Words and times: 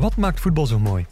Wat 0.00 0.16
maakt 0.16 0.40
voetbal 0.40 0.66
zo 0.66 0.78
mooi? 0.78 1.06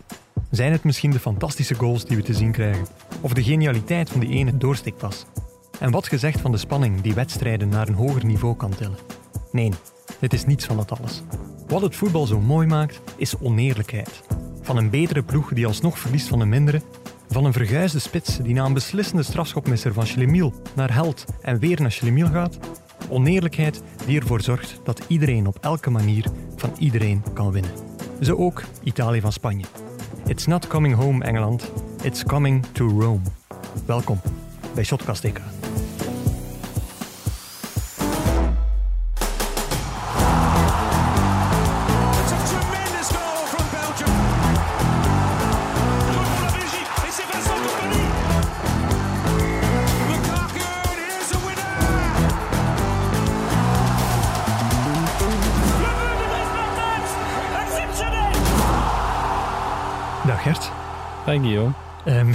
Zijn 0.51 0.73
het 0.73 0.85
misschien 0.85 1.11
de 1.11 1.19
fantastische 1.19 1.75
goals 1.75 2.05
die 2.05 2.17
we 2.17 2.23
te 2.23 2.35
zien 2.35 2.53
krijgen? 2.53 2.87
Of 3.21 3.33
de 3.33 3.43
genialiteit 3.43 4.11
van 4.11 4.21
die 4.21 4.29
ene 4.29 4.57
doorstikpas? 4.57 5.27
En 5.81 5.91
wat 5.91 6.09
gezegd 6.09 6.41
van 6.41 6.53
de 6.53 6.59
spanning 6.59 7.01
die 7.01 7.15
wedstrijden 7.15 7.69
naar 7.69 7.89
een 7.89 7.95
hoger 7.95 8.25
niveau 8.25 8.57
kan 8.57 8.75
tillen? 8.75 8.99
Nee, 9.53 9.73
dit 10.21 10.33
is 10.33 10.45
niets 10.45 10.65
van 10.65 10.77
dat 10.77 10.99
alles. 10.99 11.23
Wat 11.67 11.83
het 11.83 11.97
voetbal 11.97 12.27
zo 12.27 12.41
mooi 12.41 12.67
maakt, 12.67 13.01
is 13.17 13.39
oneerlijkheid. 13.39 14.23
Van 14.63 14.77
een 14.77 14.91
betere 14.91 15.23
ploeg 15.23 15.53
die 15.53 15.67
alsnog 15.67 15.99
verliest 15.99 16.29
van 16.29 16.41
een 16.41 16.49
mindere, 16.49 16.83
van 17.29 17.45
een 17.45 17.53
verguisde 17.53 17.99
spits 17.99 18.37
die 18.37 18.55
na 18.55 18.65
een 18.65 18.73
beslissende 18.73 19.23
strafschopmisser 19.23 19.93
van 19.93 20.07
Schlemiel 20.07 20.55
naar 20.75 20.93
Held 20.93 21.25
en 21.41 21.59
weer 21.59 21.81
naar 21.81 21.93
Schlemiel 21.93 22.29
gaat. 22.29 22.59
Oneerlijkheid 23.09 23.83
die 24.07 24.21
ervoor 24.21 24.41
zorgt 24.41 24.81
dat 24.85 25.05
iedereen 25.07 25.47
op 25.47 25.59
elke 25.61 25.91
manier 25.91 26.27
van 26.57 26.73
iedereen 26.79 27.23
kan 27.35 27.53
winnen. 27.53 27.96
Zo 28.21 28.37
ook 28.37 28.63
Italië 28.83 29.21
van 29.21 29.33
Spanje. 29.33 29.65
It's 30.27 30.47
not 30.47 30.67
coming 30.67 30.95
home, 30.95 31.25
Engeland. 31.25 31.73
It's 32.03 32.25
coming 32.25 32.67
to 32.73 32.89
Rome. 32.89 33.23
Welkom 33.87 34.21
bij 34.75 34.85
Shotcast 34.85 35.25
Gert. 60.47 60.73
Dank 61.25 61.45
je, 61.45 61.69
Ehm, 62.07 62.31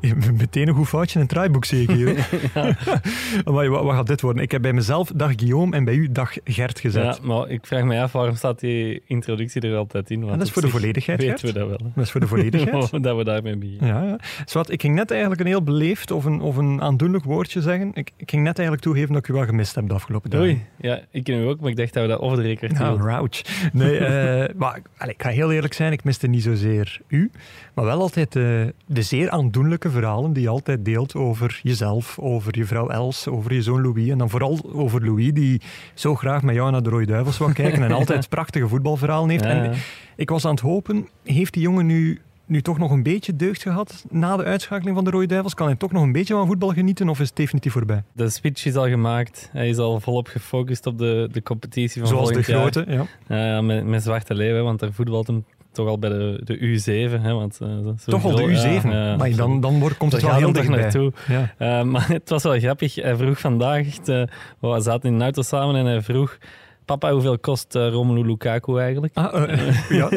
meteen 0.36 0.68
een 0.68 0.74
goed 0.74 0.88
foutje 0.88 1.14
in 1.14 1.20
een 1.20 1.26
draaiboek 1.26 1.64
zeker. 1.64 2.28
Amai, 3.44 3.68
wat, 3.68 3.82
wat 3.84 3.94
gaat 3.94 4.06
dit 4.06 4.20
worden? 4.20 4.42
Ik 4.42 4.50
heb 4.50 4.62
bij 4.62 4.72
mezelf 4.72 5.12
dag 5.14 5.32
Guillaume 5.36 5.76
en 5.76 5.84
bij 5.84 5.94
u 5.94 6.12
dag 6.12 6.32
Gert 6.44 6.80
gezet. 6.80 7.02
Ja, 7.04 7.26
maar 7.26 7.48
ik 7.50 7.66
vraag 7.66 7.84
me 7.84 8.00
af, 8.00 8.12
waarom 8.12 8.34
staat 8.34 8.60
die 8.60 9.02
introductie 9.06 9.60
er 9.60 9.76
altijd 9.76 10.10
in? 10.10 10.20
Want 10.20 10.32
En 10.32 10.38
dat 10.38 10.46
is 10.46 10.52
voor 10.52 10.62
de 10.62 10.68
volledigheid, 10.68 11.20
weten 11.20 11.38
Gert. 11.38 11.52
we 11.52 11.58
dat 11.58 11.68
wel. 11.68 11.90
Dat 11.94 12.04
is 12.04 12.10
voor 12.10 12.20
de 12.20 12.26
volledigheid. 12.26 13.02
dat 13.02 13.16
we 13.16 13.24
daarmee 13.24 13.56
beginnen. 13.56 13.86
Ja, 13.88 14.02
ja. 14.02 14.18
Zwat, 14.44 14.70
ik 14.70 14.80
ging 14.80 14.94
net 14.94 15.10
eigenlijk 15.10 15.40
een 15.40 15.46
heel 15.46 15.62
beleefd 15.62 16.10
of 16.10 16.24
een, 16.24 16.40
of 16.40 16.56
een 16.56 16.82
aandoenlijk 16.82 17.24
woordje 17.24 17.60
zeggen. 17.60 17.90
Ik, 17.94 18.10
ik 18.16 18.30
ging 18.30 18.42
net 18.42 18.54
eigenlijk 18.58 18.82
toegeven 18.86 19.12
dat 19.12 19.22
ik 19.22 19.28
u 19.28 19.32
wel 19.32 19.44
gemist 19.44 19.74
heb 19.74 19.88
de 19.88 19.94
afgelopen 19.94 20.30
dagen. 20.30 20.46
Oei, 20.46 20.64
ja, 20.80 21.00
ik 21.10 21.24
ken 21.24 21.40
u 21.40 21.46
ook, 21.46 21.60
maar 21.60 21.70
ik 21.70 21.76
dacht 21.76 21.92
dat 21.92 22.02
we 22.02 22.08
dat 22.08 22.20
over 22.20 22.36
de 22.36 22.42
record 22.42 22.78
Ja, 22.78 22.88
hielden. 22.88 23.14
ouch. 23.14 23.42
Nee, 23.72 23.98
eh, 23.98 24.54
maar 24.56 24.80
allee, 24.96 25.14
ik 25.14 25.22
ga 25.22 25.28
heel 25.28 25.52
eerlijk 25.52 25.74
zijn, 25.74 25.92
ik 25.92 26.04
miste 26.04 26.26
niet 26.26 26.42
zozeer 26.42 27.00
u, 27.08 27.30
maar 27.74 27.84
wel 27.84 28.00
altijd 28.00 28.36
eh, 28.36 28.44
de 28.86 29.02
zeer 29.02 29.30
aandoenlijke 29.30 29.90
verhalen 29.90 30.32
die 30.32 30.42
je 30.42 30.48
altijd 30.48 30.84
deelt 30.84 31.14
over 31.14 31.60
jezelf, 31.62 32.18
over 32.18 32.58
je 32.58 32.64
vrouw 32.64 32.88
Els, 32.88 33.28
over 33.28 33.54
je 33.54 33.62
zoon 33.62 33.82
Louis 33.82 34.08
en 34.08 34.18
dan 34.18 34.30
vooral 34.30 34.60
over 34.72 35.04
Louis, 35.04 35.32
die 35.32 35.60
zo 35.94 36.14
graag 36.14 36.42
met 36.42 36.54
jou 36.54 36.70
naar 36.70 36.82
de 36.82 36.90
Rode 36.90 37.06
Duivels 37.06 37.38
wil 37.38 37.52
kijken 37.52 37.82
en 37.82 37.92
altijd 38.00 38.28
prachtige 38.28 38.68
voetbalverhalen 38.68 39.30
heeft. 39.30 39.44
Ja, 39.44 39.50
En 39.50 39.74
ik 40.16 40.30
was 40.30 40.44
aan 40.44 40.50
het 40.50 40.60
hopen, 40.60 41.08
heeft 41.24 41.52
die 41.52 41.62
jongen 41.62 41.86
nu, 41.86 42.20
nu 42.44 42.62
toch 42.62 42.78
nog 42.78 42.90
een 42.90 43.02
beetje 43.02 43.36
deugd 43.36 43.62
gehad 43.62 44.04
na 44.10 44.36
de 44.36 44.44
uitschakeling 44.44 44.96
van 44.96 45.04
de 45.04 45.10
Rode 45.10 45.26
Duivels? 45.26 45.54
Kan 45.54 45.66
hij 45.66 45.76
toch 45.76 45.92
nog 45.92 46.02
een 46.02 46.12
beetje 46.12 46.34
van 46.34 46.46
voetbal 46.46 46.72
genieten 46.72 47.08
of 47.08 47.20
is 47.20 47.28
het 47.28 47.36
definitief 47.36 47.72
voorbij? 47.72 48.02
De 48.12 48.30
switch 48.30 48.66
is 48.66 48.76
al 48.76 48.88
gemaakt. 48.88 49.48
Hij 49.52 49.68
is 49.68 49.76
al 49.76 50.00
volop 50.00 50.26
gefocust 50.26 50.86
op 50.86 50.98
de, 50.98 51.28
de 51.32 51.42
competitie 51.42 52.00
van 52.00 52.10
Zoals 52.10 52.28
de 52.28 52.34
volgend 52.42 52.74
jaar. 52.74 52.84
grote, 52.84 53.06
ja. 53.28 53.60
Met, 53.60 53.86
met 53.86 54.02
Zwarte 54.02 54.34
Leeuwen, 54.34 54.64
want 54.64 54.78
daar 54.78 54.92
voetbalt 54.92 55.26
hem 55.26 55.44
toch 55.76 55.88
al 55.88 55.98
bij 55.98 56.10
de, 56.10 56.40
de 56.44 56.56
U7. 56.58 57.20
Hè, 57.22 57.32
want, 57.32 57.58
eh, 57.62 57.68
Toch 58.06 58.24
al 58.24 58.30
de 58.30 58.54
groot- 58.54 58.82
U7, 58.82 58.82
ja, 58.88 58.90
ja, 59.08 59.16
maar 59.16 59.36
dan, 59.36 59.60
dan 59.60 59.78
wordt, 59.80 59.96
komt 59.96 60.12
het 60.12 60.22
wel 60.22 60.34
heel 60.34 60.52
dichtbij. 60.52 60.80
naartoe. 60.80 61.12
Ja. 61.28 61.54
Eh, 61.58 61.82
maar 61.92 62.08
het 62.08 62.28
was 62.28 62.42
wel 62.42 62.58
grappig. 62.58 62.94
Hij 62.94 63.16
vroeg 63.16 63.40
vandaag, 63.40 63.86
echt, 63.86 64.08
eh, 64.08 64.22
we 64.60 64.80
zaten 64.80 65.08
in 65.08 65.14
een 65.14 65.22
auto 65.22 65.42
samen 65.42 65.76
en 65.76 65.86
hij 65.86 66.02
vroeg... 66.02 66.38
Papa, 66.84 67.12
hoeveel 67.12 67.38
kost 67.38 67.74
Romelu 67.74 68.26
Lukaku 68.26 68.78
eigenlijk? 68.78 69.14
Ah, 69.16 69.48
ja. 69.88 70.08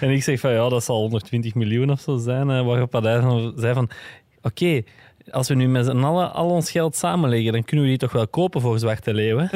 En 0.00 0.10
ik 0.10 0.22
zeg 0.22 0.40
van, 0.40 0.52
ja, 0.52 0.68
dat 0.68 0.84
zal 0.84 0.96
120 1.00 1.54
miljoen 1.54 1.90
of 1.90 2.00
zo 2.00 2.16
zijn. 2.16 2.46
waarop 2.46 2.92
hij 2.92 3.00
dan 3.00 3.52
zei 3.56 3.74
van, 3.74 3.88
oké, 4.42 4.82
als 5.30 5.48
we 5.48 5.54
nu 5.54 5.68
met 5.68 5.84
z'n 5.84 6.02
allen 6.02 6.32
al 6.32 6.48
ons 6.48 6.70
geld 6.70 6.96
samenleggen, 6.96 7.52
dan 7.52 7.64
kunnen 7.64 7.84
we 7.84 7.90
die 7.90 8.00
toch 8.00 8.12
wel 8.12 8.28
kopen 8.28 8.60
voor 8.60 8.78
Zwarte 8.78 9.14
Leeuwen. 9.14 9.50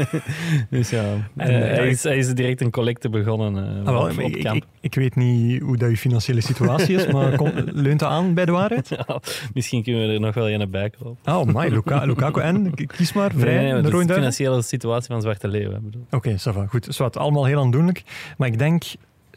dus 0.70 0.90
ja, 0.90 1.02
En, 1.36 1.48
eh, 1.48 1.70
eh, 1.70 1.76
hij, 1.76 1.88
is, 1.88 2.02
hij 2.02 2.16
is 2.16 2.34
direct 2.34 2.60
een 2.60 2.70
collecte 2.70 3.08
begonnen 3.08 3.56
eh, 3.56 3.86
Ah, 3.86 3.92
wel, 3.92 4.02
op, 4.02 4.10
op 4.10 4.18
ik, 4.18 4.42
kamp. 4.44 4.56
ik, 4.56 4.64
ik 4.80 4.94
weet 4.94 5.14
niet 5.14 5.62
hoe 5.62 5.76
dat 5.76 5.90
je 5.90 5.96
financiële 5.96 6.40
situatie 6.40 6.96
is, 6.96 7.06
maar 7.06 7.36
kom, 7.36 7.52
leunt 7.86 8.00
dat 8.00 8.10
aan 8.10 8.34
bij 8.34 8.44
de 8.44 8.52
waarheid? 8.52 8.88
Ja, 8.88 9.20
misschien 9.54 9.82
kunnen 9.82 10.06
we 10.06 10.14
er 10.14 10.20
nog 10.20 10.34
wel 10.34 10.50
een 10.50 10.70
bij 10.70 10.90
kopen. 10.90 11.34
Oh, 11.34 11.44
my, 11.44 11.68
Luka, 11.68 12.04
Lukaku 12.04 12.40
en? 12.40 12.74
Kies 12.74 13.12
maar, 13.12 13.32
vrij, 13.36 13.54
Nee, 13.54 13.82
nee, 13.82 14.06
de 14.06 14.14
financiële 14.14 14.62
situatie 14.62 15.12
van 15.12 15.22
Zwarte 15.22 15.48
Leeuwen. 15.48 15.92
Oké, 16.10 16.32
ça 16.32 16.52
va, 16.52 16.66
goed. 16.66 16.86
Zwat, 16.88 17.16
allemaal 17.16 17.44
heel 17.44 17.60
aandoenlijk. 17.60 18.02
Maar 18.36 18.48
ik 18.48 18.58
denk, 18.58 18.84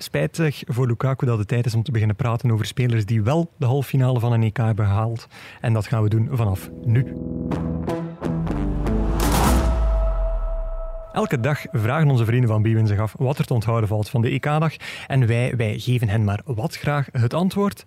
spijtig 0.03 0.63
voor 0.67 0.87
Lukaku, 0.87 1.25
dat 1.25 1.37
het 1.37 1.47
tijd 1.47 1.65
is 1.65 1.75
om 1.75 1.83
te 1.83 1.91
beginnen 1.91 2.15
praten 2.15 2.51
over 2.51 2.65
spelers 2.65 3.05
die 3.05 3.21
wel 3.21 3.51
de 3.57 3.65
halve 3.65 3.87
finale 3.87 4.19
van 4.19 4.31
een 4.31 4.43
EK 4.43 4.57
hebben 4.57 4.85
gehaald. 4.85 5.27
En 5.61 5.73
dat 5.73 5.87
gaan 5.87 6.03
we 6.03 6.09
doen 6.09 6.29
vanaf 6.31 6.69
nu. 6.83 7.13
Elke 11.13 11.39
dag 11.39 11.65
vragen 11.71 12.09
onze 12.09 12.25
vrienden 12.25 12.49
van 12.49 12.61
Bwin 12.61 12.87
zich 12.87 12.99
af 12.99 13.13
wat 13.17 13.37
er 13.37 13.45
te 13.45 13.53
onthouden 13.53 13.89
valt 13.89 14.09
van 14.09 14.21
de 14.21 14.29
EK-dag. 14.29 14.73
En 15.07 15.27
wij, 15.27 15.53
wij 15.55 15.79
geven 15.79 16.09
hen 16.09 16.23
maar 16.23 16.41
wat 16.45 16.75
graag 16.75 17.07
het 17.11 17.33
antwoord. 17.33 17.83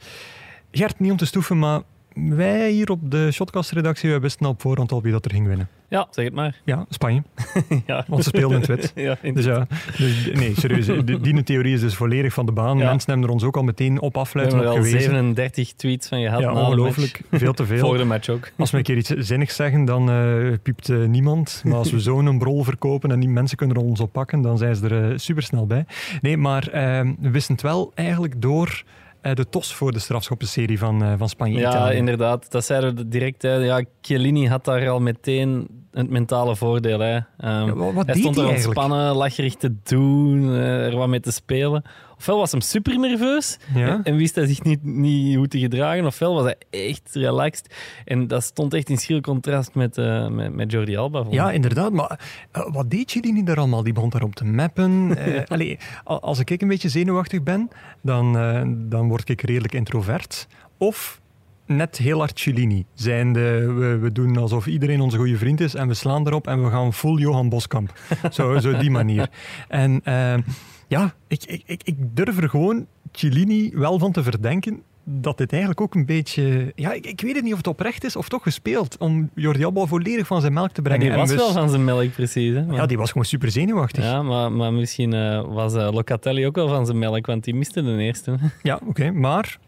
Gert, 0.70 0.98
niet 0.98 1.10
om 1.10 1.16
te 1.16 1.26
stoeven, 1.26 1.58
maar 1.58 1.80
wij 2.14 2.70
hier 2.70 2.90
op 2.90 3.10
de 3.10 3.30
Shotcast-redactie 3.32 4.10
wij 4.10 4.20
wisten 4.20 4.46
op 4.46 4.60
voorhand 4.60 4.92
al 4.92 5.02
wie 5.02 5.12
dat 5.12 5.24
er 5.24 5.30
ging 5.30 5.46
winnen. 5.46 5.68
Ja, 5.88 6.06
zeg 6.10 6.24
het 6.24 6.34
maar. 6.34 6.60
Ja, 6.64 6.86
Spanje. 6.88 7.22
ja. 7.86 8.04
Want 8.08 8.22
ze 8.22 8.28
speelden 8.28 8.62
in 8.62 8.70
het 8.70 8.80
wit. 8.80 8.92
ja, 9.04 9.16
in- 9.22 9.34
Dus 9.34 9.44
ja, 9.44 9.66
dus, 9.96 10.30
nee, 10.32 10.54
serieus. 10.56 10.86
Die, 11.04 11.20
die 11.20 11.42
theorie 11.42 11.74
is 11.74 11.80
dus 11.80 11.94
volledig 11.94 12.32
van 12.32 12.46
de 12.46 12.52
baan. 12.52 12.78
Ja. 12.78 12.84
Mensen 12.90 13.10
hebben 13.10 13.28
er 13.28 13.34
ons 13.34 13.44
ook 13.44 13.56
al 13.56 13.62
meteen 13.62 14.00
op 14.00 14.12
we 14.12 14.18
afluiten 14.18 14.56
hebben 14.58 14.74
er 14.74 14.80
al 14.80 14.84
gewezen. 14.86 15.10
37 15.10 15.72
tweets 15.72 16.08
van 16.08 16.20
gehad 16.22 16.40
Ja, 16.40 16.52
de 16.52 16.58
ongelooflijk. 16.58 17.20
Veel 17.30 17.52
te 17.52 17.66
veel. 17.66 17.78
Voor 17.86 17.96
de 17.98 18.04
match 18.04 18.28
ook. 18.28 18.50
Als 18.58 18.70
we 18.70 18.76
een 18.76 18.82
keer 18.82 18.96
iets 18.96 19.08
zinnigs 19.08 19.56
zeggen, 19.56 19.84
dan 19.84 20.10
eh, 20.10 20.52
piept 20.62 20.88
eh, 20.88 21.04
niemand. 21.04 21.62
Maar 21.64 21.74
als 21.74 21.90
we 21.90 22.00
zo'n 22.00 22.38
brol 22.38 22.62
verkopen 22.64 23.10
en 23.10 23.20
die 23.20 23.28
mensen 23.28 23.56
kunnen 23.56 23.76
er 23.76 23.82
ons 23.82 24.00
op 24.00 24.12
pakken, 24.12 24.40
dan 24.42 24.58
zijn 24.58 24.76
ze 24.76 24.88
er 24.88 25.10
eh, 25.10 25.18
supersnel 25.18 25.66
bij. 25.66 25.84
Nee, 26.20 26.36
maar 26.36 26.68
eh, 26.68 27.00
we 27.20 27.30
wisten 27.30 27.54
het 27.54 27.62
wel 27.62 27.92
eigenlijk 27.94 28.42
door 28.42 28.82
de 29.22 29.48
TOS 29.48 29.74
voor 29.74 29.92
de 29.92 29.98
strafschoppenserie 29.98 30.78
van, 30.78 31.02
eh, 31.02 31.12
van 31.16 31.28
Spanje. 31.28 31.58
Ja, 31.58 31.90
inderdaad. 31.90 32.50
Dat 32.50 32.64
zeiden 32.64 32.96
we 32.96 33.08
direct. 33.08 33.42
Hè. 33.42 33.54
Ja, 33.54 33.84
Chiellini 34.00 34.48
had 34.48 34.64
daar 34.64 34.88
al 34.88 35.00
meteen 35.00 35.68
het 35.92 36.10
mentale 36.10 36.56
voordeel. 36.56 36.98
Hè. 37.00 37.14
Ehm, 37.16 37.66
Ja, 37.66 37.74
wat 37.74 37.94
hij 37.94 38.04
deed 38.04 38.16
stond 38.22 38.36
er 38.36 38.44
eigenlijk? 38.46 38.78
ontspannen, 38.78 39.14
lacherig 39.16 39.54
te 39.54 39.74
doen, 39.82 40.48
eh, 40.54 40.86
er 40.86 40.96
wat 40.96 41.08
mee 41.08 41.20
te 41.20 41.30
spelen. 41.32 41.82
Ofwel 42.16 42.38
was 42.38 42.50
hem 42.50 42.60
super 42.60 42.98
nerveus 42.98 43.58
Ja? 43.74 44.00
en, 44.02 44.16
wist 44.16 44.34
hij 44.34 44.46
zich 44.46 44.62
niet, 44.62 44.84
niet 44.84 45.36
hoe 45.36 45.48
te 45.48 45.58
gedragen, 45.58 46.06
ofwel 46.06 46.34
was 46.34 46.44
hij 46.44 46.56
echt 46.70 47.10
relaxed. 47.12 47.74
En 48.04 48.26
dat 48.26 48.42
stond 48.42 48.74
echt 48.74 48.88
in 48.88 48.98
schil 48.98 49.20
contrast 49.20 49.74
met, 49.74 49.98
eh, 49.98 50.28
met, 50.28 50.54
met 50.54 50.72
Jordi 50.72 50.96
Alba. 50.96 51.24
Ja, 51.30 51.50
inderdaad. 51.52 51.92
Maar 51.92 52.20
eh, 52.52 52.72
wat 52.72 52.90
deed 52.90 53.12
jullie 53.12 53.32
niet 53.32 53.46
daar 53.46 53.58
allemaal? 53.58 53.82
Die 53.82 53.92
begon 53.92 54.08
daarop 54.10 54.34
te 54.34 54.44
mappen. 54.44 55.16
Allee, 55.48 55.78
a- 56.10 56.14
als 56.14 56.38
ik 56.38 56.62
een 56.62 56.68
beetje 56.68 56.88
zenuwachtig 56.88 57.42
ben, 57.42 57.68
dan, 58.02 58.32
dan 58.88 59.08
word 59.08 59.28
ik 59.28 59.42
redelijk 59.42 59.74
introvert. 59.74 60.46
Of 60.78 61.20
net 61.66 61.96
heel 61.98 62.18
hard 62.18 62.38
Cellini. 62.38 62.84
Zijnde, 62.94 63.72
we, 63.72 63.98
we 63.98 64.12
doen 64.12 64.36
alsof 64.36 64.66
iedereen 64.66 65.00
onze 65.00 65.16
goede 65.16 65.36
vriend 65.36 65.60
is 65.60 65.74
en 65.74 65.88
we 65.88 65.94
slaan 65.94 66.26
erop 66.26 66.46
en 66.46 66.64
we 66.64 66.70
gaan 66.70 66.92
full 66.92 67.18
Johan 67.20 67.48
Boskamp. 67.48 67.92
Zo, 68.30 68.58
zo 68.58 68.76
die 68.76 68.90
manier. 68.90 69.28
En 69.68 70.00
eh, 70.04 70.34
ja, 70.88 71.14
ik, 71.28 71.44
ik, 71.44 71.62
ik, 71.66 71.80
ik 71.84 71.96
durf 72.16 72.38
er 72.42 72.48
gewoon 72.48 72.86
Cellini 73.12 73.70
wel 73.74 73.98
van 73.98 74.12
te 74.12 74.22
verdenken 74.22 74.82
dat 75.04 75.38
dit 75.38 75.50
eigenlijk 75.50 75.80
ook 75.80 75.94
een 75.94 76.06
beetje... 76.06 76.72
Ja, 76.74 76.92
ik, 76.92 77.06
ik 77.06 77.20
weet 77.20 77.34
het 77.34 77.42
niet 77.44 77.52
of 77.52 77.58
het 77.58 77.66
oprecht 77.66 78.04
is 78.04 78.16
of 78.16 78.28
toch 78.28 78.42
gespeeld 78.42 78.96
om 78.98 79.30
Jordi 79.34 79.64
Alba 79.64 79.84
volledig 79.86 80.26
van 80.26 80.40
zijn 80.40 80.52
melk 80.52 80.68
te 80.70 80.76
En 80.76 80.82
brengen. 80.82 81.00
die 81.08 81.16
was 81.16 81.30
En 81.30 81.36
dus- 81.36 81.44
wel 81.44 81.54
van 81.54 81.68
zijn 81.70 81.84
melk, 81.84 82.12
precies. 82.12 82.54
Hè. 82.54 82.64
Maar- 82.66 82.76
ja, 82.76 82.86
die 82.86 82.96
was 82.98 83.08
gewoon 83.10 83.24
super 83.26 83.50
zenuwachtig. 83.50 84.04
Ja, 84.04 84.10
Ja, 84.10 84.22
maar, 84.22 84.52
maar 84.52 84.72
misschien 84.72 85.12
eh, 85.12 85.44
was 85.54 85.74
eh, 85.74 85.88
Locatelli 85.92 86.46
ook 86.46 86.54
wel 86.54 86.68
van 86.68 86.86
zijn 86.86 86.98
melk, 86.98 87.26
want 87.26 87.44
die 87.44 87.54
miste 87.54 87.82
de 87.82 87.96
eerste. 88.02 88.36
oké. 88.86 89.10
Maar 89.10 89.58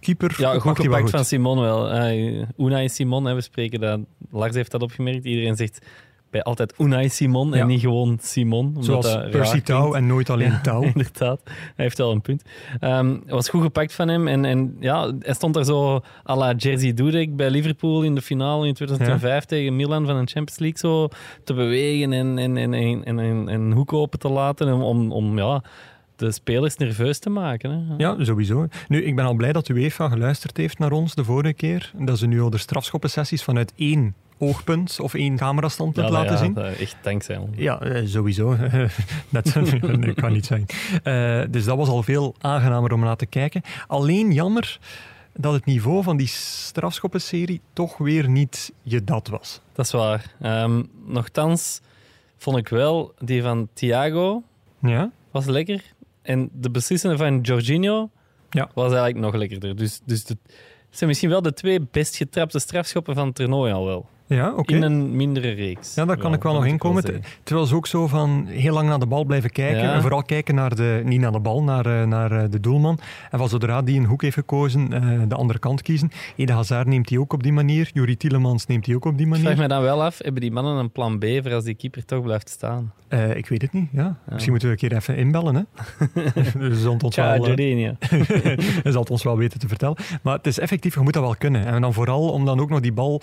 keeper 0.00 0.34
Ja, 0.38 0.58
goed 0.58 0.76
gepakt 0.80 1.02
goed. 1.02 1.10
van 1.10 1.24
Simon 1.24 1.60
wel. 1.60 1.94
Uh, 2.10 2.42
Unai 2.56 2.88
Simon, 2.88 3.24
hè, 3.24 3.34
we 3.34 3.40
spreken 3.40 3.80
dat. 3.80 4.00
Lars 4.30 4.54
heeft 4.54 4.70
dat 4.70 4.82
opgemerkt. 4.82 5.24
Iedereen 5.24 5.56
zegt 5.56 5.86
bij 6.30 6.42
altijd 6.42 6.74
Unai 6.78 7.08
Simon 7.08 7.48
Ja. 7.52 7.56
en 7.60 7.66
niet 7.66 7.80
gewoon 7.80 8.18
Simon. 8.22 8.76
Zoals 8.80 9.16
Percy 9.30 9.60
Tau 9.60 9.96
en 9.96 10.06
nooit 10.06 10.30
alleen 10.30 10.50
Ja, 10.50 10.60
Tau. 10.70 10.86
Inderdaad, 10.86 11.40
hij 11.44 11.84
heeft 11.84 11.98
wel 11.98 12.10
een 12.12 12.20
punt. 12.20 12.42
Het 12.80 13.30
was 13.30 13.48
goed 13.48 13.62
gepakt 13.62 13.94
van 13.94 14.08
hem. 14.08 14.28
En, 14.28 14.44
en 14.44 14.76
ja, 14.80 15.12
hij 15.18 15.34
stond 15.34 15.56
er 15.56 15.64
zo 15.64 16.00
à 16.28 16.36
la 16.36 16.52
Jersey 16.54 16.94
Dudek 16.94 17.36
bij 17.36 17.50
Liverpool 17.50 18.02
in 18.02 18.14
de 18.14 18.22
finale 18.22 18.66
in 18.66 18.74
2005 18.74 19.44
tegen 19.44 19.76
Milan 19.76 20.06
van 20.06 20.16
een 20.16 20.28
Champions 20.28 20.58
League 20.58 20.78
zo 20.78 21.08
te 21.44 21.54
bewegen 21.54 22.12
en, 22.12 22.38
en, 22.38 22.56
en, 22.56 22.74
en, 22.74 23.04
en, 23.04 23.18
en, 23.18 23.48
en 23.48 23.72
hoek 23.72 23.92
open 23.92 24.18
te 24.18 24.28
laten. 24.28 24.72
Om, 24.72 25.12
om 25.12 25.38
ja, 25.38 25.62
de 26.18 26.32
spelers 26.32 26.76
nerveus 26.76 27.18
te 27.18 27.30
maken. 27.30 27.70
Hè. 27.88 27.94
Ja, 27.96 28.24
sowieso. 28.24 28.66
Nu, 28.88 29.04
ik 29.04 29.16
ben 29.16 29.24
al 29.24 29.34
blij 29.34 29.52
dat 29.52 29.68
UEFA 29.68 30.08
geluisterd 30.08 30.56
heeft 30.56 30.78
naar 30.78 30.92
ons 30.92 31.14
de 31.14 31.24
vorige 31.24 31.52
keer. 31.54 31.90
Dat 31.96 32.18
ze 32.18 32.26
nu 32.26 32.40
al 32.40 32.50
de 32.50 32.58
strafschoppensessies 32.58 33.42
vanuit 33.42 33.72
één 33.76 34.14
oogpunt 34.38 35.00
of 35.00 35.14
één 35.14 35.36
camerastandpunt 35.36 36.06
Ja, 36.06 36.12
laten 36.12 36.32
ja, 36.32 36.36
zien. 36.38 36.54
dat- 36.54 36.76
Echt 36.76 36.96
dankzij 37.02 37.36
ons. 37.36 37.56
Ja, 37.56 37.80
eh, 37.80 38.06
sowieso. 38.06 38.56
Net, 39.28 39.54
nee, 40.00 40.14
kan 40.22 40.32
niet 40.32 40.46
zijn. 40.46 40.66
Eh, 41.02 41.42
dus 41.50 41.64
dat 41.64 41.76
was 41.76 41.88
al 41.88 42.02
veel 42.02 42.34
aangenamer 42.40 42.92
om 42.92 43.00
naar 43.00 43.16
te 43.16 43.26
kijken. 43.26 43.62
Alleen 43.86 44.32
jammer 44.32 44.78
dat 45.34 45.52
het 45.52 45.64
niveau 45.64 46.02
van 46.02 46.16
die 46.16 46.26
strafschoppenserie 46.26 47.60
toch 47.72 47.96
weer 47.98 48.28
niet 48.28 48.72
je 48.82 49.04
dat 49.04 49.28
was. 49.28 49.60
Dat 49.72 49.84
is 49.84 49.92
waar. 49.92 50.34
Ehm 50.40 50.82
nochtans 51.06 51.80
vond 52.36 52.56
ik 52.56 52.68
wel 52.68 53.14
die 53.18 53.42
van 53.42 53.68
Thiago 53.72 54.42
Ja? 54.78 55.10
was 55.30 55.46
lekker. 55.46 55.82
En 56.28 56.48
de 56.52 56.70
beslissende 56.70 57.16
van 57.16 57.40
Jorginho 57.40 58.10
Ja. 58.50 58.70
was 58.74 58.86
eigenlijk 58.92 59.18
nog 59.24 59.34
lekkerder. 59.34 59.76
Dus, 59.76 60.00
dus 60.04 60.24
de- 60.24 60.36
het 60.88 60.96
zijn 60.96 61.08
misschien 61.08 61.30
wel 61.30 61.42
de 61.42 61.52
twee 61.52 61.80
best 61.90 62.16
getrapte 62.16 62.58
strafschoppen 62.58 63.14
van 63.14 63.26
het 63.26 63.34
toernooi 63.34 63.72
al 63.72 63.84
wel. 63.84 64.08
Ja, 64.28 64.52
oké. 64.56 64.74
In 64.74 64.82
een 64.82 65.16
mindere 65.16 65.50
reeks. 65.50 65.94
Ja, 65.94 66.04
daar 66.04 66.16
kan 66.16 66.32
ik 66.34 66.42
wel 66.42 66.52
nog 66.52 66.62
moet 66.62 66.70
in 66.72 66.78
komen. 66.78 67.02
zeggen. 67.02 67.22
Terwijl 67.42 67.66
ze 67.66 67.74
ook 67.74 67.86
zo 67.86 68.06
van 68.06 68.46
heel 68.46 68.72
lang 68.74 68.88
naar 68.88 68.98
de 68.98 69.06
bal 69.06 69.24
blijven 69.24 69.50
kijken. 69.50 69.82
Ja. 69.82 69.94
En 69.94 70.00
vooral 70.00 70.22
kijken 70.22 70.54
naar 70.54 70.74
de, 70.74 71.02
niet 71.04 71.20
naar 71.20 71.32
de 71.32 71.40
bal, 71.40 71.62
naar, 71.62 71.86
eh, 71.86 72.06
naar 72.06 72.32
eh, 72.32 72.50
de 72.50 72.60
doelman. 72.60 72.98
En 73.30 73.38
van 73.38 73.48
zodra 73.48 73.82
die 73.82 73.98
een 73.98 74.04
hoek 74.04 74.22
heeft 74.22 74.34
gekozen, 74.34 74.92
eh, 74.92 75.22
de 75.28 75.34
andere 75.34 75.58
kant 75.58 75.82
kiezen. 75.82 76.10
Ede 76.36 76.52
Hazard 76.52 76.86
neemt 76.86 77.08
die 77.08 77.20
ook 77.20 77.32
op 77.32 77.42
die 77.42 77.52
manier. 77.52 77.90
Juri 77.92 78.16
Tielemans 78.16 78.66
neemt 78.66 78.84
die 78.84 78.94
ook 78.94 79.04
op 79.04 79.16
die 79.16 79.26
Ik 79.26 79.32
vraag 79.32 79.42
manier. 79.42 79.60
me 79.62 79.68
dan 79.68 79.82
wel 79.82 80.02
af, 80.02 80.18
hebben 80.18 80.40
die 80.40 80.52
mannen 80.52 80.76
een 80.76 80.90
plan 80.90 81.18
B 81.18 81.24
voor 81.42 81.52
als 81.52 81.64
die 81.64 81.74
keeper 81.74 82.04
toch 82.04 82.22
blijft 82.22 82.48
staan? 82.48 82.92
Ik 83.34 83.48
weet 83.48 83.62
het 83.62 83.72
niet, 83.72 83.88
ja. 83.92 84.16
Misschien 84.28 84.50
moeten 84.50 84.68
we 84.68 84.74
een 84.74 84.88
keer 84.88 84.98
even 84.98 85.16
inbellen. 85.16 85.54
Hè. 85.54 85.62
Ze 86.80 86.90
ons 86.90 87.16
wel, 87.16 87.44
zal 88.92 89.00
het 89.00 89.10
ons 89.10 89.22
wel 89.22 89.36
weten 89.36 89.58
te 89.58 89.68
vertellen. 89.68 89.96
Maar 90.22 90.36
het 90.36 90.46
is 90.46 90.58
effectief, 90.58 90.94
je 90.94 91.00
moet 91.00 91.12
dat 91.12 91.22
wel 91.22 91.36
kunnen. 91.38 91.66
En 91.66 91.80
dan 91.80 91.92
vooral 91.92 92.28
om 92.28 92.44
dan 92.44 92.60
ook 92.60 92.70
nog 92.70 92.80
die 92.80 92.92
bal 92.92 93.22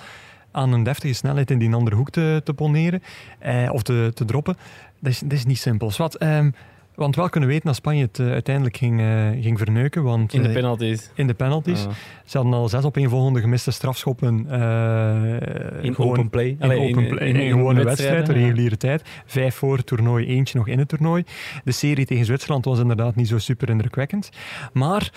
aan 0.56 0.74
een 0.74 0.84
deftige 0.84 1.14
snelheid 1.14 1.52
in 1.52 1.60
die 1.60 1.74
andere 1.74 1.96
hoek 1.96 2.10
te, 2.10 2.42
te 2.44 2.54
poneren. 2.54 3.04
Eh, 3.40 3.70
of 3.72 3.82
te, 3.84 4.12
te 4.14 4.26
droppen. 4.26 4.58
Dat 5.00 5.12
is, 5.12 5.20
dat 5.20 5.32
is 5.32 5.46
niet 5.46 5.58
simpel. 5.58 5.92
Zwat, 5.92 6.16
ehm, 6.16 6.52
want 6.96 7.16
wel 7.16 7.30
kunnen 7.30 7.50
weten 7.50 7.66
dat 7.66 7.76
Spanje 7.76 8.02
het 8.06 8.20
eh, 8.20 8.32
uiteindelijk 8.32 8.78
ging, 8.78 9.00
eh, 9.00 9.30
ging 9.42 9.58
verneuken. 9.58 10.04
Want, 10.04 10.34
In 10.34 10.42
de 10.42 10.48
eh, 10.48 10.54
penalties. 10.54 11.10
in 11.16 11.28
de 11.28 11.34
penalties. 11.34 11.86
Ah. 11.86 11.92
Ze 12.26 12.38
hadden 12.38 12.56
al 12.56 12.70
zes 12.70 12.84
op 12.86 12.96
een 12.96 13.10
volgende 13.10 13.40
gemiste 13.40 13.72
strafschoppen. 13.72 14.46
eh, 14.50 15.84
in 15.84 15.96
gewoon- 15.96 16.10
open 16.10 16.30
play. 16.30 16.48
in, 16.48 16.58
Allee, 16.60 16.80
open 16.90 17.08
play, 17.08 17.28
in, 17.28 17.36
in 17.36 17.42
een 17.42 17.58
gewone 17.58 17.84
wedstrijd, 17.84 18.26
de 18.26 18.34
ja. 18.34 18.40
reguliere 18.40 18.78
tijd. 18.78 19.02
Vijf 19.26 19.56
voor 19.56 19.78
het 19.78 19.86
toernooi, 19.86 20.26
eentje 20.28 20.58
nog 20.58 20.68
in 20.68 20.80
het 20.80 20.88
toernooi. 20.88 21.24
De 21.64 21.72
serie 21.72 22.06
tegen 22.06 22.26
Zwitserland 22.26 22.66
was 22.66 22.80
inderdaad 22.80 23.16
niet 23.16 23.28
zo 23.28 23.38
super 23.38 23.70
indrukwekkend. 23.70 24.30
Maar 24.74 25.12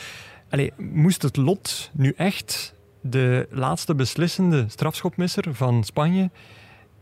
allee, 0.50 0.72
moest 0.76 1.22
het 1.22 1.36
lot 1.36 1.90
nu 1.92 2.12
echt 2.16 2.74
de 3.00 3.48
laatste 3.50 3.94
beslissende 3.94 4.64
strafschopmisser 4.68 5.54
van 5.54 5.84
Spanje 5.84 6.30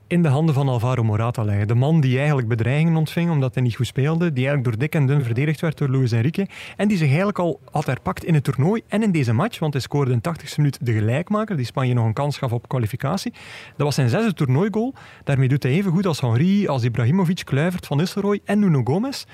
in 0.06 0.22
de 0.22 0.28
handen 0.28 0.54
van 0.54 0.68
Alvaro 0.68 1.04
Morata 1.04 1.44
leggen. 1.44 1.68
De 1.68 1.74
man 1.74 2.00
die 2.00 2.16
eigenlijk 2.16 2.48
bedreigingen 2.48 2.96
ontving 2.96 3.30
omdat 3.30 3.54
hij 3.54 3.62
niet 3.62 3.76
goed 3.76 3.86
speelde, 3.86 4.32
die 4.32 4.46
eigenlijk 4.46 4.64
door 4.64 4.78
dik 4.78 4.94
en 4.94 5.06
dun 5.06 5.22
verdedigd 5.22 5.60
werd 5.60 5.78
door 5.78 5.88
Luis 5.88 6.12
Enrique 6.12 6.46
en 6.76 6.88
die 6.88 6.96
zich 6.96 7.06
eigenlijk 7.06 7.38
al 7.38 7.60
had 7.70 7.86
herpakt 7.86 8.24
in 8.24 8.34
het 8.34 8.44
toernooi 8.44 8.82
en 8.88 9.02
in 9.02 9.12
deze 9.12 9.32
match, 9.32 9.58
want 9.58 9.72
hij 9.72 9.82
scoorde 9.82 10.12
in 10.12 10.18
de 10.22 10.34
80ste 10.34 10.56
minuut 10.56 10.78
de 10.80 10.92
gelijkmaker, 10.92 11.56
die 11.56 11.66
Spanje 11.66 11.94
nog 11.94 12.06
een 12.06 12.12
kans 12.12 12.38
gaf 12.38 12.52
op 12.52 12.68
kwalificatie. 12.68 13.32
Dat 13.76 13.86
was 13.86 13.94
zijn 13.94 14.08
zesde 14.08 14.32
toernooigoal. 14.32 14.94
Daarmee 15.24 15.48
doet 15.48 15.62
hij 15.62 15.72
even 15.72 15.92
goed 15.92 16.06
als 16.06 16.20
Henri, 16.20 16.68
als 16.68 16.82
Ibrahimovic, 16.82 17.44
Kluivert, 17.44 17.86
Van 17.86 17.96
Nistelrooy 17.96 18.40
en 18.44 18.58
Nuno 18.58 18.80
Gomez. 18.84 19.24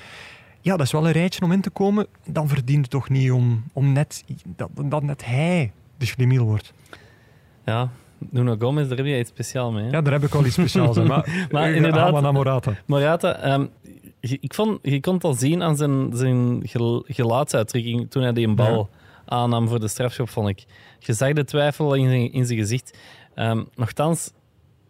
Ja, 0.61 0.77
dat 0.77 0.85
is 0.85 0.91
wel 0.91 1.05
een 1.05 1.11
rijtje 1.11 1.41
om 1.41 1.51
in 1.51 1.61
te 1.61 1.69
komen. 1.69 2.07
Dan 2.25 2.47
verdient 2.47 2.81
het 2.81 2.89
toch 2.89 3.09
niet 3.09 3.31
om, 3.31 3.63
om 3.73 3.91
net, 3.91 4.23
dat, 4.55 4.69
dat 4.73 5.03
net 5.03 5.25
hij 5.25 5.71
de 5.97 6.05
schlemiel 6.05 6.43
wordt. 6.45 6.73
Ja, 7.65 7.89
Nuno 8.29 8.55
Gomez, 8.59 8.87
daar 8.87 8.97
heb 8.97 9.05
je 9.05 9.19
iets 9.19 9.29
speciaal 9.29 9.71
mee. 9.71 9.83
hè? 9.83 9.89
Ja, 9.89 10.01
daar 10.01 10.13
heb 10.13 10.23
ik 10.23 10.33
wel 10.33 10.45
iets 10.45 10.53
speciaals 10.53 10.97
aan. 10.97 11.07
Maar, 11.07 11.47
Maar 11.51 11.69
eh, 11.69 11.75
inderdaad- 11.75 12.21
naar 12.21 12.33
Morata. 12.33 12.73
Morata, 12.85 13.35
ehm, 13.39 13.65
je- 14.19 14.37
ik 14.41 14.53
vond, 14.53 14.79
je 14.81 14.99
kon 14.99 15.13
het 15.13 15.23
al 15.23 15.33
zien 15.33 15.63
aan 15.63 15.75
zijn, 15.77 16.09
zijn 16.13 16.59
gel- 16.63 17.03
gelaatsuitdrukking 17.07 18.11
toen 18.11 18.23
hij 18.23 18.33
die 18.33 18.47
een 18.47 18.55
bal 18.55 18.89
aannam 19.25 19.67
voor 19.67 19.79
de 19.79 19.87
strafschop, 19.87 20.29
vond 20.29 20.49
ik. 20.49 20.65
Je 20.99 21.13
zag 21.13 21.33
de 21.33 21.43
twijfel 21.43 21.93
in 21.93 22.07
zijn, 22.07 22.31
in 22.33 22.45
zijn 22.45 22.59
gezicht. 22.59 22.97
Ehm 23.35 23.63
nochtans, 23.75 24.31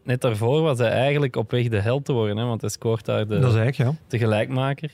net 0.03 0.21
daarvoor 0.21 0.61
was 0.61 0.77
hij 0.77 0.89
eigenlijk 0.89 1.35
op 1.35 1.51
weg 1.51 1.67
de 1.67 1.79
held 1.79 2.05
te 2.05 2.13
worden, 2.13 2.37
hè, 2.37 2.45
want 2.45 2.61
hij 2.61 2.69
scoort 2.69 3.05
daar 3.05 3.27
de, 3.27 3.39
Dat 3.39 3.55
is 3.55 3.75
ja. 3.77 3.93
de 4.07 4.17
gelijkmaker. 4.17 4.91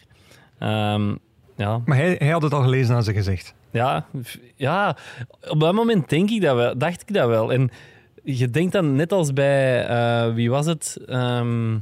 Ehm, 0.60 1.16
ja, 1.56 1.82
Maar 1.86 1.98
hij, 1.98 2.16
hij 2.20 2.30
had 2.30 2.42
het 2.42 2.54
al 2.54 2.62
gelezen 2.62 2.96
aan 2.96 3.04
zijn 3.04 3.16
gezicht. 3.16 3.54
Ja, 3.72 4.06
ja, 4.56 4.98
op 5.50 5.60
dat 5.60 5.74
moment 5.74 6.10
denk 6.10 6.30
ik 6.30 6.42
dat 6.42 6.56
wel, 6.56 6.78
dacht 6.78 7.02
ik 7.02 7.14
dat 7.14 7.28
wel. 7.28 7.54
En 7.54 7.70
je 8.24 8.50
denkt 8.50 8.72
dan 8.72 8.96
net 8.96 9.12
als 9.12 9.34
bij, 9.34 9.86
eh, 9.86 10.34
wie 10.34 10.50
was 10.50 10.66
het? 10.66 10.98
Ehm, 11.06 11.78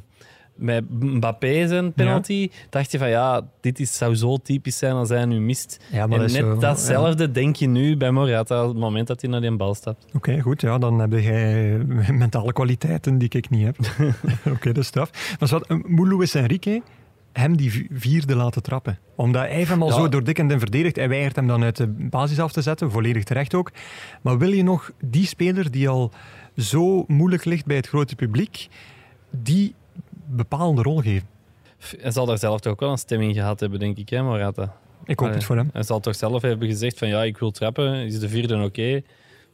bij 0.57 0.81
Mbappé 0.89 1.67
zijn 1.67 1.93
penalty, 1.93 2.49
dacht 2.69 2.91
je 2.91 2.97
van 2.97 3.09
ja, 3.09 3.41
dit 3.61 3.79
is, 3.79 3.97
zou 3.97 4.15
zo 4.15 4.37
typisch 4.37 4.77
zijn 4.77 4.93
als 4.93 5.09
hij 5.09 5.25
nu 5.25 5.39
mist. 5.39 5.79
Ja, 5.91 6.03
en 6.03 6.09
dat 6.09 6.19
net 6.19 6.31
zo, 6.31 6.57
datzelfde 6.57 7.31
denk 7.31 7.55
je 7.55 7.67
nu 7.67 7.97
bij 7.97 8.11
Morata 8.11 8.63
op 8.63 8.69
het 8.69 8.77
moment 8.77 9.07
dat 9.07 9.21
hij 9.21 9.29
naar 9.29 9.41
die 9.41 9.55
bal 9.55 9.75
stapt. 9.75 10.05
Oké, 10.13 10.39
goed. 10.39 10.61
Ja, 10.61 10.77
dan 10.77 10.99
heb 10.99 11.11
jij 11.11 11.77
mentale 12.11 12.53
kwaliteiten 12.53 13.17
die 13.17 13.29
ik 13.29 13.49
niet 13.49 13.65
heb. 13.65 13.77
Oké, 14.55 14.67
dat 14.67 14.77
is 14.77 14.87
straf. 14.87 15.37
Maar 15.39 15.49
wat, 15.49 15.87
moet 15.87 16.07
Luis 16.07 16.33
Enrique 16.33 16.81
hem 17.39 17.57
die 17.57 17.71
vi- 17.71 17.87
vierde 17.91 18.35
laten 18.35 18.63
trappen? 18.63 18.99
Omdat 19.15 19.41
hij 19.41 19.63
hem 19.63 19.81
al 19.81 19.87
Ja. 19.87 19.93
zo 19.95 20.09
door 20.09 20.23
dik 20.23 20.39
en 20.39 20.47
dun 20.47 20.59
verdedigd. 20.59 20.95
Hij 20.95 21.09
weigert 21.09 21.35
hem 21.35 21.47
dan 21.47 21.63
uit 21.63 21.75
de 21.77 21.87
basis 21.87 22.39
af 22.39 22.51
te 22.51 22.61
zetten, 22.61 22.91
volledig 22.91 23.23
terecht 23.23 23.53
ook. 23.53 23.71
Maar 24.21 24.37
wil 24.37 24.51
je 24.51 24.63
nog 24.63 24.91
die 25.01 25.25
speler 25.25 25.71
die 25.71 25.89
al 25.89 26.11
zo 26.57 27.03
moeilijk 27.07 27.45
ligt 27.45 27.65
bij 27.65 27.75
het 27.75 27.87
grote 27.87 28.15
publiek, 28.15 28.67
die 29.29 29.75
bepalende 30.25 30.81
rol 30.81 30.97
geven? 31.01 31.27
Hij 31.99 32.11
zal 32.11 32.25
daar 32.25 32.37
zelf 32.37 32.59
toch 32.59 32.71
ook 32.73 32.79
wel 32.79 32.91
een 32.91 32.97
stemming 32.97 33.33
gehad 33.35 33.59
hebben, 33.59 33.79
denk 33.79 33.97
ik, 33.97 34.09
hè, 34.09 34.23
Morata. 34.23 34.63
Ik 35.05 35.19
hoop 35.19 35.19
Allee, 35.19 35.33
het 35.33 35.43
voor 35.43 35.55
hem. 35.55 35.69
Hij 35.73 35.83
zal 35.83 35.99
toch 35.99 36.15
zelf 36.15 36.41
hebben 36.41 36.67
gezegd 36.67 36.97
van 36.97 37.07
ja, 37.07 37.23
ik 37.23 37.37
wil 37.37 37.51
trappen. 37.51 37.93
Is 38.05 38.19
de 38.19 38.29
vierde 38.29 38.63
oké? 38.63 39.01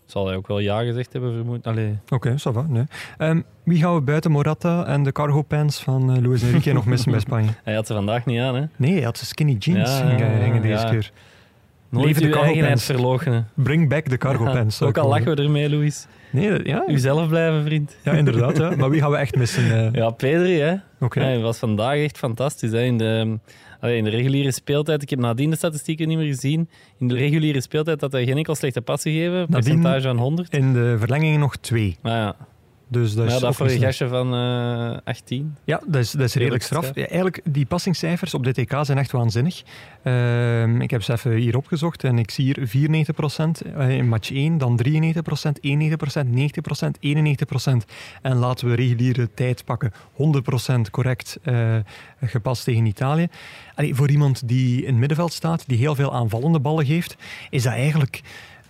Zal 0.06 0.28
hij 0.28 0.36
ook 0.36 0.48
wel 0.48 0.60
ja 0.60 0.82
gezegd 0.82 1.14
hebben, 1.14 1.34
vermoed. 1.34 1.68
Oké, 2.10 2.36
ça 2.38 2.52
va. 2.52 2.66
Nee. 2.68 2.84
Ehm, 3.18 3.42
wie 3.64 3.80
gaan 3.80 3.96
we 3.96 4.02
buiten 4.02 4.32
Morata 4.32 4.86
en 4.86 5.04
de 5.04 5.12
cargo 5.12 5.42
pants 5.42 5.84
van 5.84 6.16
eh, 6.16 6.22
Luis 6.22 6.44
Enrique 6.44 6.74
nog 6.74 6.86
missen 6.86 7.12
bij 7.12 7.20
Spanje? 7.20 7.50
Hij 7.64 7.74
had 7.74 7.88
ze 7.88 7.94
vandaag 7.94 8.26
niet 8.26 8.40
aan, 8.40 8.56
hè? 8.56 8.64
Nee, 8.76 8.94
hij 8.94 9.04
had 9.04 9.16
zijn 9.18 9.28
skinny 9.30 9.56
jeans 9.60 10.00
Ja, 10.00 10.08
hingen, 10.40 10.62
deze 10.62 10.86
keer. 10.90 11.12
Nooit 11.94 12.06
Leven 12.06 12.22
de 12.22 12.28
uw 12.28 12.34
cargo 12.34 12.46
eigenheid 12.48 12.74
pants. 12.74 12.86
verloochenen. 12.86 13.48
Bring 13.54 13.90
back 13.90 14.06
the 14.08 14.18
cargo 14.18 14.44
Ja, 14.44 14.52
pants. 14.52 14.82
Ook 14.84 14.98
al 14.98 15.08
lachen 15.10 15.36
we 15.36 15.42
ermee, 15.44 15.70
Louis. 15.70 16.08
Nee, 16.32 16.60
ja, 16.68 16.84
Uzelf 16.88 17.28
blijven, 17.28 17.64
vriend. 17.64 17.96
ja, 18.04 18.12
inderdaad. 18.12 18.58
Ja. 18.58 18.76
Maar 18.76 18.90
wie 18.90 19.02
gaan 19.02 19.12
we 19.12 19.18
echt 19.18 19.36
missen? 19.36 19.72
eh? 19.86 19.92
Ja, 19.92 20.10
Pedri, 20.10 20.60
hè. 20.60 20.74
Oké. 21.00 21.20
Hij 21.20 21.40
was 21.40 21.58
vandaag 21.58 21.96
echt 21.98 22.18
fantastisch. 22.18 22.72
Hè. 22.72 22.82
In, 22.84 22.98
de, 22.98 23.40
allee, 23.80 23.98
in 23.98 24.04
de 24.04 24.10
reguliere 24.10 24.52
speeltijd, 24.52 25.02
ik 25.02 25.10
heb 25.10 25.20
nadien 25.20 25.50
de 25.50 25.56
statistieken 25.56 26.08
niet 26.08 26.18
meer 26.18 26.28
gezien. 26.28 26.70
In 27.00 27.08
de 27.08 27.16
reguliere 27.16 27.62
speeltijd 27.62 28.02
had 28.02 28.12
hij 28.12 28.26
geen 28.26 28.38
enkel 28.38 28.56
slechte 28.56 28.82
pas 28.82 29.02
gegeven. 29.02 29.48
Percentage 29.50 30.08
aan 30.08 30.18
100. 30.18 30.54
In 30.54 30.74
de 30.74 30.96
verlenging 31.00 31.38
nog 31.40 31.56
twee. 31.56 31.98
Maar 32.02 32.18
ja, 32.18 32.36
Dus 32.94 33.14
dat 33.14 33.26
maar 33.26 33.36
is 33.36 33.42
dat 33.42 33.56
voor 33.56 33.70
een 33.70 33.80
gastje 33.80 34.08
van 34.08 34.34
eh 34.34 34.98
18. 35.04 35.56
Ja, 35.64 35.82
dat 35.88 36.02
is, 36.02 36.12
dat 36.12 36.22
is 36.22 36.36
redelijk 36.36 36.64
straf. 36.64 36.86
Ja, 36.94 37.06
eigenlijk, 37.06 37.42
die 37.44 37.66
passingcijfers 37.66 38.34
op 38.34 38.44
dit 38.44 38.58
EK 38.58 38.78
zijn 38.82 38.98
echt 38.98 39.12
waanzinnig. 39.12 39.64
Ehm, 40.04 40.82
ik 40.82 40.92
heb 40.92 41.04
ze 41.04 41.12
even 41.12 41.32
hier 41.32 41.58
opgezocht 41.58 42.04
en 42.04 42.18
ik 42.18 42.32
zie 42.32 42.46
hier 42.46 42.68
94% 42.68 43.62
eh, 43.76 43.90
in 43.90 44.08
match 44.08 44.32
1, 44.32 44.58
dan 44.58 44.80
93%, 44.88 45.60
91%, 45.62 46.30
90%, 46.30 47.00
91%. 47.00 47.86
En 48.22 48.36
laten 48.36 48.68
we 48.68 48.76
reguliere 48.76 49.34
tijd 49.34 49.66
pakken, 49.66 49.92
100% 50.14 50.90
correct 50.92 51.38
eh, 51.44 51.76
gepast 52.22 52.64
tegen 52.64 52.86
Italië. 52.86 53.28
Allee, 53.76 53.96
voor 53.96 54.10
iemand 54.10 54.48
die 54.48 54.82
in 54.82 54.88
het 54.88 54.98
middenveld 54.98 55.34
staat, 55.34 55.64
die 55.68 55.78
heel 55.78 55.96
veel 55.96 56.14
aanvallende 56.14 56.60
ballen 56.60 56.86
geeft, 56.86 57.16
is 57.50 57.64
dat 57.64 57.74
eigenlijk... 57.74 58.22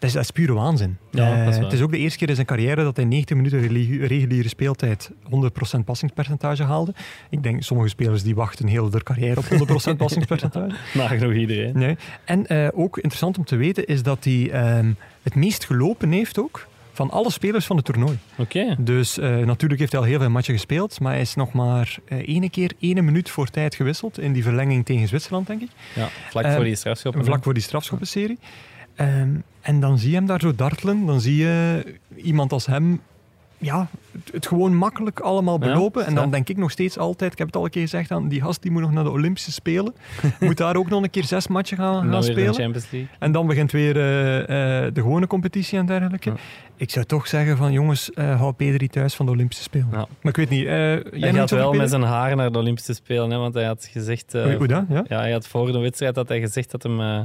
Dat 0.03 0.11
is, 0.11 0.17
dat 0.17 0.23
is 0.23 0.31
pure 0.31 0.53
waanzin. 0.53 0.97
Ja, 1.11 1.31
Eh, 1.33 1.47
is 1.47 1.55
waar. 1.55 1.63
het 1.63 1.73
is 1.73 1.81
ook 1.81 1.91
de 1.91 1.97
eerste 1.97 2.17
keer 2.17 2.29
in 2.29 2.35
zijn 2.35 2.47
carrière 2.47 2.83
dat 2.83 2.95
hij 2.95 3.05
90 3.05 3.35
minuten 3.35 3.59
regu- 3.67 4.05
reguliere 4.05 4.47
speeltijd 4.47 5.11
100% 5.23 5.85
passingspercentage 5.85 6.63
haalde. 6.63 6.93
Ik 7.29 7.43
denk 7.43 7.63
sommige 7.63 7.89
spelers 7.89 8.23
die 8.23 8.35
wachten 8.35 8.67
heel 8.67 8.91
hun 8.91 9.03
carrière 9.03 9.37
op 9.39 9.45
100% 9.93 9.97
passingspercentage. 9.97 10.75
Nagenoeg 10.93 11.33
iedereen. 11.33 11.77
Nee. 11.77 11.95
En 12.25 12.47
eh, 12.47 12.67
ook 12.73 12.95
interessant 12.95 13.37
om 13.37 13.43
te 13.45 13.55
weten 13.55 13.85
is 13.85 14.03
dat 14.03 14.23
hij 14.23 14.49
ehm, 14.51 14.91
het 15.23 15.35
meest 15.35 15.65
gelopen 15.65 16.11
heeft 16.11 16.39
ook 16.39 16.67
van 16.93 17.09
alle 17.11 17.31
spelers 17.31 17.65
van 17.65 17.75
het 17.75 17.85
toernooi. 17.85 18.17
Oké. 18.37 18.75
Dus 18.79 19.17
eh, 19.17 19.37
natuurlijk 19.37 19.79
heeft 19.79 19.91
hij 19.91 20.01
al 20.01 20.07
heel 20.07 20.19
veel 20.19 20.29
matchen 20.29 20.53
gespeeld, 20.53 20.99
maar 20.99 21.11
hij 21.11 21.21
is 21.21 21.35
nog 21.35 21.53
maar 21.53 21.97
eh 22.05 22.27
ene 22.35 22.49
keer 22.49 22.71
ene 22.79 23.01
minuut 23.01 23.29
voor 23.29 23.47
tijd 23.47 23.75
gewisseld 23.75 24.19
in 24.19 24.33
die 24.33 24.43
verlenging 24.43 24.85
tegen 24.85 25.07
Zwitserland, 25.07 25.47
denk 25.47 25.61
ik. 25.61 25.69
Ja, 25.95 26.07
vlak 26.29 26.43
Eh, 26.43 26.55
voor 26.55 26.63
die 26.63 26.75
strafschoppen. 26.75 27.25
Vlak 27.25 27.43
voor 27.43 27.53
die 27.53 27.63
strafschoppenserie. 27.63 28.37
Ehm, 28.95 29.35
en 29.61 29.79
dan 29.79 29.97
zie 29.97 30.09
je 30.09 30.15
hem 30.15 30.25
daar 30.25 30.41
zo 30.41 30.55
dartelen. 30.55 31.05
Dan 31.05 31.21
zie 31.21 31.35
je 31.35 31.85
iemand 32.15 32.51
als 32.51 32.65
hem 32.65 33.01
ja, 33.63 33.87
het, 34.11 34.31
het 34.33 34.47
gewoon 34.47 34.75
makkelijk 34.75 35.19
allemaal 35.19 35.59
Ja, 35.59 35.73
belopen. 35.73 36.05
en 36.05 36.15
dan 36.15 36.25
ja. 36.25 36.31
denk 36.31 36.49
ik 36.49 36.57
nog 36.57 36.71
steeds 36.71 36.97
altijd, 36.97 37.31
ik 37.31 37.37
heb 37.37 37.47
het 37.47 37.55
al 37.55 37.63
een 37.63 37.69
keer 37.69 37.81
gezegd, 37.81 38.11
aan 38.11 38.27
die 38.27 38.41
gast 38.41 38.61
die 38.61 38.71
moet 38.71 38.81
nog 38.81 38.91
naar 38.91 39.03
de 39.03 39.09
Olympische 39.09 39.51
Spelen. 39.51 39.93
moet 40.39 40.57
daar 40.57 40.75
ook 40.75 40.89
nog 40.89 41.03
een 41.03 41.09
keer 41.09 41.23
zes 41.23 41.47
matchen 41.47 41.77
gaan, 41.77 41.93
gaan 41.93 42.11
dan 42.11 42.21
weer 42.21 42.35
de 42.35 42.41
spelen. 42.41 42.53
Champions 42.53 42.91
League. 42.91 43.09
En 43.19 43.31
dan 43.31 43.47
begint 43.47 43.71
weer 43.71 43.95
eh, 43.97 44.85
eh, 44.85 44.93
de 44.93 45.01
gewone 45.01 45.27
competitie 45.27 45.77
en 45.79 45.85
dergelijke. 45.85 46.29
Ja. 46.29 46.35
Ik 46.75 46.89
zou 46.91 47.05
toch 47.05 47.27
zeggen 47.27 47.57
van 47.57 47.71
jongens, 47.71 48.13
eh 48.13 48.39
hou 48.39 48.53
Pedri 48.53 48.87
thuis 48.87 49.15
van 49.15 49.25
de 49.25 49.31
Olympische 49.31 49.63
Spelen. 49.63 49.87
Ja. 49.91 49.97
Maar 49.97 50.31
ik 50.31 50.35
weet 50.35 50.49
niet, 50.49 50.65
eh, 50.65 50.71
jij 50.73 51.03
Hij 51.19 51.33
gaat 51.33 51.49
wel 51.49 51.73
met 51.73 51.89
zijn 51.89 52.01
haar 52.01 52.35
naar 52.35 52.51
de 52.51 52.57
Olympische 52.57 52.93
Spelen, 52.93 53.29
hè, 53.29 53.37
want 53.37 53.53
hij 53.53 53.65
had 53.65 53.87
gezegd... 53.91 54.33
eh? 54.33 54.59
Ja? 54.67 54.85
ja, 55.07 55.17
hij 55.19 55.31
had 55.31 55.47
voor 55.47 55.71
de 55.71 55.79
wedstrijd 55.79 56.15
had 56.15 56.27
hij 56.27 56.39
gezegd 56.39 56.71
dat 56.71 56.83
hem 56.83 57.01
eh, 57.01 57.19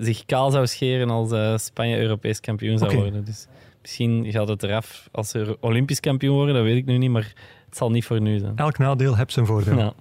zich 0.00 0.24
kaal 0.26 0.50
zou 0.50 0.66
scheren 0.66 1.10
als 1.10 1.30
eh, 1.32 1.56
Spanje 1.56 1.98
Europees 2.00 2.40
kampioen 2.40 2.78
zou 2.78 2.96
worden. 2.96 3.24
Dus 3.24 3.46
misschien 3.80 4.26
gaat 4.32 4.48
het 4.48 4.62
eraf 4.62 5.08
als 5.12 5.28
ze 5.28 5.56
Olympisch 5.60 6.00
kampioen 6.00 6.34
worden, 6.34 6.54
dat 6.54 6.64
weet 6.64 6.76
ik 6.76 6.84
nu 6.86 6.98
niet, 6.98 7.10
maar 7.10 7.32
het 7.68 7.76
zal 7.76 7.90
niet 7.90 8.04
voor 8.04 8.20
nu 8.20 8.38
zijn. 8.38 8.56
Elk 8.56 8.78
nadeel 8.78 9.16
heeft 9.16 9.32
zijn 9.32 9.46
voordeel. 9.46 9.78
Ja. 9.78 9.92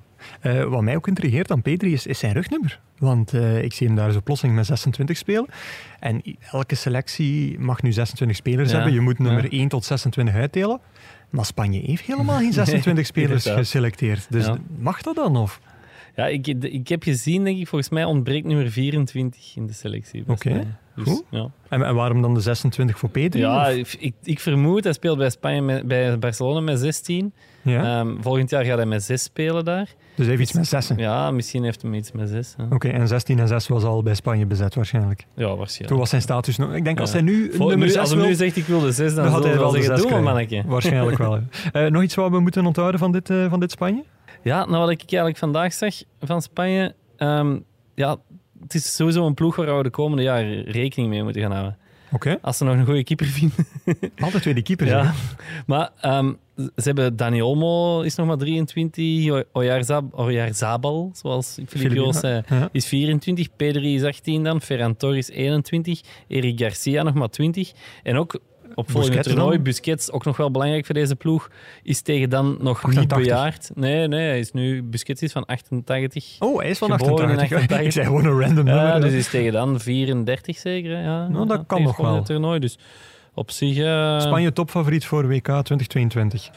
Eh, 0.41 0.63
wat 0.63 0.81
mij 0.81 0.95
ook 0.95 1.07
intrigeert 1.07 1.51
aan 1.51 1.61
Pedri 1.61 1.93
is, 1.93 2.05
is 2.07 2.19
zijn 2.19 2.33
rugnummer. 2.33 2.79
Want 2.97 3.33
eh, 3.33 3.63
ik 3.63 3.73
zie 3.73 3.87
hem 3.87 3.95
daar 3.95 4.11
zo 4.11 4.19
plotseling 4.23 4.55
met 4.57 4.65
26 4.65 5.17
spelen. 5.17 5.45
En 5.99 6.21
elke 6.51 6.75
selectie 6.75 7.59
mag 7.59 7.81
nu 7.81 7.91
26 7.91 8.37
spelers 8.37 8.69
Ja, 8.69 8.75
hebben. 8.75 8.93
Je 8.93 8.99
moet 9.01 9.19
nummer 9.19 9.43
ja. 9.43 9.49
1 9.49 9.67
tot 9.67 9.85
26 9.85 10.35
uitdelen. 10.35 10.79
Maar 11.29 11.45
Spanje 11.45 11.79
heeft 11.85 12.05
helemaal 12.05 12.37
geen 12.45 12.53
26 12.53 13.05
spelers 13.05 13.45
geselecteerd. 13.45 14.27
Dus 14.29 14.45
Ja. 14.45 14.57
mag 14.79 15.01
dat 15.01 15.15
dan? 15.15 15.35
Of? 15.37 15.59
Ja, 16.15 16.27
ik, 16.27 16.47
ik 16.47 16.87
heb 16.87 17.03
gezien, 17.03 17.43
denk 17.43 17.57
ik, 17.59 17.67
volgens 17.67 17.89
mij 17.91 18.03
ontbreekt 18.05 18.45
nummer 18.45 18.71
24 18.71 19.55
in 19.55 19.67
de 19.67 19.73
selectie. 19.73 20.23
Oké. 20.27 20.77
Dus, 21.03 21.13
goed. 21.13 21.23
ja. 21.29 21.49
En, 21.69 21.83
en 21.83 21.95
waarom 21.95 22.21
dan 22.21 22.33
de 22.33 22.39
26 22.39 22.99
voor 22.99 23.09
Pedri? 23.09 23.39
Ja, 23.41 23.67
ik, 23.67 24.13
ik 24.23 24.39
vermoed, 24.39 24.83
hij 24.83 24.93
speelt 24.93 25.17
bij, 25.17 25.29
Spanje 25.29 25.61
met, 25.61 25.87
bij 25.87 26.19
Barcelona 26.19 26.59
met 26.59 26.79
16. 26.79 27.33
ja? 27.61 27.99
Ehm, 27.99 28.21
volgend 28.21 28.49
jaar 28.49 28.65
gaat 28.65 28.77
hij 28.77 28.85
met 28.85 29.03
6 29.03 29.23
spelen 29.23 29.65
daar. 29.65 29.85
dus 30.15 30.25
hij 30.25 30.35
heeft 30.35 30.41
iets 30.41 30.53
met 30.53 30.67
6. 30.67 30.91
Ja, 30.97 31.31
misschien 31.31 31.63
heeft 31.63 31.81
hij 31.81 31.91
iets 31.91 32.11
met 32.11 32.29
6. 32.29 32.55
Oké, 32.69 32.87
en 32.89 33.07
16 33.07 33.39
en 33.39 33.47
6 33.47 33.67
was 33.67 33.83
al 33.83 34.03
bij 34.03 34.15
Spanje 34.15 34.45
bezet 34.45 34.75
waarschijnlijk. 34.75 35.25
Ja, 35.35 35.47
Toen 35.47 35.57
waarschijnlijk. 35.57 35.99
was 35.99 36.09
zijn 36.09 36.21
status 36.21 36.57
nog... 36.57 36.73
Ik 36.73 36.83
denk 36.83 36.95
Ja. 36.95 37.01
als 37.01 37.11
hij 37.11 37.21
nu 37.21 37.49
nummer 37.57 37.77
nu, 37.77 37.87
6 37.89 37.97
als 37.97 38.09
hij 38.09 38.17
wil... 38.17 38.27
nu 38.27 38.33
zegt 38.33 38.55
ik 38.57 38.65
wil 38.65 38.79
de 38.79 38.91
6, 38.91 39.13
dan, 39.15 39.23
dan 39.23 39.33
had 39.33 39.43
hij 39.43 39.57
wel 39.57 39.71
de 39.71 39.77
zeggen, 39.81 39.97
6 39.97 40.01
doe 40.07 40.21
maar 40.21 40.33
krijgen. 40.33 40.47
manneke. 40.57 40.69
Waarschijnlijk 40.73 41.17
wel. 41.17 41.39
Eh, 41.71 41.85
nog 41.91 42.03
iets 42.03 42.15
wat 42.15 42.31
we 42.31 42.39
moeten 42.39 42.65
onthouden 42.65 42.99
van 42.99 43.11
dit, 43.11 43.29
eh, 43.29 43.49
van 43.49 43.59
dit 43.59 43.71
Spanje? 43.71 44.03
Ja, 44.43 44.65
nou 44.65 44.77
wat 44.77 44.89
ik 44.89 44.99
eigenlijk 44.99 45.37
vandaag 45.37 45.73
zag 45.73 45.95
van 46.21 46.41
Spanje, 46.41 46.95
ehm, 47.17 47.57
ja, 47.95 48.17
het 48.61 48.73
is 48.73 48.95
sowieso 48.95 49.25
een 49.25 49.33
ploeg 49.33 49.55
waar 49.55 49.77
we 49.77 49.83
de 49.83 49.89
komende 49.89 50.23
jaren 50.23 50.63
rekening 50.63 51.09
mee 51.09 51.23
moeten 51.23 51.41
gaan 51.41 51.51
houden. 51.51 51.77
Als 52.41 52.57
ze 52.57 52.63
nog 52.63 52.75
een 52.75 52.85
goede 52.85 53.03
keeper 53.03 53.25
vinden. 53.25 53.65
Altijd 54.19 54.43
weer 54.45 54.53
die 54.53 54.63
keeper. 54.63 54.87
Ja. 54.87 55.13
Maar 55.65 55.89
ehm, 56.01 56.33
ze 56.55 56.65
hebben 56.83 57.15
Dani 57.15 57.41
Olmo, 57.41 58.01
is 58.01 58.15
nog 58.15 58.27
maar 58.27 58.37
23. 58.37 59.29
O- 59.31 59.43
Oyarzab- 59.53 60.19
Oyarzabal, 60.19 61.09
zoals 61.13 61.57
Filip 61.67 62.13
zei, 62.13 62.41
Ja. 62.49 62.69
is 62.71 62.85
24. 62.85 63.47
Pedri 63.55 63.95
is 63.95 64.03
18 64.03 64.43
dan. 64.43 64.61
Ferran 64.61 64.95
Torres 64.97 65.29
21. 65.29 66.01
Eric 66.27 66.59
Garcia 66.59 67.03
nog 67.03 67.13
maar 67.13 67.29
20. 67.29 67.71
En 68.03 68.15
ook 68.17 68.39
op 68.79 68.91
volgende 68.91 69.19
toernooi, 69.19 69.55
dan? 69.55 69.63
Busquets, 69.63 70.11
ook 70.11 70.25
nog 70.25 70.37
wel 70.37 70.51
belangrijk 70.51 70.85
voor 70.85 70.95
deze 70.95 71.15
ploeg, 71.15 71.49
is 71.83 72.01
tegen 72.01 72.29
dan 72.29 72.57
nog 72.61 72.77
88. 72.77 73.17
niet 73.17 73.27
bejaard. 73.27 73.71
Nee, 73.75 74.07
nee, 74.07 74.27
hij 74.27 74.39
is 74.39 74.51
nu, 74.51 74.83
Busquets 74.83 75.21
is 75.21 75.31
van 75.31 75.45
88. 75.45 76.35
Oh, 76.39 76.59
hij 76.59 76.69
is 76.69 76.77
van 76.77 76.91
Geboren 76.91 77.29
in 77.29 77.37
88. 77.39 77.77
88. 77.77 77.79
Ik 77.85 77.91
zei 77.91 78.05
gewoon 78.05 78.25
een 78.25 78.39
random 78.39 78.65
nummer. 78.65 78.83
Ja, 78.83 78.99
dus 78.99 79.13
is 79.13 79.29
tegen 79.29 79.51
dan 79.51 79.79
34 79.79 80.57
zeker. 80.57 80.95
hè? 80.97 81.03
Ja, 81.03 81.27
Nou, 81.27 81.47
dat 81.47 81.57
Ja, 81.57 81.63
kan 81.67 81.81
nog 81.83 81.97
wel. 81.97 82.23
Toernooi, 82.23 82.59
dus 82.59 82.77
op 83.33 83.51
zich... 83.51 83.77
eh, 83.77 84.19
Spanje 84.19 84.53
topfavoriet 84.53 85.05
voor 85.05 85.27
WK 85.27 85.43
2022. 85.45 86.49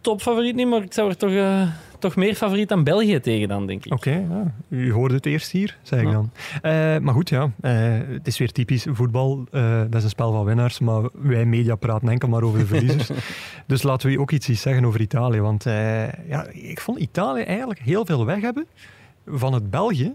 topfavoriet 0.00 0.54
niet, 0.54 0.66
maar 0.68 0.82
ik 0.82 0.92
zou 0.92 1.08
er 1.08 1.16
toch, 1.16 1.30
eh, 1.30 1.62
toch 1.98 2.16
meer 2.16 2.34
favoriet 2.34 2.68
dan 2.68 2.84
België 2.84 3.20
tegen 3.20 3.48
dan, 3.48 3.66
denk 3.66 3.84
ik. 3.84 3.92
Oké, 3.92 4.10
ja. 4.10 4.54
u 4.68 4.92
hoorde 4.92 5.14
het 5.14 5.26
eerst 5.26 5.50
hier, 5.50 5.76
zei 5.82 6.00
ik 6.00 6.06
Ja. 6.06 6.12
dan. 6.12 6.30
Eh, 6.62 6.98
maar 6.98 7.14
goed, 7.14 7.28
ja. 7.28 7.50
eh, 7.60 7.72
het 8.08 8.26
is 8.26 8.38
weer 8.38 8.52
typisch 8.52 8.86
voetbal. 8.90 9.46
Eh, 9.50 9.78
dat 9.80 9.94
is 9.94 10.02
een 10.02 10.08
spel 10.08 10.32
van 10.32 10.44
winnaars, 10.44 10.78
maar 10.78 11.02
wij 11.12 11.44
media 11.44 11.74
praten 11.74 12.08
enkel 12.08 12.28
maar 12.28 12.42
over 12.42 12.58
de 12.58 12.66
verliezers. 12.66 13.10
dus 13.66 13.82
laten 13.82 14.10
we 14.10 14.20
ook 14.20 14.30
iets 14.30 14.46
zeggen 14.46 14.84
over 14.84 15.00
Italië. 15.00 15.40
Want 15.40 15.64
ja, 16.28 16.46
ik 16.52 16.80
vond 16.80 16.98
Italië 16.98 17.42
eigenlijk 17.42 17.80
heel 17.80 18.04
veel 18.06 18.24
weg 18.26 18.40
hebben 18.40 18.66
van 19.26 19.52
het 19.54 19.70
België 19.70 20.14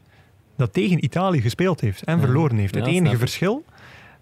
dat 0.57 0.73
tegen 0.73 1.03
Italië 1.03 1.41
gespeeld 1.41 1.81
heeft 1.81 2.03
en 2.03 2.15
Ja. 2.15 2.23
verloren 2.23 2.57
heeft. 2.57 2.75
Het 2.75 2.87
enige 2.87 3.17
verschil 3.17 3.63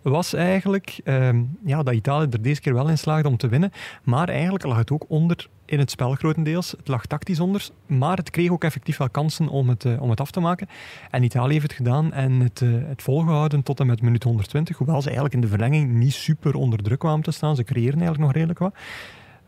was 0.01 0.33
eigenlijk 0.33 0.99
ehm, 1.03 1.43
ja, 1.65 1.83
dat 1.83 1.93
Italië 1.93 2.27
er 2.31 2.41
deze 2.41 2.61
keer 2.61 2.73
wel 2.73 2.89
in 2.89 2.97
slaagde 2.97 3.27
om 3.27 3.37
te 3.37 3.47
winnen. 3.47 3.71
Maar 4.03 4.29
eigenlijk 4.29 4.63
lag 4.63 4.77
het 4.77 4.91
ook 4.91 5.05
onder 5.07 5.47
in 5.65 5.79
het 5.79 5.91
spel 5.91 6.15
grotendeels. 6.15 6.71
Het 6.71 6.87
lag 6.87 7.05
tactisch 7.05 7.39
onder, 7.39 7.69
maar 7.85 8.17
het 8.17 8.29
kreeg 8.29 8.49
ook 8.49 8.63
effectief 8.63 8.97
wel 8.97 9.09
kansen 9.09 9.47
om 9.47 9.69
het, 9.69 9.85
eh, 9.85 10.01
om 10.01 10.09
het 10.09 10.21
af 10.21 10.31
te 10.31 10.39
maken. 10.39 10.67
En 11.11 11.23
Italië 11.23 11.51
heeft 11.51 11.63
het 11.63 11.73
gedaan 11.73 12.13
en 12.13 12.31
het, 12.39 12.61
eh, 12.61 12.69
het 12.71 13.01
volgehouden 13.01 13.63
tot 13.63 13.79
en 13.79 13.87
met 13.87 14.01
minuut 14.01 14.23
120. 14.23 14.77
Hoewel 14.77 15.01
ze 15.01 15.05
eigenlijk 15.05 15.35
in 15.35 15.41
de 15.41 15.47
verlenging 15.47 15.93
niet 15.93 16.13
super 16.13 16.55
onder 16.55 16.83
druk 16.83 16.99
kwamen 16.99 17.23
te 17.23 17.31
staan. 17.31 17.55
Ze 17.55 17.63
creëren 17.63 17.99
eigenlijk 17.99 18.21
nog 18.21 18.31
redelijk 18.31 18.59
wat. 18.59 18.73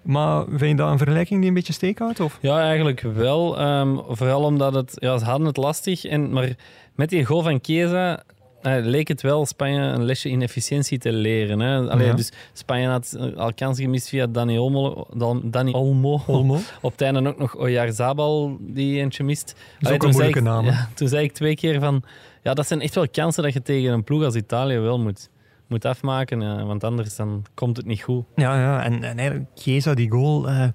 Maar 0.01 0.45
vind 0.47 0.61
je 0.61 0.75
dat 0.75 0.91
een 0.91 0.97
vergelijking 0.97 1.39
die 1.39 1.49
een 1.49 1.55
beetje 1.55 1.73
steek 1.73 1.99
houdt? 1.99 2.19
Of? 2.19 2.37
Ja, 2.41 2.61
eigenlijk 2.61 3.01
wel. 3.01 3.59
Ehm, 3.59 3.97
vooral 4.07 4.43
omdat 4.43 4.73
het, 4.73 4.93
ja, 4.95 5.17
ze 5.17 5.25
hadden 5.25 5.47
het 5.47 5.57
lastig. 5.57 6.05
En, 6.05 6.31
maar 6.31 6.55
met 6.95 7.09
die 7.09 7.25
goal 7.25 7.41
van 7.41 7.59
Chiesa 7.61 8.23
eh, 8.63 8.85
leek 8.85 9.07
het 9.07 9.21
wel 9.21 9.45
Spanje 9.45 9.81
een 9.81 10.03
lesje 10.03 10.29
in 10.29 10.41
efficiëntie 10.41 10.97
te 10.97 11.11
leren. 11.11 11.59
Hè. 11.59 11.89
Allee, 11.89 12.07
Ja. 12.07 12.13
Dus 12.13 12.31
Spanje 12.53 12.87
had 12.87 13.15
eh, 13.19 13.37
al 13.37 13.53
kans 13.53 13.79
gemist 13.79 14.09
via 14.09 14.27
Dani 14.27 14.57
Olmo. 14.57 15.05
Dan, 15.13 15.41
Dani 15.43 15.71
Olmo. 15.71 16.21
Olmo? 16.27 16.59
Op 16.81 16.91
het 16.91 17.01
einde 17.01 17.29
ook 17.29 17.37
nog 17.37 17.55
Oyarzabal 17.55 18.57
die 18.59 18.99
eentje 18.99 19.23
mist. 19.23 19.55
is 19.79 19.85
Allee, 19.85 19.97
ook 19.97 20.03
een 20.03 20.09
moeilijke 20.09 20.41
naam? 20.41 20.65
Ja, 20.65 20.89
toen 20.95 21.07
zei 21.07 21.23
ik 21.23 21.31
twee 21.31 21.55
keer 21.55 21.79
van... 21.79 22.03
Ja, 22.41 22.53
dat 22.53 22.67
zijn 22.67 22.81
echt 22.81 22.95
wel 22.95 23.09
kansen 23.09 23.43
dat 23.43 23.53
je 23.53 23.61
tegen 23.61 23.93
een 23.93 24.03
ploeg 24.03 24.23
als 24.23 24.35
Italië 24.35 24.77
wel 24.79 24.99
moet, 24.99 25.29
moet 25.67 25.85
afmaken. 25.85 26.41
ja, 26.41 26.63
want 26.65 26.83
anders 26.83 27.15
dan 27.15 27.45
komt 27.53 27.77
het 27.77 27.85
niet 27.85 28.01
goed. 28.01 28.25
Ja, 28.35 28.59
ja. 28.59 28.83
En, 28.83 29.03
en 29.03 29.17
eigenlijk, 29.17 29.49
Chiesa, 29.55 29.93
die 29.93 30.09
goal, 30.11 30.49
eh, 30.49 30.67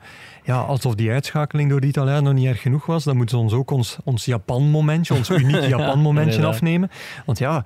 ja, 0.45 0.61
alsof 0.61 0.95
die 0.95 1.11
uitschakeling 1.11 1.71
door 1.71 1.81
de 1.81 1.87
Italianen 1.87 2.23
nog 2.25 2.35
niet 2.35 2.47
erg 2.47 2.61
genoeg 2.63 2.87
was, 2.87 3.05
dan 3.05 3.17
moeten 3.17 3.37
ze 3.39 3.43
ons 3.45 3.53
ook 3.53 3.71
ons, 3.71 3.99
ons 4.05 4.25
Japan-momentje, 4.25 5.15
ons 5.15 5.31
uniek 5.45 5.65
Japan-momentje 5.69 6.47
afnemen. 6.47 6.91
Want 7.27 7.39
ja, 7.39 7.65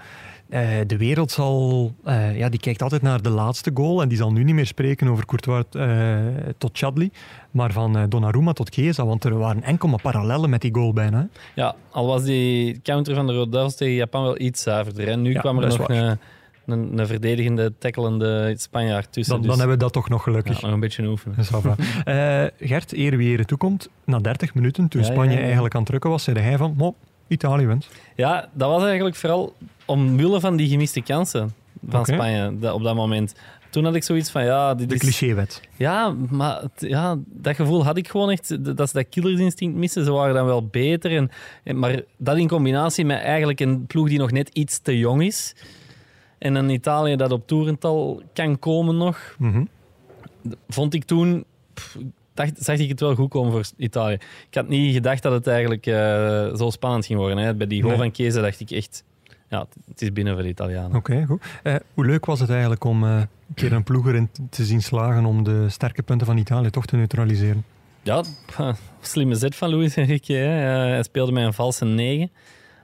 eh, 0.49 0.69
de 0.87 0.97
wereld 0.97 1.31
zal, 1.31 1.93
eh, 2.05 2.39
ja, 2.39 2.49
die 2.49 2.61
kijkt 2.61 2.83
altijd 2.83 3.03
naar 3.03 3.23
de 3.23 3.31
laatste 3.31 3.71
goal 3.75 4.03
en 4.03 4.09
die 4.09 4.17
zal 4.19 4.33
nu 4.33 4.45
niet 4.45 4.55
meer 4.55 4.67
spreken 4.67 5.09
over 5.09 5.27
Courtois 5.27 5.65
eh, 5.71 6.17
tot 6.59 6.71
Chadli, 6.79 7.11
maar 7.51 7.73
van 7.73 7.97
eh, 7.97 8.03
Donnarumma 8.09 8.53
tot 8.53 8.69
Chiesa, 8.75 9.07
want 9.07 9.25
er 9.25 9.39
waren 9.39 9.63
enkel 9.63 9.89
maar 9.89 10.01
parallellen 10.03 10.51
met 10.51 10.61
die 10.61 10.75
goal 10.75 10.93
bijna. 10.93 11.19
hè. 11.19 11.41
Ja, 11.63 11.75
al 11.91 12.07
was 12.07 12.23
die 12.25 12.81
counter 12.83 13.15
van 13.15 13.27
de 13.27 13.33
Rodels 13.35 13.77
tegen 13.77 13.95
Japan 13.95 14.23
wel 14.23 14.41
iets 14.41 14.63
zuiverder. 14.63 15.09
En 15.09 15.23
nu 15.23 15.33
Ja, 15.33 15.41
kwam 15.41 15.59
er 15.59 15.69
nog 15.79 15.89
een, 15.89 16.19
een, 16.73 16.99
een 16.99 17.07
verdedigende, 17.07 17.73
tackelende 17.79 18.55
Spanjaard 18.57 19.13
tussen. 19.13 19.33
Dan, 19.33 19.43
dus 19.43 19.51
dan 19.51 19.59
hebben 19.59 19.77
we 19.77 19.83
dat 19.85 19.93
toch 19.93 20.09
nog 20.09 20.23
gelukkig. 20.23 20.61
ja, 20.61 20.65
nog 20.67 20.75
een 20.75 20.81
beetje 20.81 21.07
oefenen. 21.07 21.37
Eh, 22.05 22.45
Gert, 22.69 22.93
eer 22.93 23.17
wie 23.17 23.33
ere 23.33 23.45
toekomt, 23.45 23.89
na 24.05 24.19
30 24.19 24.55
minuten, 24.55 24.89
toen 24.89 25.01
Ja, 25.01 25.07
Spanje 25.07 25.37
ja. 25.37 25.43
eigenlijk 25.43 25.75
aan 25.75 25.81
het 25.81 25.89
drukken 25.89 26.11
was, 26.11 26.23
zei 26.23 26.39
hij 26.39 26.57
van, 26.57 26.75
"Mo, 26.77 26.95
Italië 27.29 27.67
wint. 27.67 27.89
Ja, 28.17 28.49
dat 28.53 28.71
was 28.71 28.85
eigenlijk 28.85 29.17
vooral 29.17 29.55
omwille 29.85 30.41
van 30.41 30.57
die 30.57 30.69
gemiste 30.69 31.01
kansen 31.01 31.55
van. 31.89 32.05
Spanje 32.07 32.73
op 32.73 32.83
dat 32.83 32.95
moment. 32.95 33.35
Toen 33.71 33.85
had 33.85 33.95
ik 33.95 34.03
zoiets 34.03 34.31
van, 34.31 34.45
ja, 34.45 34.75
dit 34.75 34.89
De 34.89 34.95
is... 34.95 35.01
clichéwet. 35.01 35.61
Ja, 35.77 36.15
maar 36.31 36.63
ja, 36.77 37.17
dat 37.27 37.57
gevoel 37.57 37.85
had 37.85 37.97
ik 37.97 38.09
gewoon 38.09 38.31
echt, 38.31 38.77
dat 38.77 38.89
ze 38.91 38.95
dat 38.97 39.09
killersinstinct 39.09 39.77
missen. 39.77 40.05
Ze 40.05 40.11
waren 40.13 40.35
dan 40.35 40.47
wel 40.47 40.67
beter. 40.67 41.17
En, 41.17 41.31
en- 41.65 41.79
maar 41.79 42.01
dat 42.17 42.37
in 42.37 42.49
combinatie 42.49 43.05
met 43.05 43.21
eigenlijk 43.21 43.61
een 43.61 43.87
ploeg 43.87 44.09
die 44.09 44.19
nog 44.19 44.31
net 44.31 44.49
iets 44.49 44.79
te 44.79 44.99
jong 44.99 45.23
is. 45.23 45.55
En 46.43 46.55
een 46.55 46.71
Italië 46.71 47.17
dat 47.17 47.33
op 47.33 47.47
toerental 47.47 48.23
kan 48.33 48.59
komen 48.59 48.97
nog. 48.97 49.35
Mhm. 49.39 49.65
Vond 50.69 50.95
ik 50.95 51.05
toen... 51.05 51.45
pff, 51.75 51.99
dacht, 52.35 52.53
zag 52.57 52.79
ik 52.79 52.89
het 52.89 53.01
wel 53.01 53.15
goed 53.15 53.31
komen 53.31 53.53
voor 53.53 53.65
Italië. 53.77 54.15
Ik 54.49 54.55
had 54.55 54.69
niet 54.69 54.95
gedacht 54.95 55.23
dat 55.23 55.33
het 55.33 55.47
eigenlijk 55.47 55.87
eh, 55.87 55.95
zo 56.55 56.71
spannend 56.71 57.07
ging 57.07 57.19
worden. 57.19 57.39
Hè. 57.39 57.55
Bij 57.55 57.67
die 57.67 57.83
goal 57.83 57.97
Nee. 57.97 58.03
van 58.03 58.15
Chiesa 58.15 58.41
dacht 58.41 58.61
ik 58.61 58.71
echt... 58.71 59.05
Ja, 59.49 59.67
het 59.89 60.03
is 60.03 60.13
binnen 60.13 60.35
voor 60.35 60.43
de 60.43 60.49
Italianen. 60.49 60.97
Oké, 60.97 61.25
goed. 61.27 61.43
Eh, 61.63 61.75
hoe 61.95 62.07
leuk 62.07 62.27
was 62.27 62.41
het 62.41 62.51
eigenlijk 62.51 62.85
om 62.85 63.05
eh, 63.05 63.11
een 63.17 63.55
keer 63.55 63.73
een 63.73 63.83
ploeg 63.85 64.07
erin 64.07 64.31
te 64.51 64.65
zien 64.65 64.83
slagen 64.83 65.25
om 65.25 65.43
de 65.45 65.69
sterke 65.69 66.03
punten 66.03 66.27
van 66.27 66.37
Italië 66.37 66.71
toch 66.71 66.87
te 66.87 66.97
neutraliseren? 66.97 67.65
Ja, 68.03 68.23
slimme 69.01 69.35
zet 69.35 69.55
van 69.57 69.75
Luis 69.75 69.97
Enrique. 69.97 70.37
Hè. 70.37 70.47
Hij 70.47 71.03
speelde 71.03 71.33
met 71.33 71.45
een 71.45 71.53
valse 71.53 71.85
9. 71.85 72.31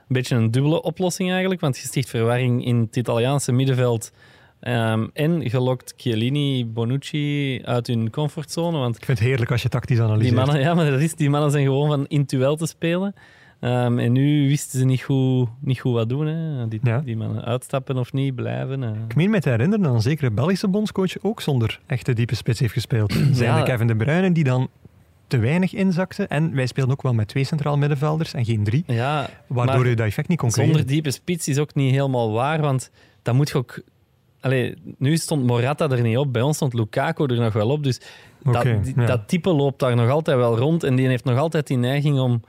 Een 0.09 0.15
beetje 0.15 0.35
een 0.35 0.51
dubbele 0.51 0.81
oplossing 0.81 1.29
eigenlijk, 1.31 1.61
want 1.61 1.77
je 1.77 1.87
sticht 1.87 2.09
verwarring 2.09 2.65
in 2.65 2.77
het 2.79 2.95
Italiaanse 2.95 3.51
middenveld. 3.51 4.11
Ehm, 4.59 5.07
en 5.13 5.49
gelokt 5.49 5.93
Chiellini, 5.97 6.65
Bonucci 6.65 7.61
uit 7.63 7.87
hun 7.87 8.09
comfortzone. 8.09 8.77
Want 8.77 8.95
Ik 8.97 9.05
vind 9.05 9.19
het 9.19 9.27
heerlijk 9.27 9.51
als 9.51 9.61
je 9.61 9.69
tactisch 9.69 9.95
die 9.97 10.05
analyseert. 10.05 10.35
mannen, 10.35 10.59
ja, 10.59 10.73
maar 10.73 10.91
dat 10.91 10.99
is, 11.01 11.15
die 11.15 11.29
mannen 11.29 11.51
zijn 11.51 11.63
gewoon 11.65 11.87
van 11.87 12.05
in 12.07 12.23
duel 12.23 12.55
te 12.55 12.65
spelen. 12.65 13.13
Ehm, 13.59 13.99
en 13.99 14.11
nu 14.11 14.47
wisten 14.47 14.79
ze 14.79 14.85
niet 14.85 15.01
goed, 15.01 15.47
niet 15.61 15.79
goed 15.79 15.93
wat 15.93 16.09
doen. 16.09 16.25
Hè. 16.27 16.67
Die, 16.67 16.79
Ja. 16.83 16.99
die 16.99 17.17
mannen 17.17 17.45
uitstappen 17.45 17.97
of 17.97 18.13
niet, 18.13 18.35
blijven. 18.35 18.83
eh. 18.83 18.89
Ik 19.07 19.15
meen 19.15 19.29
me 19.29 19.39
te 19.39 19.49
herinneren 19.49 19.83
dat 19.83 19.93
een 19.93 20.01
zekere 20.01 20.31
Belgische 20.31 20.67
bondscoach 20.67 21.13
ook 21.21 21.41
zonder 21.41 21.79
echte 21.85 22.13
diepe 22.13 22.35
spits 22.35 22.59
heeft 22.59 22.73
gespeeld. 22.73 23.13
Zijn 23.13 23.55
Ja. 23.57 23.61
Kevin 23.63 23.87
De 23.87 23.95
Bruyne 23.95 24.31
die 24.31 24.43
dan 24.43 24.69
te 25.29 25.37
weinig 25.37 25.73
inzakte. 25.73 26.23
En 26.27 26.55
wij 26.55 26.65
speelden 26.67 26.93
ook 26.93 27.01
wel 27.01 27.13
met 27.13 27.27
twee 27.27 27.43
centraal 27.43 27.77
middenvelders 27.77 28.33
en 28.33 28.45
geen 28.45 28.63
drie. 28.63 28.83
Ja, 28.87 29.29
Waardoor 29.47 29.87
je 29.87 29.95
dat 29.95 30.05
effect 30.05 30.27
niet 30.27 30.37
kon 30.37 30.51
zonder 30.51 30.71
creëren. 30.71 30.91
diepe 30.91 31.11
spits 31.11 31.47
is 31.47 31.57
ook 31.57 31.75
niet 31.75 31.91
helemaal 31.91 32.31
waar, 32.31 32.61
want 32.61 32.91
dat 33.21 33.33
moet 33.35 33.49
je 33.49 33.55
ook... 33.57 33.81
Allee, 34.41 34.75
nu 34.97 35.17
stond 35.17 35.43
Morata 35.45 35.89
er 35.89 36.01
niet 36.01 36.17
op, 36.17 36.33
bij 36.33 36.41
ons 36.41 36.55
stond 36.55 36.73
Lukaku 36.73 37.23
er 37.25 37.39
nog 37.39 37.53
wel 37.53 37.69
op, 37.69 37.83
dus 37.83 37.99
dat, 38.43 38.55
Oké, 38.55 38.79
die- 38.83 38.93
ja. 38.95 39.05
dat 39.05 39.27
type 39.27 39.49
loopt 39.49 39.79
daar 39.79 39.95
nog 39.95 40.09
altijd 40.09 40.37
wel 40.37 40.57
rond 40.57 40.83
en 40.83 40.95
die 40.95 41.07
heeft 41.07 41.23
nog 41.23 41.37
altijd 41.37 41.67
die 41.67 41.77
neiging 41.77 42.19
om, 42.19 42.41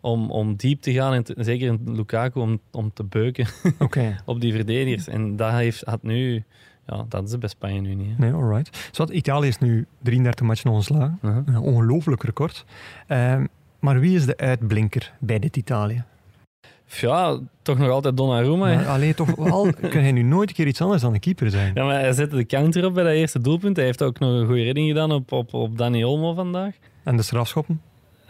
om, 0.00 0.30
om 0.30 0.56
diep 0.56 0.80
te 0.80 0.92
gaan, 0.92 1.12
en 1.12 1.24
te- 1.24 1.34
zeker 1.38 1.66
in 1.66 1.80
Lukaku, 1.96 2.40
om, 2.40 2.60
om 2.72 2.90
te 2.94 3.04
beuken 3.04 3.46
op 4.24 4.40
die 4.40 4.52
verdedigers. 4.52 5.08
En 5.08 5.36
dat 5.36 5.52
heeft, 5.52 5.82
had 5.84 6.02
nu... 6.02 6.44
Ja, 6.86 7.04
dat 7.08 7.28
is 7.28 7.38
bij 7.38 7.48
Spanje 7.48 7.80
nu 7.80 7.94
niet. 7.94 8.08
Hè. 8.08 8.14
nee, 8.24 8.32
alright. 8.32 8.88
Zowat, 8.92 9.10
Italië 9.12 9.48
is 9.48 9.58
nu 9.58 9.86
33 10.02 10.46
matchen 10.46 10.70
ongeslagen. 10.70 11.18
Uh-huh. 11.22 11.42
Een 11.46 11.58
ongelooflijk 11.58 12.22
record. 12.22 12.64
Ehm, 13.06 13.46
maar 13.80 14.00
wie 14.00 14.16
is 14.16 14.26
de 14.26 14.36
uitblinker 14.36 15.12
bij 15.18 15.38
dit 15.38 15.56
Italië? 15.56 16.04
Ja, 17.00 17.38
toch 17.62 17.78
nog 17.78 17.90
altijd 17.90 18.16
Donnarumma. 18.16 18.66
hè. 18.68 18.74
Maar, 18.76 18.86
allee, 18.86 19.14
toch 19.14 19.34
wel, 19.34 19.72
kan 19.90 20.00
hij 20.00 20.12
nu 20.12 20.22
nooit 20.22 20.48
een 20.48 20.54
keer 20.54 20.66
iets 20.66 20.80
anders 20.80 21.02
dan 21.02 21.14
een 21.14 21.20
keeper 21.20 21.50
zijn? 21.50 21.70
Ja, 21.74 21.84
maar 21.84 22.00
hij 22.00 22.12
zette 22.12 22.36
de 22.36 22.46
counter 22.46 22.84
op 22.84 22.94
bij 22.94 23.04
dat 23.04 23.12
eerste 23.12 23.40
doelpunt. 23.40 23.76
Hij 23.76 23.84
heeft 23.84 24.02
ook 24.02 24.18
nog 24.18 24.30
een 24.40 24.46
goede 24.46 24.62
redding 24.62 24.88
gedaan 24.88 25.12
op, 25.12 25.32
op, 25.32 25.54
op 25.54 25.78
Dani 25.78 26.04
Olmo 26.04 26.34
vandaag. 26.34 26.74
En 27.02 27.16
de 27.16 27.22
strafschoppen? 27.22 27.80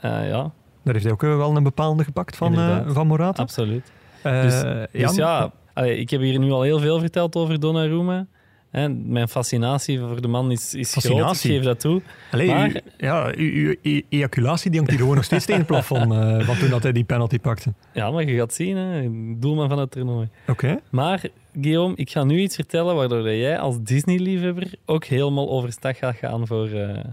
Eh, 0.01 0.29
ja, 0.29 0.51
Daar 0.83 0.93
heeft 0.95 1.03
hij 1.05 1.13
ook 1.13 1.23
eh, 1.23 1.37
wel 1.37 1.57
een 1.57 1.63
bepaalde 1.63 2.05
gepakt 2.05 2.37
van, 2.37 2.53
Inderdaad. 2.53 2.93
van 2.93 3.07
Morata. 3.07 3.43
absoluut. 3.43 3.93
Eh, 4.23 4.43
Dus, 4.43 4.61
ja, 4.63 4.87
dus 5.07 5.15
ja, 5.17 5.53
allee, 5.73 5.99
ik 5.99 6.11
heb 6.11 6.21
hier 6.21 6.39
nu 6.39 6.51
al 6.51 6.63
heel 6.63 6.79
veel 6.79 6.99
verteld 6.99 7.37
over 7.37 7.61
Donnarumma. 7.61 8.27
Hè, 8.71 8.89
mijn 8.89 9.29
fascinatie 9.29 9.99
voor 9.99 10.21
de 10.21 10.29
man 10.29 10.51
is, 10.51 10.75
is 10.75 10.95
groot, 10.95 11.35
ik 11.35 11.41
geef 11.41 11.63
dat 11.63 11.81
toe. 11.81 12.03
Allee, 12.31 12.47
Maar- 12.47 12.69
uw, 12.69 12.81
ja, 12.97 13.33
uw, 13.37 13.75
ejaculatie 14.09 14.71
die 14.71 14.79
hangt 14.79 14.91
hier 14.91 15.01
gewoon 15.01 15.17
nog 15.17 15.25
steeds 15.25 15.45
tegen 15.45 15.61
het 15.61 15.71
plafond 15.71 16.13
eh, 16.13 16.41
van 16.47 16.57
toen 16.59 16.71
dat 16.71 16.83
hij 16.83 16.93
die 16.93 17.05
penalty 17.05 17.39
pakte. 17.39 17.73
Ja, 17.95 18.11
maar 18.11 18.25
je 18.25 18.37
gaat 18.37 18.55
zien, 18.55 18.77
hè, 18.77 19.09
doelman 19.39 19.69
van 19.69 19.79
het 19.79 19.91
toernooi. 19.91 20.29
Oké. 20.49 20.81
Maar 20.91 21.23
Guillaume, 21.61 21.97
ik 21.97 22.11
ga 22.11 22.25
nu 22.25 22.41
iets 22.41 22.55
vertellen 22.55 22.95
waardoor 22.95 23.31
jij 23.35 23.59
als 23.59 23.77
Disney-liefhebber 23.83 24.75
ook 24.87 25.05
helemaal 25.05 25.51
overstag 25.51 25.99
gaat 25.99 26.17
gaan 26.17 26.47
voor, 26.47 26.69
eh, 26.69 27.05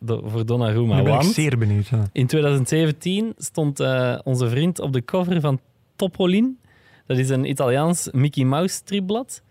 do- 0.00 0.22
voor 0.26 0.46
Donnarumma. 0.46 0.94
Ben 0.96 1.06
ik 1.06 1.12
Want- 1.20 1.24
zeer 1.24 1.58
benieuwd. 1.58 1.90
In 2.12 2.26
2017 2.26 3.32
stond 3.36 3.80
eh, 3.80 4.18
onze 4.24 4.48
vriend 4.48 4.80
op 4.80 4.92
de 4.92 5.04
cover 5.04 5.40
van 5.40 5.60
Topolin. 5.96 6.58
Dat 7.06 7.18
is 7.18 7.28
een 7.28 7.44
Italiaans 7.50 8.08
Mickey 8.12 8.44
Mouse 8.44 8.74
stripblad. 8.74 9.42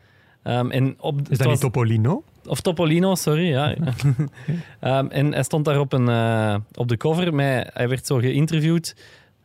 Ehm, 0.48 0.70
en 0.70 0.96
op, 1.00 1.20
Is 1.22 1.28
dat 1.28 1.38
was- 1.38 1.48
niet 1.48 1.60
Topolino? 1.60 2.24
Of 2.48 2.62
Topolino, 2.62 3.16
sorry. 3.16 3.48
Ja. 3.48 3.76
Ehm, 4.80 5.06
en 5.08 5.34
hij 5.34 5.44
stond 5.44 5.66
daar 5.66 5.80
op, 5.80 5.94
een, 5.94 6.10
eh, 6.10 6.56
op 6.76 6.88
de 6.88 6.98
cover. 6.98 7.34
Met, 7.34 7.70
hij 7.74 7.90
werd 7.90 8.08
zo 8.08 8.18
geïnterviewd. 8.18 8.96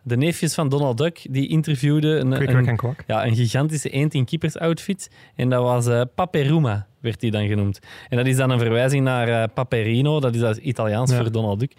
De 0.03 0.17
neefjes 0.17 0.55
van 0.55 0.69
Donald 0.69 0.99
Duck 0.99 1.27
die 1.31 1.49
interviewden 1.49 2.21
een, 2.21 2.33
en 2.33 2.79
ja, 3.07 3.27
een 3.27 3.35
gigantische 3.37 3.89
eend 3.91 4.15
in 4.15 4.25
keepers 4.25 4.59
outfit. 4.59 5.11
En 5.37 5.49
dat 5.49 5.63
was 5.63 5.87
eh 5.87 6.01
Paperuma, 6.15 6.87
werd 7.01 7.21
die 7.21 7.31
dan 7.31 7.47
genoemd. 7.47 7.79
En 8.09 8.17
dat 8.17 8.27
is 8.27 8.37
dan 8.37 8.51
een 8.51 8.59
verwijzing 8.59 9.05
naar 9.05 9.29
eh, 9.29 9.49
Paperino, 9.55 10.21
dat 10.21 10.35
is 10.35 10.41
dat 10.41 10.57
Italiaans 10.57 11.11
Ja. 11.11 11.17
voor 11.17 11.33
Donald 11.33 11.61
Duck. 11.61 11.73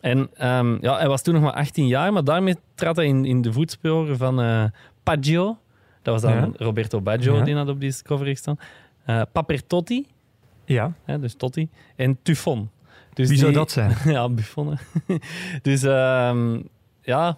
En 0.00 0.28
ehm, 0.34 0.76
ja, 0.80 0.96
hij 0.96 1.08
was 1.08 1.22
toen 1.22 1.34
nog 1.34 1.42
maar 1.42 1.52
18 1.52 1.86
jaar, 1.86 2.12
maar 2.12 2.24
daarmee 2.24 2.54
trad 2.74 2.96
hij 2.96 3.06
in, 3.06 3.24
in 3.24 3.42
de 3.42 3.52
voetsporen 3.52 4.16
van 4.16 4.40
eh 4.40 4.64
Paggio. 5.02 5.56
Dat 6.04 6.20
was 6.20 6.22
dan 6.22 6.32
Ja. 6.40 6.50
Roberto 6.56 7.00
Baggio, 7.00 7.36
Ja. 7.36 7.44
die 7.44 7.54
had 7.54 7.68
op 7.68 7.80
die 7.80 8.02
cover 8.02 8.26
gestaan. 8.26 8.58
Eh 9.04 9.22
Papertotti, 9.32 10.06
Ja, 10.64 10.92
hè, 11.04 11.18
dus 11.20 11.34
Totti. 11.34 11.68
En 11.96 12.18
Tuffon. 12.22 12.70
Dus 13.14 13.28
wie 13.28 13.38
zou 13.38 13.50
die- 13.50 13.58
dat 13.58 13.70
zijn? 13.70 13.96
ja, 14.14 14.28
Buffon. 14.28 14.78
dus 15.62 15.82
ehm, 15.82 16.60
ja, 17.02 17.36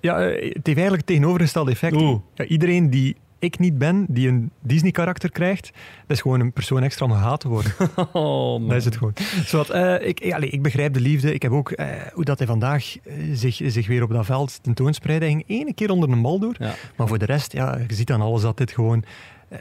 Ja, 0.00 0.18
eh, 0.20 0.32
het 0.34 0.42
heeft 0.42 0.66
eigenlijk 0.66 0.96
het 0.96 1.06
tegenovergestelde 1.06 1.70
effect. 1.70 1.96
Oeh. 1.96 2.20
Ja, 2.34 2.44
iedereen 2.44 2.90
die 2.90 3.16
ik 3.44 3.58
niet 3.58 3.78
ben, 3.78 4.06
die 4.08 4.28
een 4.28 4.50
Disney-karakter 4.60 5.30
krijgt, 5.30 5.70
dat 6.06 6.16
is 6.16 6.20
gewoon 6.20 6.40
een 6.40 6.52
persoon 6.52 6.82
extra 6.82 7.06
om 7.06 7.12
gehaat 7.12 7.40
te 7.40 7.48
worden. 7.48 7.72
oh. 8.12 8.68
Dat 8.68 8.76
is 8.76 8.84
het 8.84 8.96
gewoon. 8.96 9.12
Zowat, 9.44 9.70
eh, 9.70 10.06
ik, 10.08 10.24
ja, 10.24 10.36
ik 10.36 10.62
begrijp 10.62 10.94
de 10.94 11.00
liefde. 11.00 11.34
Ik 11.34 11.42
heb 11.42 11.52
ook 11.52 11.70
eh, 11.70 11.86
hoe 12.12 12.24
dat 12.24 12.38
hij 12.38 12.46
vandaag 12.46 12.96
eh, 12.98 13.14
zich, 13.32 13.60
zich 13.66 13.86
weer 13.86 14.02
op 14.02 14.10
dat 14.10 14.24
veld 14.24 14.62
tentoonspreidde. 14.62 15.26
Hij 15.26 15.34
ging 15.34 15.60
ene 15.60 15.74
keer 15.74 15.90
onder 15.90 16.10
een 16.10 16.22
bal 16.22 16.38
door. 16.38 16.54
Ja. 16.58 16.74
Maar 16.96 17.08
voor 17.08 17.18
de 17.18 17.24
rest, 17.24 17.52
ja, 17.52 17.78
je 17.88 17.94
ziet 17.94 18.12
aan 18.12 18.20
alles 18.20 18.42
dat 18.42 18.56
dit 18.56 18.72
gewoon... 18.72 19.04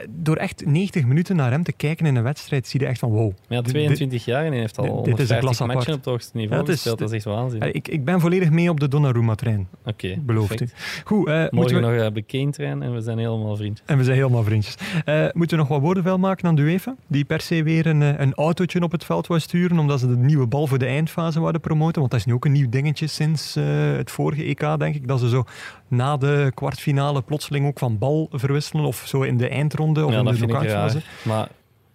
door 0.10 0.36
echt 0.36 0.66
90 0.66 1.06
minuten 1.06 1.36
naar 1.36 1.52
hem 1.52 1.64
te 1.64 1.72
kijken 1.74 2.06
in 2.06 2.16
een 2.16 2.24
wedstrijd, 2.24 2.68
zie 2.68 2.80
je 2.80 2.86
echt 2.86 3.00
van 3.00 3.12
wow. 3.12 3.32
Ja, 3.48 3.62
Dit- 3.62 3.74
22 3.74 4.26
jaar 4.26 4.46
en 4.46 4.52
hij 4.52 4.60
heeft 4.60 4.78
al 4.78 4.84
dit- 4.84 4.94
dit 5.06 5.20
is 5.20 5.30
een 5.30 5.36
150 5.36 5.40
klas 5.40 5.62
apart. 5.62 5.76
matchen 5.78 5.94
op 5.94 6.00
het 6.00 6.10
hoogste 6.10 6.38
niveau 6.38 6.66
Ja, 6.66 6.72
gespeeld. 6.72 7.00
Dat 7.00 7.10
is 7.10 7.16
echt 7.16 7.26
waanzin. 7.26 7.62
Ik, 7.62 7.88
ik 7.88 8.06
ben 8.06 8.20
volledig 8.20 8.50
mee 8.50 8.70
op 8.70 8.80
de 8.80 8.88
Donnarumma-trein, 8.88 9.68
Oké, 9.86 10.08
u. 10.08 10.70
Goed, 11.04 11.18
moeten 11.18 11.50
Morgen 11.52 11.76
we... 11.76 11.82
nog 11.82 11.92
uh, 11.92 12.70
en 12.82 12.94
we 12.94 13.02
zijn 13.02 13.18
helemaal 13.18 13.56
vriendjes. 13.56 13.88
En 13.88 13.98
we 13.98 14.04
zijn 14.04 14.18
helemaal 14.18 14.44
vriendjes. 14.44 14.76
Eh, 15.06 15.26
moeten 15.32 15.58
we 15.58 15.64
nog 15.64 15.68
wat 15.72 15.82
woorden 15.82 16.04
vuil 16.04 16.20
maken 16.20 16.48
aan 16.48 16.56
de 16.56 16.62
UEFA? 16.62 16.96
Die 17.08 17.24
per 17.26 17.42
se 17.42 17.64
weer 17.64 17.86
een, 17.86 18.02
een 18.22 18.34
autootje 18.34 18.82
op 18.82 18.92
het 18.92 19.06
veld 19.06 19.28
wou 19.28 19.40
sturen, 19.40 19.80
omdat 19.80 20.00
ze 20.00 20.08
de 20.08 20.18
nieuwe 20.18 20.48
bal 20.48 20.68
voor 20.68 20.78
de 20.78 20.86
eindfase 20.86 21.40
wouden 21.40 21.62
promoten. 21.62 22.00
Want 22.00 22.12
dat 22.12 22.20
is 22.20 22.26
nu 22.26 22.34
ook 22.34 22.46
een 22.46 22.52
nieuw 22.52 22.70
dingetje 22.70 23.08
sinds 23.08 23.54
het 23.98 24.12
vorige 24.12 24.44
EK, 24.44 24.80
denk 24.80 24.96
ik. 24.96 25.08
Dat 25.08 25.20
ze 25.20 25.30
zo 25.30 25.44
na 25.88 26.18
de 26.18 26.52
kwartfinale 26.54 27.22
plotseling 27.22 27.66
ook 27.68 27.80
van 27.80 27.98
bal 27.98 28.28
verwisselen. 28.32 28.86
Of 28.86 29.04
zo 29.06 29.22
in 29.22 29.38
de 29.38 29.48
eindronde 29.48 29.83
of 29.89 30.12
ja, 30.12 30.19
in 30.19 30.26
de. 30.26 31.02
Maar 31.24 31.43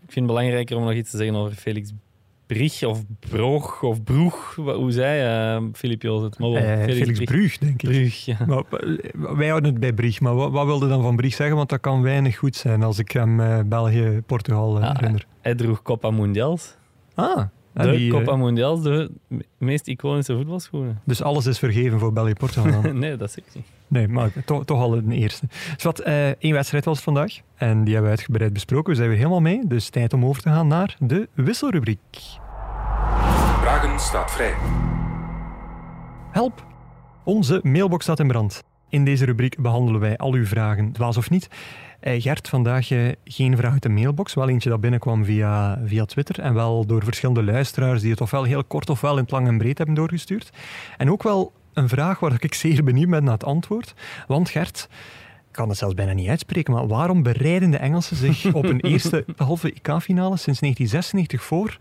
ik 0.02 0.12
vind 0.12 0.14
het 0.14 0.26
belangrijker 0.26 0.76
om 0.76 0.84
nog 0.84 0.92
iets 0.92 1.10
te 1.10 1.16
zeggen 1.16 1.36
over 1.36 1.54
Felix 1.54 1.92
Brich 2.48 2.82
of 2.84 3.02
Broog 3.30 3.82
of 3.82 4.02
Broeg, 4.02 4.54
hoe 4.54 4.92
zei 4.92 5.56
uh, 5.56 5.68
Filip 5.72 6.02
Joos 6.02 6.22
het? 6.22 6.38
Maar 6.38 6.50
wel, 6.50 6.62
Eh, 6.62 6.82
Felix, 6.84 7.20
Brug, 7.20 7.58
denk 7.58 7.82
ik. 7.82 7.88
Brug, 7.90 8.24
ja. 8.24 8.36
Maar, 8.46 8.58
eh, 8.58 8.98
wij 9.12 9.48
houden 9.48 9.70
het 9.70 9.80
bij 9.80 9.92
Brieg. 9.92 10.20
Maar 10.20 10.34
wat, 10.34 10.50
wat 10.50 10.66
wilde 10.66 10.88
dan 10.88 11.02
van 11.02 11.16
Brieg 11.16 11.34
zeggen? 11.34 11.56
Want 11.56 11.68
dat 11.68 11.80
kan 11.80 12.02
weinig 12.02 12.36
goed 12.36 12.56
zijn 12.56 12.82
als 12.82 12.98
ik 12.98 13.10
hem 13.10 13.40
eh, 13.40 13.60
België, 13.66 14.22
Portugal 14.26 14.76
eh, 14.76 14.82
Ja, 14.82 14.92
herinner. 14.92 15.26
Hij 15.40 15.54
droeg 15.54 15.82
Copa 15.82 16.10
Mundials. 16.10 16.76
Ah, 17.14 17.42
De 17.84 17.90
die, 17.90 18.12
eh, 18.12 18.18
Copa 18.18 18.36
Mundials, 18.36 18.82
de 18.82 19.10
me- 19.26 19.44
meest 19.58 19.86
iconische 19.88 20.34
voetbalschoenen. 20.36 21.00
dus 21.04 21.22
alles 21.22 21.46
is 21.46 21.58
vergeven 21.58 21.98
voor 21.98 22.12
België, 22.12 22.32
Portugal. 22.32 22.82
dan. 22.82 22.98
nee, 22.98 23.16
dat 23.16 23.28
is 23.28 23.36
ik 23.36 23.44
niet. 23.54 23.64
Nee, 23.86 24.08
maar 24.08 24.30
toch, 24.44 24.64
toch 24.64 24.80
al 24.80 24.96
een 24.96 25.12
eerste. 25.12 25.46
Dus 25.74 25.82
wat, 25.84 25.98
eh, 25.98 26.28
één 26.28 26.52
wedstrijd 26.52 26.84
was 26.84 26.94
het 26.94 27.04
vandaag. 27.04 27.32
En 27.56 27.84
die 27.84 27.92
hebben 27.92 28.10
we 28.10 28.16
uitgebreid 28.16 28.52
besproken. 28.52 28.90
We 28.90 28.96
zijn 28.96 29.08
weer 29.08 29.16
helemaal 29.18 29.40
mee. 29.40 29.60
Dus 29.66 29.88
tijd 29.88 30.12
om 30.12 30.24
over 30.24 30.42
te 30.42 30.48
gaan 30.48 30.66
naar 30.66 30.96
de 30.98 31.28
wisselrubriek. 31.34 31.98
Vragen 33.60 34.00
staat 34.00 34.30
vrij. 34.30 34.54
Help! 36.30 36.66
Onze 37.24 37.60
mailbox 37.62 38.02
staat 38.04 38.18
in 38.20 38.26
brand. 38.28 38.64
In 38.88 39.04
deze 39.04 39.24
rubriek 39.24 39.56
behandelen 39.62 40.00
wij 40.00 40.16
al 40.16 40.32
uw 40.32 40.46
vragen, 40.46 40.92
dwaas 40.92 41.16
of 41.16 41.30
niet. 41.30 41.48
Eh, 42.00 42.22
Gert, 42.22 42.48
vandaag 42.48 42.86
geen 43.24 43.56
vraag 43.56 43.72
uit 43.72 43.82
de 43.82 43.88
mailbox. 43.88 44.34
Wel 44.34 44.48
eentje 44.48 44.68
dat 44.70 44.80
binnenkwam 44.80 45.24
via, 45.24 45.80
via 45.84 46.04
Twitter. 46.04 46.40
En 46.40 46.54
wel 46.54 46.86
door 46.86 47.04
verschillende 47.04 47.42
luisteraars 47.42 48.00
die 48.00 48.10
het 48.10 48.20
ofwel 48.20 48.44
heel 48.44 48.64
kort 48.64 48.90
ofwel 48.90 49.12
in 49.12 49.22
het 49.22 49.30
lang 49.30 49.46
en 49.46 49.58
breed 49.58 49.78
hebben 49.78 49.96
doorgestuurd. 49.96 50.50
En 50.96 51.10
ook 51.10 51.22
wel 51.22 51.52
een 51.72 51.88
vraag 51.88 52.20
waar 52.20 52.36
ik 52.38 52.54
zeer 52.54 52.84
benieuwd 52.84 53.10
ben 53.10 53.24
naar 53.24 53.32
het 53.32 53.44
antwoord. 53.44 53.94
Want 54.26 54.48
Gert, 54.48 54.88
ik 55.46 55.52
kan 55.52 55.68
het 55.68 55.78
zelfs 55.78 55.94
bijna 55.94 56.12
niet 56.12 56.28
uitspreken, 56.28 56.72
maar 56.72 56.86
waarom 56.86 57.22
bereiden 57.22 57.70
de 57.70 57.76
Engelsen 57.76 58.16
zich 58.16 58.54
op 58.54 58.64
een 58.64 58.80
eerste 58.92 59.24
halve 59.36 59.72
EK-finale 59.72 60.36
sinds 60.36 60.60
1996 60.60 61.42
voor 61.42 61.78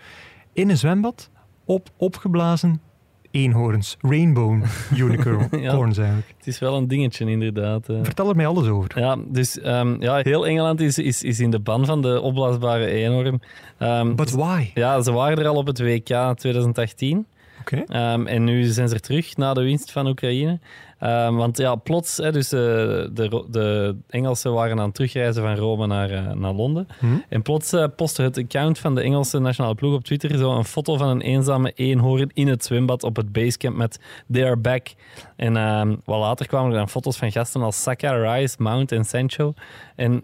in 0.53 0.69
een 0.69 0.77
zwembad 0.77 1.29
op 1.65 1.89
opgeblazen 1.97 2.81
eenhoorns, 3.31 3.97
rainbow 4.01 4.51
unicorns 4.97 5.47
Ja. 5.95 6.03
eigenlijk. 6.03 6.33
Het 6.37 6.47
is 6.47 6.59
wel 6.59 6.75
een 6.77 6.87
dingetje, 6.87 7.29
inderdaad. 7.29 7.89
eh. 7.89 7.95
Vertel 8.03 8.29
er 8.29 8.35
mij 8.35 8.47
alles 8.47 8.67
over. 8.67 8.99
Ja, 8.99 9.17
dus 9.27 9.59
ehm, 9.59 9.95
ja, 10.01 10.19
heel 10.21 10.47
Engeland 10.47 10.81
is, 10.81 10.97
is, 10.97 11.23
is 11.23 11.39
in 11.39 11.51
de 11.51 11.59
ban 11.59 11.85
van 11.85 12.01
de 12.01 12.21
opblaasbare 12.21 12.85
eenhoorn. 12.85 13.41
Ehm, 13.77 14.15
But 14.15 14.31
why? 14.31 14.71
ja, 14.73 15.01
ze 15.01 15.11
waren 15.11 15.37
er 15.37 15.47
al 15.47 15.55
op 15.55 15.67
het 15.67 15.79
WK 15.79 16.33
2018. 16.35 17.25
Oké. 17.71 17.83
Ehm, 17.87 18.27
en 18.27 18.43
nu 18.43 18.63
zijn 18.63 18.87
ze 18.87 18.93
er 18.93 19.01
terug 19.01 19.37
na 19.37 19.53
de 19.53 19.61
winst 19.61 19.91
van 19.91 20.07
Oekraïne. 20.07 20.59
Ehm, 20.99 21.35
want 21.35 21.57
ja, 21.57 21.75
plots, 21.75 22.17
hè, 22.17 22.31
dus, 22.31 22.51
eh, 22.51 22.59
de, 22.59 23.45
de 23.49 23.95
Engelsen 24.09 24.53
waren 24.53 24.79
aan 24.79 24.85
het 24.85 24.93
terugreizen 24.93 25.43
van 25.43 25.55
Rome 25.55 25.87
naar, 25.87 26.09
eh, 26.09 26.31
naar 26.31 26.53
Londen. 26.53 26.87
Hm? 26.99 27.05
En 27.29 27.41
plots 27.41 27.73
eh, 27.73 27.85
postte 27.95 28.21
het 28.21 28.37
account 28.37 28.79
van 28.79 28.95
de 28.95 29.01
Engelse 29.01 29.39
nationale 29.39 29.75
ploeg 29.75 29.93
op 29.93 30.03
Twitter 30.03 30.37
zo 30.37 30.55
een 30.55 30.65
foto 30.65 30.97
van 30.97 31.07
een 31.07 31.21
eenzame 31.21 31.71
eenhoorn 31.75 32.31
in 32.33 32.47
het 32.47 32.65
zwembad 32.65 33.03
op 33.03 33.15
het 33.15 33.31
basecamp 33.31 33.75
met 33.75 33.99
They 34.31 34.45
are 34.45 34.57
back. 34.57 34.87
En 35.35 35.57
ehm, 35.57 35.95
wat 36.05 36.19
later 36.19 36.47
kwamen 36.47 36.71
er 36.71 36.77
dan 36.77 36.89
foto's 36.89 37.17
van 37.17 37.31
gasten 37.31 37.61
als 37.61 37.81
Saka, 37.81 38.11
Rice, 38.11 38.55
Mount 38.59 38.91
en 38.91 39.05
Sancho. 39.05 39.53
En 39.95 40.23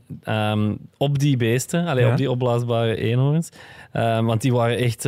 op 0.97 1.19
die 1.19 1.37
beesten, 1.37 1.87
allee, 1.87 2.05
Ja. 2.05 2.11
op 2.11 2.17
die 2.17 2.31
opblaasbare 2.31 2.95
eenhoorns. 2.95 3.49
Want 4.21 4.41
die 4.41 4.53
waren 4.53 4.77
echt... 4.77 5.07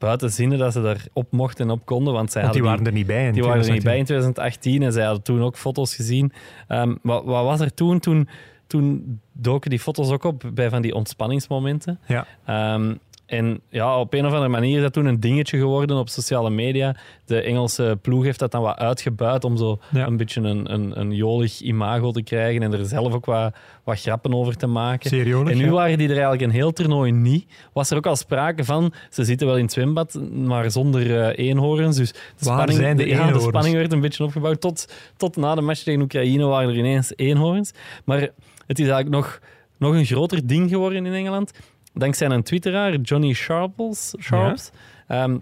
buiten 0.00 0.30
zinnen 0.30 0.58
dat 0.58 0.72
ze 0.72 0.82
daarop 0.82 1.32
mochten 1.32 1.64
en 1.64 1.70
op 1.70 1.84
konden, 1.84 2.12
want 2.12 2.32
zij 2.32 2.42
Want 2.42 2.54
die 2.54 2.62
waren 2.62 2.86
er 2.86 2.92
niet 2.92 3.06
bij. 3.06 3.26
in 3.26 3.32
die 3.32 3.42
waren 3.42 3.64
er 3.64 3.72
niet 3.72 3.82
bij 3.82 3.98
in 3.98 4.04
2018. 4.04 4.60
2018 4.60 4.82
en 4.82 4.92
zij 4.92 5.04
hadden 5.04 5.22
toen 5.22 5.42
ook 5.42 5.56
foto's 5.56 5.94
gezien. 5.94 6.32
Ehm, 6.68 6.94
wat, 7.02 7.24
wat 7.24 7.44
was 7.44 7.60
er 7.60 7.74
toen? 7.74 7.98
toen? 7.98 8.28
Toen 8.66 9.20
doken 9.32 9.70
die 9.70 9.78
foto's 9.78 10.10
ook 10.10 10.24
op 10.24 10.50
bij 10.54 10.70
van 10.70 10.82
die 10.82 10.94
ontspanningsmomenten. 10.94 12.00
Ja. 12.06 12.26
Ehm, 12.44 12.94
en 13.30 13.60
ja, 13.68 13.98
op 14.00 14.14
een 14.14 14.26
of 14.26 14.32
andere 14.32 14.50
manier 14.50 14.76
is 14.76 14.82
dat 14.82 14.92
toen 14.92 15.06
een 15.06 15.20
dingetje 15.20 15.58
geworden 15.58 15.96
op 15.96 16.08
sociale 16.08 16.50
media. 16.50 16.96
De 17.24 17.40
Engelse 17.40 17.98
ploeg 18.02 18.24
heeft 18.24 18.38
dat 18.38 18.50
dan 18.50 18.62
wat 18.62 18.76
uitgebuit 18.78 19.44
om 19.44 19.56
zo 19.56 19.78
Ja. 19.90 20.06
een 20.06 20.16
beetje 20.16 20.40
een, 20.40 20.72
een, 20.72 21.00
een 21.00 21.12
jolig 21.12 21.60
imago 21.60 22.10
te 22.10 22.22
krijgen 22.22 22.62
en 22.62 22.72
er 22.72 22.84
zelf 22.84 23.12
ook 23.14 23.24
wat, 23.24 23.54
wat 23.84 24.00
grappen 24.00 24.34
over 24.34 24.56
te 24.56 24.66
maken. 24.66 25.10
Serieus, 25.10 25.50
En 25.50 25.56
nu 25.56 25.64
ja. 25.64 25.70
waren 25.70 25.98
die 25.98 26.06
er 26.06 26.12
eigenlijk 26.12 26.42
een 26.42 26.50
heel 26.50 26.72
toernooi 26.72 27.12
niet. 27.12 27.46
Was 27.72 27.90
er 27.90 27.96
ook 27.96 28.06
al 28.06 28.16
sprake 28.16 28.64
van, 28.64 28.92
ze 29.10 29.24
zitten 29.24 29.46
wel 29.46 29.56
in 29.56 29.62
het 29.64 29.72
zwembad, 29.72 30.20
maar 30.32 30.70
zonder 30.70 31.20
eh, 31.20 31.46
eenhoorns. 31.48 31.96
Dus 31.96 32.12
de 32.12 32.18
Waar 32.38 32.54
spanning, 32.54 32.78
zijn 32.78 32.96
de 32.96 33.06
ja, 33.06 33.32
de 33.32 33.40
spanning 33.40 33.74
werd 33.74 33.92
een 33.92 34.00
beetje 34.00 34.24
opgebouwd. 34.24 34.60
Tot, 34.60 34.92
tot 35.16 35.36
na 35.36 35.54
de 35.54 35.60
match 35.60 35.82
tegen 35.82 36.00
Oekraïne 36.00 36.44
waren 36.44 36.68
er 36.68 36.76
ineens 36.76 37.12
eenhoorns. 37.16 37.72
Maar 38.04 38.20
het 38.66 38.78
is 38.78 38.88
eigenlijk 38.88 39.08
nog, 39.14 39.40
nog 39.78 39.94
een 39.94 40.04
groter 40.04 40.46
ding 40.46 40.70
geworden 40.70 41.06
in 41.06 41.12
Engeland. 41.12 41.52
Dankzij 41.94 42.30
een 42.30 42.42
twitteraar, 42.42 42.96
Johnny 42.96 43.32
Sharples, 43.32 44.14
Sharps. 44.20 44.70
Ehm, 45.06 45.38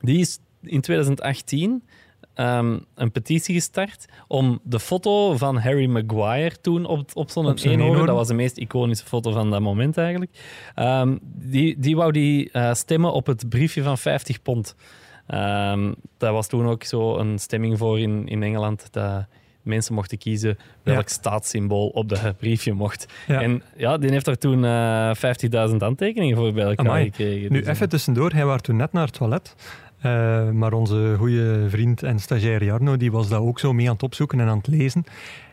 die 0.00 0.18
is 0.18 0.38
in 0.62 0.80
2018 0.80 1.82
ehm, 2.34 2.78
een 2.94 3.12
petitie 3.12 3.54
gestart 3.54 4.06
om 4.28 4.60
de 4.62 4.80
foto 4.80 5.36
van 5.36 5.56
Harry 5.56 5.86
Maguire 5.86 6.60
toen 6.60 6.86
op, 6.86 7.10
op 7.14 7.30
zo'n 7.30 7.56
eenhoorn, 7.56 8.06
dat 8.06 8.16
was 8.16 8.28
de 8.28 8.34
meest 8.34 8.56
iconische 8.56 9.06
foto 9.06 9.32
van 9.32 9.50
dat 9.50 9.60
moment 9.60 9.96
eigenlijk, 9.96 10.30
Ehm, 10.74 11.16
die, 11.22 11.78
die 11.78 11.96
wou 11.96 12.12
die 12.12 12.50
eh, 12.50 12.74
stemmen 12.74 13.12
op 13.12 13.26
het 13.26 13.48
briefje 13.48 13.82
van 13.82 13.98
50 13.98 14.42
pond. 14.42 14.76
Daar 16.18 16.32
was 16.32 16.48
toen 16.48 16.66
ook 16.66 16.84
zo 16.84 17.16
een 17.18 17.38
stemming 17.38 17.78
voor 17.78 18.00
in, 18.00 18.26
in 18.28 18.42
Engeland 18.42 18.92
dat 18.92 19.26
mensen 19.64 19.94
mochten 19.94 20.18
kiezen 20.18 20.58
welk 20.82 20.98
Ja. 21.08 21.14
staatssymbool 21.14 21.88
op 21.88 22.08
dat 22.08 22.36
briefje 22.38 22.72
mocht. 22.72 23.06
Ja. 23.26 23.42
En 23.42 23.62
ja, 23.76 23.98
die 23.98 24.10
heeft 24.10 24.26
er 24.26 24.38
toen 24.38 24.64
eh 24.64 25.10
50.000 25.70 25.76
handtekeningen 25.78 26.36
voor 26.36 26.52
bij 26.52 26.64
elkaar 26.64 26.86
Amai. 26.86 27.04
gekregen. 27.04 27.52
Nu, 27.52 27.58
Dus, 27.58 27.68
even 27.68 27.88
tussendoor. 27.88 28.30
Hij 28.32 28.44
was 28.44 28.60
toen 28.60 28.76
net 28.76 28.92
naar 28.92 29.04
het 29.06 29.14
toilet. 29.14 29.54
Eh, 30.00 30.50
maar 30.50 30.72
onze 30.72 31.14
goede 31.18 31.66
vriend 31.68 32.02
en 32.02 32.18
stagiair 32.18 32.64
Jarno 32.64 32.96
die 32.96 33.12
was 33.12 33.28
daar 33.28 33.40
ook 33.40 33.58
zo 33.58 33.72
mee 33.72 33.86
aan 33.86 33.92
het 33.92 34.02
opzoeken 34.02 34.40
en 34.40 34.46
aan 34.48 34.56
het 34.58 34.66
lezen. 34.66 35.04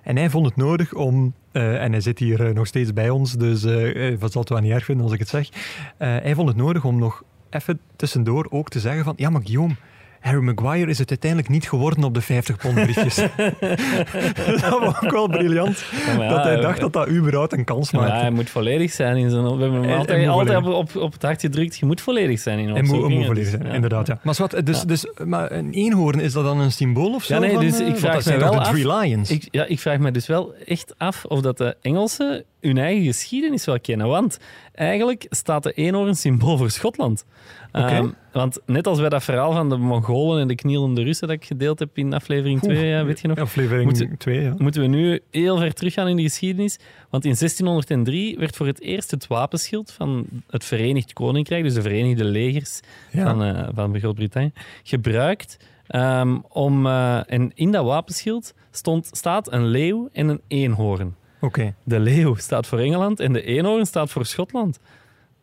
En 0.03 0.15
hij 0.17 0.29
vond 0.29 0.45
het 0.45 0.55
nodig 0.55 0.93
om, 0.93 1.33
eh, 1.51 1.83
en 1.83 1.91
hij 1.91 2.01
zit 2.01 2.19
hier 2.19 2.45
eh, 2.47 2.53
nog 2.53 2.67
steeds 2.67 2.93
bij 2.93 3.09
ons, 3.09 3.33
dus 3.33 3.63
eh 3.63 4.07
eh, 4.11 4.19
wat 4.19 4.31
zal 4.31 4.41
het 4.41 4.49
wel 4.49 4.59
niet 4.59 4.71
erg 4.71 4.85
vinden 4.85 5.03
als 5.03 5.13
ik 5.13 5.19
het 5.19 5.29
zeg. 5.29 5.49
Eh, 5.97 6.07
hij 6.07 6.35
vond 6.35 6.47
het 6.47 6.57
nodig 6.57 6.83
om 6.85 6.99
nog 6.99 7.23
even 7.49 7.79
tussendoor 7.95 8.47
ook 8.49 8.69
te 8.69 8.79
zeggen 8.79 9.03
van, 9.03 9.13
ja 9.17 9.29
maar 9.29 9.41
Guillaume, 9.43 9.75
Harry 10.21 10.41
Maguire 10.41 10.89
is 10.89 10.97
het 10.97 11.09
uiteindelijk 11.09 11.49
niet 11.49 11.69
geworden 11.69 12.03
op 12.03 12.13
de 12.13 12.21
50 12.21 12.57
pond 12.57 12.73
briefjes. 12.73 13.15
dat 14.61 14.79
was 14.79 15.01
ook 15.03 15.11
wel 15.11 15.27
briljant. 15.27 15.83
Ja, 16.07 16.23
ja, 16.23 16.29
dat 16.29 16.43
hij 16.43 16.55
dacht 16.55 16.79
dat 16.79 16.93
dat 16.93 17.09
überhaupt 17.09 17.53
een 17.53 17.63
kans 17.63 17.89
Ja, 17.89 17.99
maakte. 17.99 18.15
hij 18.15 18.31
moet 18.31 18.49
volledig 18.49 18.91
zijn 18.91 19.17
in 19.17 19.29
zijn. 19.29 19.43
We 19.43 19.49
hebben 19.49 19.73
hem 19.73 19.83
Hij- 19.83 19.97
altijd, 19.97 20.27
altijd 20.27 20.57
op, 20.57 20.65
op, 20.65 20.95
op 20.95 21.13
het 21.13 21.21
hart 21.21 21.41
gedrukt. 21.41 21.77
Je 21.77 21.85
moet 21.85 22.01
volledig 22.01 22.39
zijn 22.39 22.59
in 22.59 22.69
Hij 22.69 22.81
moet, 22.81 22.81
hij 22.81 22.87
moet 22.89 22.95
opzoekingen, 22.97 23.25
volledig 23.25 23.51
dus, 23.51 23.59
zijn, 23.59 23.69
ja. 23.69 23.75
inderdaad. 23.75 24.07
Ja. 24.07 24.19
Maar, 24.23 24.35
wat, 24.37 24.61
dus, 24.63 24.81
dus, 24.81 25.05
maar 25.25 25.51
een 25.51 25.71
eenhoorn, 25.71 26.19
is 26.19 26.33
dat 26.33 26.43
dan 26.43 26.59
een 26.59 26.71
symbool 26.71 27.13
of 27.13 27.23
zo? 27.23 27.33
Ja, 27.33 27.39
nee, 27.39 27.57
dus 27.57 27.73
eh, 27.73 27.79
ik 27.79 27.85
want 27.85 27.99
vraag 27.99 28.13
dat 28.13 28.23
zijn 28.23 28.39
me 28.39 28.43
wel 28.43 28.53
de 28.53 28.69
Three 28.69 28.87
Lions? 28.97 29.31
Ik, 29.31 29.47
ja, 29.51 29.65
ik 29.65 29.79
vraag 29.79 29.97
me 29.97 30.11
dus 30.11 30.27
wel 30.27 30.53
echt 30.65 30.93
af 30.97 31.25
of 31.25 31.41
dat 31.41 31.57
de 31.57 31.75
Engelsen 31.81 32.43
hun 32.61 32.77
eigen 32.77 33.03
geschiedenis 33.03 33.65
wel 33.65 33.79
kennen. 33.79 34.07
Want 34.07 34.37
eigenlijk 34.81 35.25
staat 35.29 35.63
de 35.63 35.71
eenhoorn 35.71 36.15
symbool 36.15 36.57
voor 36.57 36.69
Schotland. 36.69 37.25
Ehm, 37.71 38.07
want 38.31 38.59
net 38.65 38.87
als 38.87 38.99
bij 38.99 39.09
dat 39.09 39.23
verhaal 39.23 39.51
van 39.51 39.69
de 39.69 39.77
Mongolen 39.77 40.41
en 40.41 40.47
de 40.47 40.55
knielende 40.55 41.03
Russen 41.03 41.27
dat 41.27 41.35
ik 41.37 41.45
gedeeld 41.45 41.79
heb 41.79 41.97
in 41.97 42.13
aflevering 42.13 42.61
2, 42.61 42.85
ja, 42.85 43.05
weet 43.05 43.19
je 43.19 43.27
nog? 43.27 43.37
Aflevering 43.37 43.85
Moeten- 43.85 44.17
2, 44.17 44.41
ja. 44.41 44.55
Moeten 44.57 44.81
we 44.81 44.87
nu 44.87 45.19
heel 45.31 45.57
ver 45.57 45.73
teruggaan 45.73 46.07
in 46.07 46.15
de 46.15 46.21
geschiedenis. 46.21 46.79
Want 47.09 47.25
in 47.25 47.35
1603 47.35 48.37
werd 48.37 48.55
voor 48.55 48.67
het 48.67 48.81
eerst 48.81 49.11
het 49.11 49.27
wapenschild 49.27 49.91
van 49.91 50.25
het 50.49 50.63
Verenigd 50.65 51.13
Koninkrijk, 51.13 51.63
dus 51.63 51.73
de 51.73 51.81
Verenigde 51.81 52.23
Legers 52.23 52.79
Ja. 53.11 53.23
van, 53.23 53.43
eh, 53.43 53.67
van 53.75 53.99
Groot-Brittannië, 53.99 54.51
gebruikt. 54.83 55.57
ehm, 55.87 56.37
om, 56.49 56.85
eh, 56.85 57.31
en 57.31 57.51
in 57.55 57.71
dat 57.71 57.85
wapenschild 57.85 58.53
stond, 58.71 59.09
staat 59.11 59.51
een 59.51 59.65
leeuw 59.65 60.09
en 60.11 60.27
een 60.27 60.41
eenhoorn. 60.47 61.15
Oké. 61.41 61.73
De 61.83 61.99
leeuw 61.99 62.35
staat 62.35 62.67
voor 62.67 62.79
Engeland 62.79 63.19
en 63.19 63.33
de 63.33 63.43
eenhoorn 63.43 63.85
staat 63.85 64.09
voor 64.11 64.25
Schotland. 64.25 64.79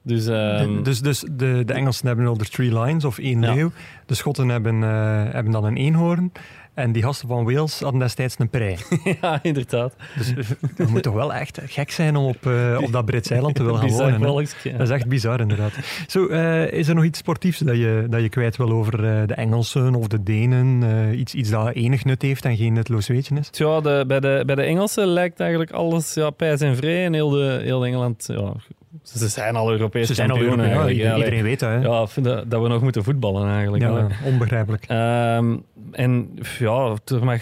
Dus, 0.02 0.26
ehm, 0.26 0.74
De- 0.76 0.82
Dus, 0.82 1.00
dus 1.00 1.24
de, 1.30 1.62
de 1.66 1.72
Engelsen 1.72 2.06
hebben 2.06 2.26
al 2.26 2.36
de 2.38 2.44
Three 2.44 2.80
Lions 2.80 3.04
of 3.04 3.18
één 3.18 3.42
Ja. 3.42 3.54
leeuw. 3.54 3.70
De 4.06 4.14
Schotten 4.14 4.48
hebben, 4.48 4.82
eh, 4.82 4.88
hebben 5.32 5.52
dan 5.52 5.64
een 5.64 5.76
eenhoorn. 5.76 6.32
En 6.78 6.92
die 6.92 7.02
gasten 7.02 7.28
van 7.28 7.44
Wales 7.44 7.80
hadden 7.80 8.00
destijds 8.00 8.34
een 8.38 8.48
prei. 8.48 8.76
ja, 9.20 9.38
inderdaad. 9.42 9.94
Dus 10.16 10.32
dat 10.76 10.88
moet 10.88 11.02
toch 11.02 11.14
wel 11.14 11.34
echt 11.34 11.60
gek 11.66 11.90
zijn 11.90 12.16
om 12.16 12.26
op, 12.26 12.46
eh, 12.46 12.78
op 12.82 12.92
dat 12.92 13.04
Britse 13.04 13.32
eiland 13.32 13.54
te 13.54 13.62
willen 13.62 13.80
gaan 13.80 14.20
wonen. 14.20 14.20
Dat 14.20 14.80
is 14.80 14.90
echt 14.90 15.06
bizar, 15.06 15.40
inderdaad. 15.40 15.72
Zo, 16.06 16.26
eh, 16.26 16.72
is 16.72 16.88
er 16.88 16.94
nog 16.94 17.04
iets 17.04 17.18
sportiefs 17.18 17.58
dat 17.58 17.76
je, 17.76 18.06
dat 18.10 18.20
je 18.20 18.28
kwijt 18.28 18.56
wil 18.56 18.70
over 18.70 19.04
eh, 19.04 19.26
de 19.26 19.34
Engelsen 19.34 19.94
of 19.94 20.06
de 20.06 20.22
Denen? 20.22 20.82
Eh, 20.82 21.18
iets, 21.18 21.34
iets 21.34 21.50
dat 21.50 21.74
enig 21.74 22.04
nut 22.04 22.22
heeft 22.22 22.44
en 22.44 22.56
geen 22.56 22.72
nutloos 22.72 23.06
weetje 23.06 23.34
is? 23.34 23.48
Ja, 23.52 23.80
de, 23.80 24.04
bij, 24.06 24.20
de, 24.20 24.42
bij 24.46 24.54
de 24.54 24.62
Engelsen 24.62 25.06
lijkt 25.06 25.40
eigenlijk 25.40 25.70
alles 25.70 26.14
ja, 26.14 26.30
pijs 26.30 26.60
en 26.60 26.76
vrij. 26.76 27.04
En 27.04 27.12
heel, 27.12 27.30
de, 27.30 27.60
heel 27.62 27.86
Engeland, 27.86 28.24
ja, 28.26 28.52
ze 29.02 29.28
zijn 29.28 29.56
al 29.56 29.70
Europees 29.70 30.06
Ze 30.06 30.14
zijn 30.14 30.30
al 30.30 30.36
kampioen 30.36 30.60
Europees, 30.60 30.96
ja, 30.96 31.02
eigenlijk. 31.02 31.16
iedereen, 31.18 31.44
weet 31.44 31.60
dat. 31.60 31.70
Hè? 31.70 31.78
Ja, 31.78 32.02
ik 32.02 32.08
vind 32.08 32.26
dat, 32.26 32.50
dat 32.50 32.62
we 32.62 32.68
nog 32.68 32.82
moeten 32.82 33.04
voetballen 33.04 33.48
eigenlijk. 33.48 33.82
Ja, 33.82 34.06
onbegrijpelijk. 34.24 34.84
Ehm, 34.86 35.56
en 35.92 36.38
ja, 36.58 36.96
er 37.04 37.24
mag 37.24 37.40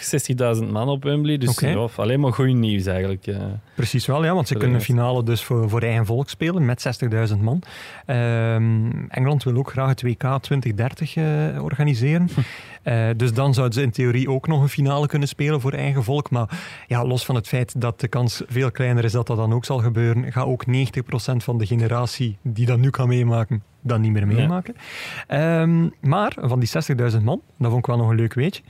60.000 0.59 0.71
man 0.71 0.89
op 0.89 1.03
Wembley, 1.03 1.39
dus 1.39 1.61
ja, 1.61 1.89
alleen 1.97 2.21
maar 2.21 2.33
goed 2.33 2.55
nieuws 2.55 2.87
eigenlijk. 2.87 3.27
Precies 3.75 4.07
wel, 4.07 4.25
ja, 4.25 4.35
want 4.35 4.49
ze 4.49 4.53
kunnen 4.53 4.73
de 4.73 4.79
een 4.79 4.85
finale 4.85 5.23
dus 5.23 5.43
voor, 5.43 5.69
voor 5.69 5.83
eigen 5.83 6.07
volk 6.07 6.29
spelen 6.29 6.65
met 6.65 7.03
60.000 7.33 7.39
man. 7.41 7.63
Ehm, 8.07 9.07
Engeland 9.09 9.45
wil 9.45 9.57
ook 9.57 9.71
graag 9.71 9.89
het 9.89 10.03
WK 10.03 10.39
2030 10.41 11.17
eh, 11.17 11.25
organiseren. 11.63 12.29
Eh, 12.87 13.09
dus 13.17 13.33
dan 13.33 13.55
zouden 13.55 13.75
ze 13.79 13.83
in 13.83 13.91
theorie 13.91 14.31
ook 14.31 14.47
nog 14.47 14.63
een 14.63 14.69
finale 14.69 15.07
kunnen 15.07 15.29
spelen 15.29 15.61
voor 15.61 15.73
eigen 15.73 16.05
volk. 16.05 16.31
Maar 16.31 16.59
ja, 16.87 17.05
los 17.05 17.25
van 17.25 17.35
het 17.35 17.49
feit 17.49 17.81
dat 17.81 18.01
de 18.01 18.09
kans 18.09 18.43
veel 18.47 18.71
kleiner 18.71 19.05
is 19.05 19.13
dat 19.13 19.27
dat 19.27 19.37
dan 19.37 19.53
ook 19.53 19.65
zal 19.65 19.79
gebeuren, 19.79 20.33
gaat 20.33 20.47
ook 20.47 20.65
90% 20.67 20.71
van 21.37 21.59
de 21.59 21.67
generatie 21.67 22.39
die 22.43 22.67
dat 22.67 22.79
nu 22.79 22.91
kan 22.91 23.09
meemaken, 23.09 23.63
dat 23.81 23.99
niet 23.99 24.13
meer 24.13 24.29
Ja. 24.29 24.35
meemaken. 24.35 24.75
Ehm, 25.27 25.89
maar 26.01 26.33
van 26.41 26.59
die 26.59 26.69
60.000 26.69 27.25
man, 27.25 27.41
dat 27.59 27.67
vond 27.71 27.79
ik 27.79 27.87
wel 27.87 27.97
nog 27.97 28.09
een 28.11 28.17
leuk 28.17 28.35
weetje, 28.35 28.63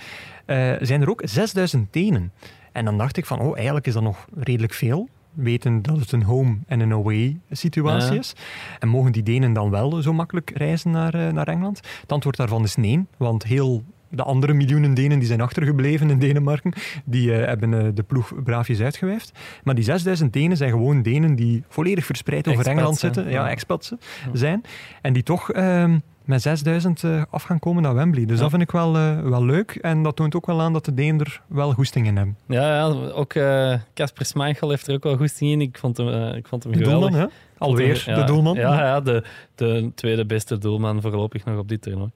eh, 0.46 0.72
zijn 0.80 1.00
er 1.02 1.10
ook 1.10 1.22
6.000 1.24 1.92
Denen. 1.92 2.32
En 2.72 2.84
dan 2.84 2.98
dacht 2.98 3.16
ik 3.16 3.26
van, 3.26 3.40
oh, 3.40 3.54
eigenlijk 3.56 3.86
is 3.86 3.92
dat 3.94 4.02
nog 4.02 4.26
redelijk 4.36 4.72
veel. 4.72 5.08
Weten 5.32 5.82
dat 5.82 5.98
het 5.98 6.12
een 6.12 6.22
home- 6.22 6.58
en 6.66 6.80
een 6.80 6.92
away 6.92 7.38
situatie 7.50 8.12
Ja. 8.12 8.18
is. 8.18 8.32
En 8.78 8.88
mogen 8.88 9.12
die 9.12 9.22
Denen 9.22 9.52
dan 9.52 9.70
wel 9.70 10.02
zo 10.02 10.12
makkelijk 10.12 10.50
reizen 10.54 10.90
naar, 10.90 11.14
eh, 11.14 11.32
naar 11.32 11.48
Engeland? 11.48 11.80
Het 12.00 12.12
antwoord 12.12 12.36
daarvan 12.36 12.62
is 12.64 12.76
nee, 12.76 13.04
want 13.16 13.42
heel 13.44 13.82
de 14.08 14.22
andere 14.22 14.52
miljoenen 14.52 14.94
Denen 14.94 15.18
die 15.18 15.28
zijn 15.28 15.40
achtergebleven 15.40 16.10
in 16.10 16.18
Denemarken, 16.18 16.72
die 17.04 17.32
eh, 17.34 17.46
hebben 17.46 17.74
eh, 17.74 17.86
de 17.94 18.02
ploeg 18.02 18.32
braafjes 18.44 18.80
uitgewijfd. 18.80 19.32
Maar 19.64 19.74
die 19.74 19.84
6000 19.84 20.32
Denen 20.32 20.56
zijn 20.56 20.70
gewoon 20.70 21.02
Denen 21.02 21.34
die 21.34 21.64
volledig 21.68 22.04
verspreid 22.06 22.40
over 22.48 22.58
Expats, 22.58 22.76
Engeland 22.76 22.98
zitten. 22.98 23.24
Ja, 23.24 23.30
Ja. 23.30 23.48
expats 23.50 23.92
zijn. 24.32 24.62
En 25.02 25.12
die 25.12 25.22
toch 25.22 25.52
ehm, 25.52 25.98
met 26.24 26.42
6000 26.42 27.04
eh, 27.04 27.22
af 27.30 27.42
gaan 27.42 27.58
komen 27.58 27.82
naar 27.82 27.94
Wembley. 27.94 28.24
Dus 28.24 28.34
Ja. 28.36 28.40
dat 28.42 28.50
vind 28.50 28.62
ik 28.62 28.70
wel, 28.70 28.96
eh, 28.96 29.20
wel 29.20 29.44
leuk. 29.44 29.70
En 29.74 30.02
dat 30.02 30.16
toont 30.16 30.34
ook 30.34 30.46
wel 30.46 30.60
aan 30.60 30.72
dat 30.72 30.84
de 30.84 30.94
Denen 30.94 31.20
er 31.20 31.42
wel 31.48 31.72
goesting 31.72 32.06
in 32.06 32.16
hebben. 32.16 32.36
Ja, 32.48 32.74
ja, 32.74 32.84
ook 33.12 33.34
eh, 33.34 33.74
Casper 33.94 34.24
Schmeichel 34.24 34.70
heeft 34.70 34.86
er 34.86 34.94
ook 34.94 35.02
wel 35.02 35.16
goesting 35.16 35.50
in. 35.50 35.60
Ik 35.60 35.78
vond 35.78 35.96
hem, 35.96 36.08
eh, 36.08 36.36
ik 36.36 36.48
vond 36.48 36.62
hem 36.62 36.72
De 36.72 36.78
geweldig. 36.78 37.08
doelman, 37.10 37.28
hè? 37.28 37.34
Alweer 37.58 38.02
Ja, 38.06 38.14
de 38.14 38.24
doelman. 38.24 38.54
Ja, 38.54 38.74
ja 38.84 39.00
de, 39.00 39.24
de 39.54 39.90
tweede 39.94 40.26
beste 40.26 40.58
doelman 40.58 41.00
voorlopig 41.02 41.44
nog 41.44 41.58
op 41.58 41.68
dit 41.68 41.82
toernooi. 41.82 42.10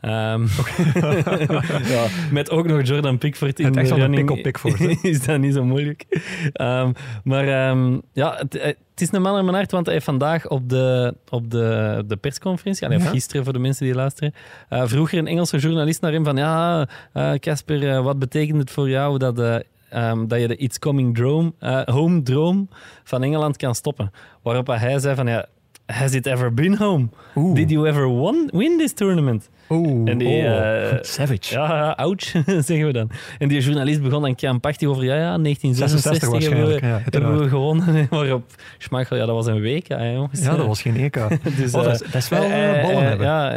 Ehm, 0.00 0.46
ja, 1.94 2.06
met 2.30 2.50
ook 2.50 2.66
nog 2.66 2.86
Jordan 2.86 3.18
Pickford 3.18 3.58
in 3.58 3.66
Het 3.66 3.76
echt 3.76 3.88
de 3.88 3.94
running 3.94 4.26
pick 4.26 4.36
op 4.36 4.42
Pickford, 4.42 4.78
hè? 4.78 4.94
is 5.10 5.24
dat 5.26 5.38
niet 5.38 5.54
zo 5.54 5.64
moeilijk. 5.64 6.04
Ehm, 6.52 6.92
maar 7.24 7.48
ehm, 7.48 7.98
ja, 8.12 8.34
het, 8.36 8.52
het 8.62 9.00
is 9.00 9.12
een 9.12 9.22
man 9.22 9.38
in 9.38 9.44
mijn 9.44 9.56
hart, 9.56 9.70
want 9.70 9.84
hij 9.84 9.94
heeft 9.94 10.06
vandaag 10.06 10.48
op 10.48 10.68
de, 10.68 11.14
op 11.30 11.50
de, 11.50 12.04
de 12.06 12.16
persconferentie, 12.16 12.84
allee, 12.86 12.98
of 12.98 13.04
Ja. 13.04 13.10
gisteren 13.10 13.44
voor 13.44 13.52
de 13.52 13.58
mensen 13.58 13.84
die 13.84 13.94
luisteren, 13.94 14.34
eh, 14.68 14.82
vroeg 14.86 15.12
er 15.12 15.18
een 15.18 15.26
Engelse 15.26 15.58
journalist 15.58 16.00
naar 16.00 16.12
hem 16.12 16.24
van 16.24 16.36
ja, 16.36 16.88
eh, 17.12 17.32
Casper, 17.32 17.90
eh, 17.90 18.02
wat 18.02 18.18
betekent 18.18 18.58
het 18.58 18.70
voor 18.70 18.88
jou 18.88 19.18
dat, 19.18 19.38
eh, 19.38 20.12
dat 20.26 20.40
je 20.40 20.48
de 20.48 20.56
It's 20.56 20.78
Coming 20.78 21.14
Drome, 21.14 21.52
eh, 21.58 21.82
Home 21.84 22.22
droom 22.22 22.68
van 23.04 23.22
Engeland 23.22 23.56
kan 23.56 23.74
stoppen? 23.74 24.10
Waarop 24.42 24.66
hij 24.66 24.98
zei 24.98 25.14
van 25.14 25.26
ja, 25.26 25.46
has 25.86 26.12
it 26.12 26.26
ever 26.26 26.54
been 26.54 26.76
home? 26.76 27.08
Did 27.54 27.70
you 27.70 27.88
ever 27.88 28.06
won, 28.06 28.48
win 28.52 28.78
this 28.78 28.92
tournament? 28.92 29.48
Oh, 29.68 30.08
En 30.08 30.18
die, 30.18 30.28
oh, 30.28 30.90
eh, 30.90 30.98
savage. 31.16 31.54
Ja, 31.54 31.90
ouch, 31.90 32.20
zeggen 32.66 32.86
we 32.86 32.92
dan. 32.92 33.10
En 33.38 33.48
die 33.48 33.60
journalist 33.60 34.02
begon 34.02 34.22
dan 34.22 34.34
krampachtig 34.34 34.88
over, 34.88 35.04
ja, 35.04 35.14
ja, 35.14 35.38
1966 35.38 36.30
66 36.30 36.48
hebben 36.48 36.80
we, 36.80 36.86
ja, 36.86 37.02
hebben 37.20 37.38
we 37.42 37.48
gewonnen. 37.48 38.06
Waarop 38.10 38.44
Schmeichel, 38.78 39.16
ja, 39.16 39.26
dat 39.26 39.34
was 39.34 39.46
een 39.46 39.82
hè, 39.88 40.12
jongens. 40.12 40.42
Ja, 40.42 40.56
dat 40.56 40.66
was 40.66 40.82
geen 40.82 40.96
EK. 40.96 41.14
Dus, 41.56 41.74
Oh, 41.74 41.82
dat, 41.82 41.94
is, 41.94 42.02
eh, 42.02 42.12
dat 42.12 42.22
is 42.22 42.28
wel 42.28 42.42
eh, 42.42 42.82
ballen 42.82 43.02
hebben. 43.08 43.26
Ja, 43.26 43.50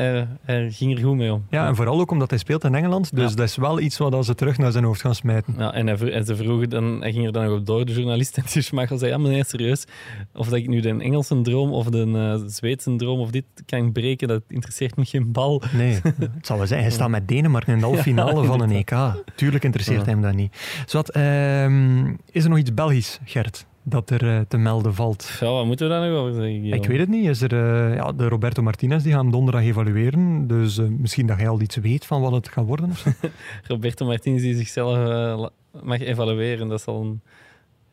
hij 0.46 0.72
ging 0.72 0.98
er 0.98 1.04
goed 1.04 1.16
mee 1.18 1.34
om. 1.34 1.46
Ja, 1.50 1.68
en 1.68 1.76
vooral 1.76 2.00
ook 2.00 2.12
omdat 2.12 2.30
hij 2.30 2.40
speelt 2.40 2.64
in 2.64 2.76
Engeland. 2.76 3.16
Dus 3.16 3.30
Ja. 3.30 3.36
dat 3.36 3.48
is 3.48 3.56
wel 3.56 3.80
iets 3.80 3.98
wat 3.98 4.26
ze 4.26 4.36
terug 4.36 4.58
naar 4.58 4.72
zijn 4.72 4.84
hoofd 4.84 5.02
gaan 5.02 5.16
smijten. 5.16 5.56
Ja, 5.58 5.74
en, 5.74 5.88
hij, 5.88 6.12
en 6.12 6.26
ze 6.26 6.36
vroegen 6.36 6.70
dan, 6.70 7.02
hij 7.02 7.12
ging 7.12 7.26
er 7.26 7.32
dan 7.32 7.44
nog 7.44 7.54
op 7.60 7.66
door, 7.66 7.86
de 7.86 7.94
journalist. 7.94 8.38
En 8.38 8.44
die 8.54 8.62
Schmeichel 8.62 8.98
zei, 8.98 9.12
ja 9.12 9.18
meneer, 9.18 9.46
serieus, 9.46 9.86
of 10.34 10.48
dat 10.48 10.58
ik 10.58 10.68
nu 10.68 10.80
de 10.80 10.90
Engelse 10.90 11.42
droom 11.42 11.72
of 11.72 11.86
de 11.86 12.44
Zweedse 12.48 12.96
droom 12.96 13.20
of 13.20 13.30
dit 13.30 13.44
kan 13.66 13.92
breken, 13.92 14.28
dat 14.28 14.42
interesseert 14.48 14.96
me 14.96 15.06
geen 15.06 15.32
bal. 15.32 15.62
Nee, 15.72 15.99
het 16.36 16.46
zal 16.46 16.58
wel 16.58 16.68
zijn. 16.68 16.82
Hij 16.82 16.92
staat 16.92 17.10
met 17.10 17.28
Denemarken 17.28 17.74
in 17.74 17.80
de 17.80 17.86
halve 17.86 18.02
finale 18.02 18.44
van 18.44 18.62
een 18.62 18.72
EK. 18.72 18.96
Tuurlijk 19.36 19.64
interesseert 19.64 20.06
hem 20.06 20.22
dat 20.22 20.34
niet. 20.34 20.84
Zowat, 20.86 21.10
ehm, 21.10 22.14
is 22.32 22.44
er 22.44 22.50
nog 22.50 22.58
iets 22.58 22.74
Belgisch, 22.74 23.20
Gert, 23.24 23.66
dat 23.84 24.10
er 24.10 24.28
eh, 24.28 24.40
te 24.48 24.58
melden 24.58 24.94
valt? 24.94 25.38
Ja, 25.40 25.52
wat 25.52 25.66
moeten 25.66 25.88
we 25.88 25.94
daar 25.94 26.10
nog 26.10 26.20
over 26.20 26.34
zeggen? 26.34 26.74
Ik 26.74 26.86
weet 26.86 27.00
het 27.00 27.10
niet. 27.10 27.28
Is 27.28 27.42
er, 27.42 27.54
eh, 27.54 27.96
ja, 27.96 28.12
de 28.12 28.28
Roberto 28.28 28.62
Martinez 28.62 29.04
die 29.04 29.14
gaan 29.14 29.32
donderdag 29.32 29.64
evalueren. 29.64 30.48
Dus 30.48 30.78
eh, 30.78 30.86
misschien 30.86 31.28
dat 31.28 31.38
jij 31.38 31.50
al 31.50 31.62
iets 31.62 31.76
weet 31.76 32.06
van 32.06 32.22
wat 32.22 32.32
het 32.32 32.50
gaat 32.50 32.66
worden. 32.66 32.92
Roberto 33.68 34.06
Martinez 34.06 34.42
die 34.42 34.56
zichzelf 34.56 35.50
mag 35.84 36.00
evalueren. 36.00 36.68
Dat 36.68 36.82
zal 36.82 37.02
een, 37.02 37.22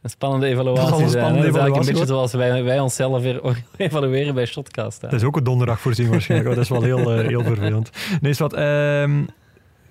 een 0.06 0.12
spannende 0.12 0.46
evaluatie 0.46 1.00
Dat 1.02 1.10
zijn. 1.10 1.24
hè. 1.34 1.38
is 1.38 1.42
eigenlijk 1.44 1.76
een 1.76 1.84
beetje 1.92 2.06
zoals 2.06 2.32
wij, 2.32 2.64
wij 2.64 2.80
onszelf 2.80 3.22
weer 3.22 3.40
evalueren 3.76 4.34
bij 4.34 4.46
Shotcast. 4.46 5.00
hè. 5.02 5.08
Dat 5.08 5.20
is 5.20 5.26
ook 5.26 5.36
een 5.36 5.44
donderdag 5.44 5.80
voorzien 5.80 6.08
waarschijnlijk. 6.10 6.54
Dat 6.54 6.64
is 6.64 6.70
wel 6.70 6.82
heel, 6.82 7.12
eh, 7.12 7.26
heel 7.26 7.42
vervelend. 7.44 7.90
Nee, 8.20 8.30
is 8.30 8.38
wat. 8.38 8.52
ehm, 8.52 9.22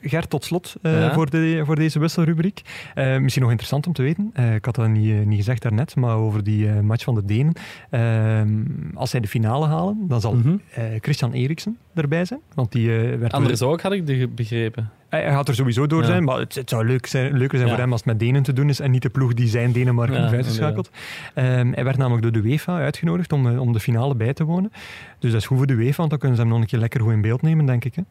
Gert, 0.08 0.30
tot 0.30 0.44
slot 0.46 0.76
eh, 0.82 1.00
Ja? 1.00 1.14
voor, 1.14 1.30
de, 1.30 1.62
voor 1.66 1.76
deze 1.76 2.00
wisselrubriek. 2.00 2.62
Eh, 2.96 3.18
misschien 3.18 3.42
nog 3.42 3.52
interessant 3.52 3.88
om 3.88 3.94
te 3.94 4.02
weten. 4.02 4.32
eh, 4.34 4.54
ik 4.56 4.66
had 4.66 4.76
dat 4.76 4.88
niet, 4.88 5.26
niet 5.26 5.38
gezegd 5.38 5.62
daarnet, 5.62 5.96
maar 5.96 6.16
over 6.16 6.44
die 6.44 6.68
eh, 6.70 6.80
match 6.80 7.04
van 7.04 7.16
de 7.16 7.26
Denen. 7.26 7.54
Ehm, 7.90 8.50
als 8.94 9.10
zij 9.10 9.20
de 9.20 9.28
finale 9.28 9.66
halen, 9.66 9.98
dan 10.08 10.22
zal 10.22 10.34
Mhm. 10.34 10.56
eh, 10.74 10.84
Christian 11.00 11.32
Eriksen 11.32 11.78
erbij 11.94 12.26
zijn. 12.26 12.40
Want 12.54 12.72
die 12.72 12.98
eh, 12.98 13.18
werd 13.20 13.34
Anders 13.34 13.62
ook, 13.62 13.82
had 13.82 13.92
ik 13.92 14.36
begrepen. 14.36 14.90
Hij 15.22 15.32
gaat 15.32 15.48
er 15.48 15.56
sowieso 15.56 15.88
door 15.88 16.02
Ja. 16.02 16.08
zijn, 16.08 16.24
maar 16.24 16.38
het, 16.40 16.56
het 16.56 16.70
zou 16.70 16.86
leuk 16.86 17.06
zijn, 17.06 17.38
leuker 17.38 17.58
zijn 17.58 17.70
Ja. 17.70 17.76
voor 17.76 17.84
hem 17.84 17.92
als 17.92 18.00
het 18.02 18.10
met 18.10 18.20
Denen 18.20 18.44
te 18.44 18.54
doen 18.54 18.70
is 18.70 18.80
en 18.80 18.92
niet 18.92 19.02
de 19.02 19.10
ploeg 19.10 19.34
die 19.34 19.48
zijn 19.48 19.72
Denemarken 19.72 20.16
Ja, 20.16 20.22
heeft 20.22 20.34
uitgeschakeld. 20.34 20.90
Hij 21.34 21.84
werd 21.84 21.98
namelijk 21.98 22.24
door 22.24 22.32
de 22.42 22.48
UEFA 22.50 22.78
uitgenodigd 22.78 23.32
om, 23.34 23.48
eh, 23.50 23.60
om 23.62 23.74
de 23.74 23.80
finale 23.80 24.16
bij 24.16 24.34
te 24.34 24.44
wonen. 24.44 24.72
Dus 25.20 25.32
dat 25.32 25.42
is 25.42 25.48
goed 25.48 25.58
voor 25.58 25.68
de 25.68 25.74
UEFA, 25.74 25.98
want 25.98 26.10
dan 26.10 26.20
kunnen 26.20 26.38
ze 26.38 26.44
hem 26.44 26.52
nog 26.52 26.62
een 26.62 26.68
keer 26.68 26.80
lekker 26.80 27.02
goed 27.02 27.12
in 27.12 27.22
beeld 27.22 27.42
nemen, 27.42 27.66
denk 27.66 27.86
ik. 27.86 27.96
Hè? 27.96 28.02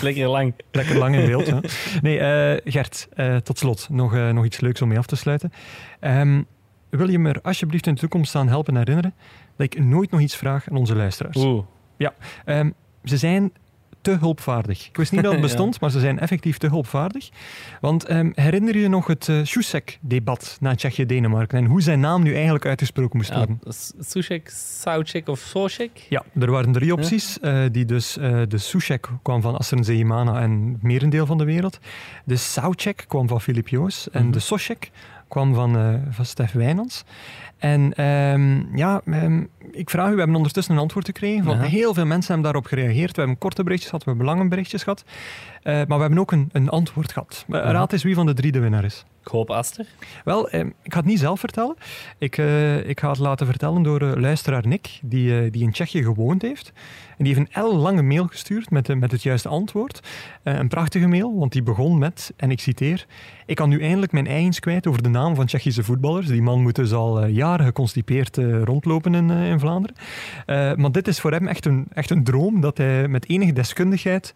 Lekker 0.00 0.28
lang. 0.28 0.54
Lekker 0.70 0.98
lang 0.98 1.14
in 1.16 1.26
beeld. 1.26 1.46
hè. 1.46 1.58
Nee, 2.02 2.18
eh, 2.18 2.72
Gert, 2.72 3.08
eh, 3.14 3.36
tot 3.36 3.58
slot 3.58 3.88
nog, 3.90 4.14
nog 4.32 4.44
iets 4.44 4.60
leuks 4.60 4.82
om 4.82 4.88
mee 4.88 4.98
af 4.98 5.06
te 5.06 5.16
sluiten. 5.16 5.52
Ehm, 6.00 6.42
wil 6.90 7.08
je 7.10 7.18
me 7.18 7.28
er 7.28 7.40
alsjeblieft 7.42 7.86
in 7.86 7.94
de 7.94 8.00
toekomst 8.00 8.34
aan 8.34 8.48
helpen 8.48 8.76
herinneren 8.76 9.14
dat 9.56 9.66
ik 9.74 9.84
nooit 9.84 10.10
nog 10.10 10.20
iets 10.20 10.36
vraag 10.36 10.70
aan 10.70 10.76
onze 10.76 10.94
luisteraars? 10.96 11.36
Oeh. 11.36 11.64
Ehm, 12.44 12.70
ze 13.04 13.16
zijn 13.16 13.52
te 14.00 14.16
hulpvaardig. 14.20 14.88
Ik 14.88 14.96
wist 14.96 15.12
niet 15.12 15.22
dat 15.22 15.32
het 15.32 15.40
Ja. 15.42 15.46
bestond, 15.46 15.80
maar 15.80 15.90
ze 15.90 16.00
zijn 16.00 16.18
effectief 16.18 16.58
te 16.58 16.66
hulpvaardig. 16.68 17.28
Want 17.80 18.04
ehm, 18.04 18.30
herinner 18.34 18.74
je 18.74 18.80
je 18.80 18.88
nog 18.88 19.06
het 19.06 19.28
uh, 19.28 19.44
Šusek-debat 19.44 20.56
na 20.60 20.74
Tsjechië-Denemarken 20.74 21.58
en 21.58 21.64
hoe 21.64 21.82
zijn 21.82 22.00
naam 22.00 22.22
nu 22.22 22.34
eigenlijk 22.34 22.66
uitgesproken 22.66 23.16
moest 23.16 23.30
Ja, 23.30 23.36
worden? 23.36 23.58
S- 23.68 23.92
Sushek, 24.00 24.48
Saucek 24.80 25.28
of 25.28 25.38
Socek? 25.38 26.06
Ja, 26.08 26.22
er 26.40 26.50
waren 26.50 26.72
drie 26.72 26.92
opties. 26.92 27.40
eh, 27.40 27.62
die 27.72 27.84
dus, 27.84 28.16
eh, 28.16 28.42
de 28.48 28.58
Sushek 28.58 29.08
kwam 29.22 29.40
van 29.42 29.56
Asren 29.58 29.84
Zeymana 29.84 30.40
en 30.40 30.68
het 30.72 30.82
merendeel 30.82 31.26
van 31.26 31.38
de 31.38 31.44
wereld. 31.44 31.78
De 32.24 32.36
Saucek 32.36 33.04
kwam 33.08 33.28
van 33.28 33.40
Filip 33.40 33.68
Joos. 33.68 34.10
En 34.10 34.22
Mhm. 34.22 34.32
de 34.32 34.38
Soshek 34.38 34.90
kwam 35.28 35.54
van, 35.54 35.76
eh, 35.78 35.94
van 36.10 36.24
Stef 36.24 36.52
Wijnands. 36.52 37.04
En 37.58 37.94
ehm, 37.94 38.76
ja, 38.76 39.00
ehm, 39.04 39.42
ik 39.70 39.90
vraag 39.90 40.08
u, 40.08 40.12
we 40.12 40.18
hebben 40.18 40.36
ondertussen 40.36 40.74
een 40.74 40.80
antwoord 40.80 41.06
gekregen. 41.06 41.50
Ja. 41.50 41.60
heel 41.60 41.94
veel 41.94 42.06
mensen 42.06 42.32
hebben 42.32 42.52
daarop 42.52 42.66
gereageerd. 42.70 43.12
We 43.14 43.20
hebben 43.20 43.38
korte 43.38 43.62
berichtjes 43.62 43.90
gehad, 43.90 44.04
we 44.04 44.10
hebben 44.10 44.28
lange 44.28 44.48
berichtjes 44.48 44.82
gehad. 44.82 45.04
Eh, 45.62 45.74
maar 45.74 45.96
we 45.96 46.00
hebben 46.00 46.18
ook 46.18 46.32
een, 46.32 46.48
een 46.52 46.68
antwoord 46.68 47.12
gehad. 47.12 47.44
Eh, 47.48 47.54
Ja. 47.54 47.70
Raad 47.70 47.92
eens 47.92 48.02
wie 48.02 48.14
van 48.14 48.26
de 48.26 48.34
drie 48.34 48.52
de 48.52 48.58
winnaar 48.58 48.84
is. 48.84 49.04
Ik 49.24 49.34
hoop 49.34 49.50
Aster. 49.50 49.86
Wel, 50.24 50.48
eh, 50.48 50.60
ik 50.60 50.92
ga 50.92 50.98
het 50.98 51.08
niet 51.08 51.18
zelf 51.18 51.40
vertellen. 51.40 51.76
Ik, 52.18 52.38
eh, 52.38 52.88
ik 52.88 53.00
ga 53.00 53.08
het 53.08 53.18
laten 53.18 53.46
vertellen 53.46 53.82
door 53.82 54.00
luisteraar 54.00 54.66
Nick, 54.66 54.98
die, 55.02 55.50
die 55.50 55.62
in 55.62 55.72
Tsjechië 55.72 56.02
gewoond 56.02 56.42
heeft. 56.42 56.72
En 57.18 57.24
die 57.24 57.34
heeft 57.34 57.46
een 57.48 57.62
ellenlange 57.62 58.02
mail 58.02 58.26
gestuurd 58.26 58.70
met, 58.70 58.98
met 58.98 59.12
het 59.12 59.22
juiste 59.22 59.48
antwoord. 59.48 60.00
Een 60.42 60.68
prachtige 60.68 61.06
mail, 61.06 61.38
want 61.38 61.52
die 61.52 61.62
begon 61.62 61.98
met, 61.98 62.32
en 62.36 62.50
ik 62.50 62.60
citeer... 62.60 63.06
Ik 63.48 63.56
kan 63.56 63.68
nu 63.68 63.80
eindelijk 63.82 64.12
mijn 64.12 64.26
eigens 64.26 64.60
kwijt 64.60 64.86
over 64.86 65.02
de 65.02 65.08
naam 65.08 65.34
van 65.34 65.46
Tsjechische 65.46 65.82
voetballers. 65.82 66.26
Die 66.26 66.42
man 66.42 66.62
moet 66.62 66.74
dus 66.74 66.92
al 66.92 67.20
eh, 67.20 67.34
jaren 67.48 67.66
geconstipeerd 67.66 68.38
eh, 68.38 68.62
rondlopen 68.62 69.14
in, 69.14 69.30
eh, 69.30 69.50
in 69.50 69.60
Vlaanderen. 69.60 69.96
Eh, 70.46 70.74
maar 70.74 70.92
dit 70.92 71.08
is 71.08 71.20
voor 71.20 71.30
hem 71.30 71.46
echt 71.46 71.66
een, 71.66 71.86
echt 71.92 72.10
een 72.10 72.24
droom, 72.24 72.60
dat 72.60 72.78
hij 72.78 73.08
met 73.08 73.28
enige 73.28 73.52
deskundigheid 73.52 74.34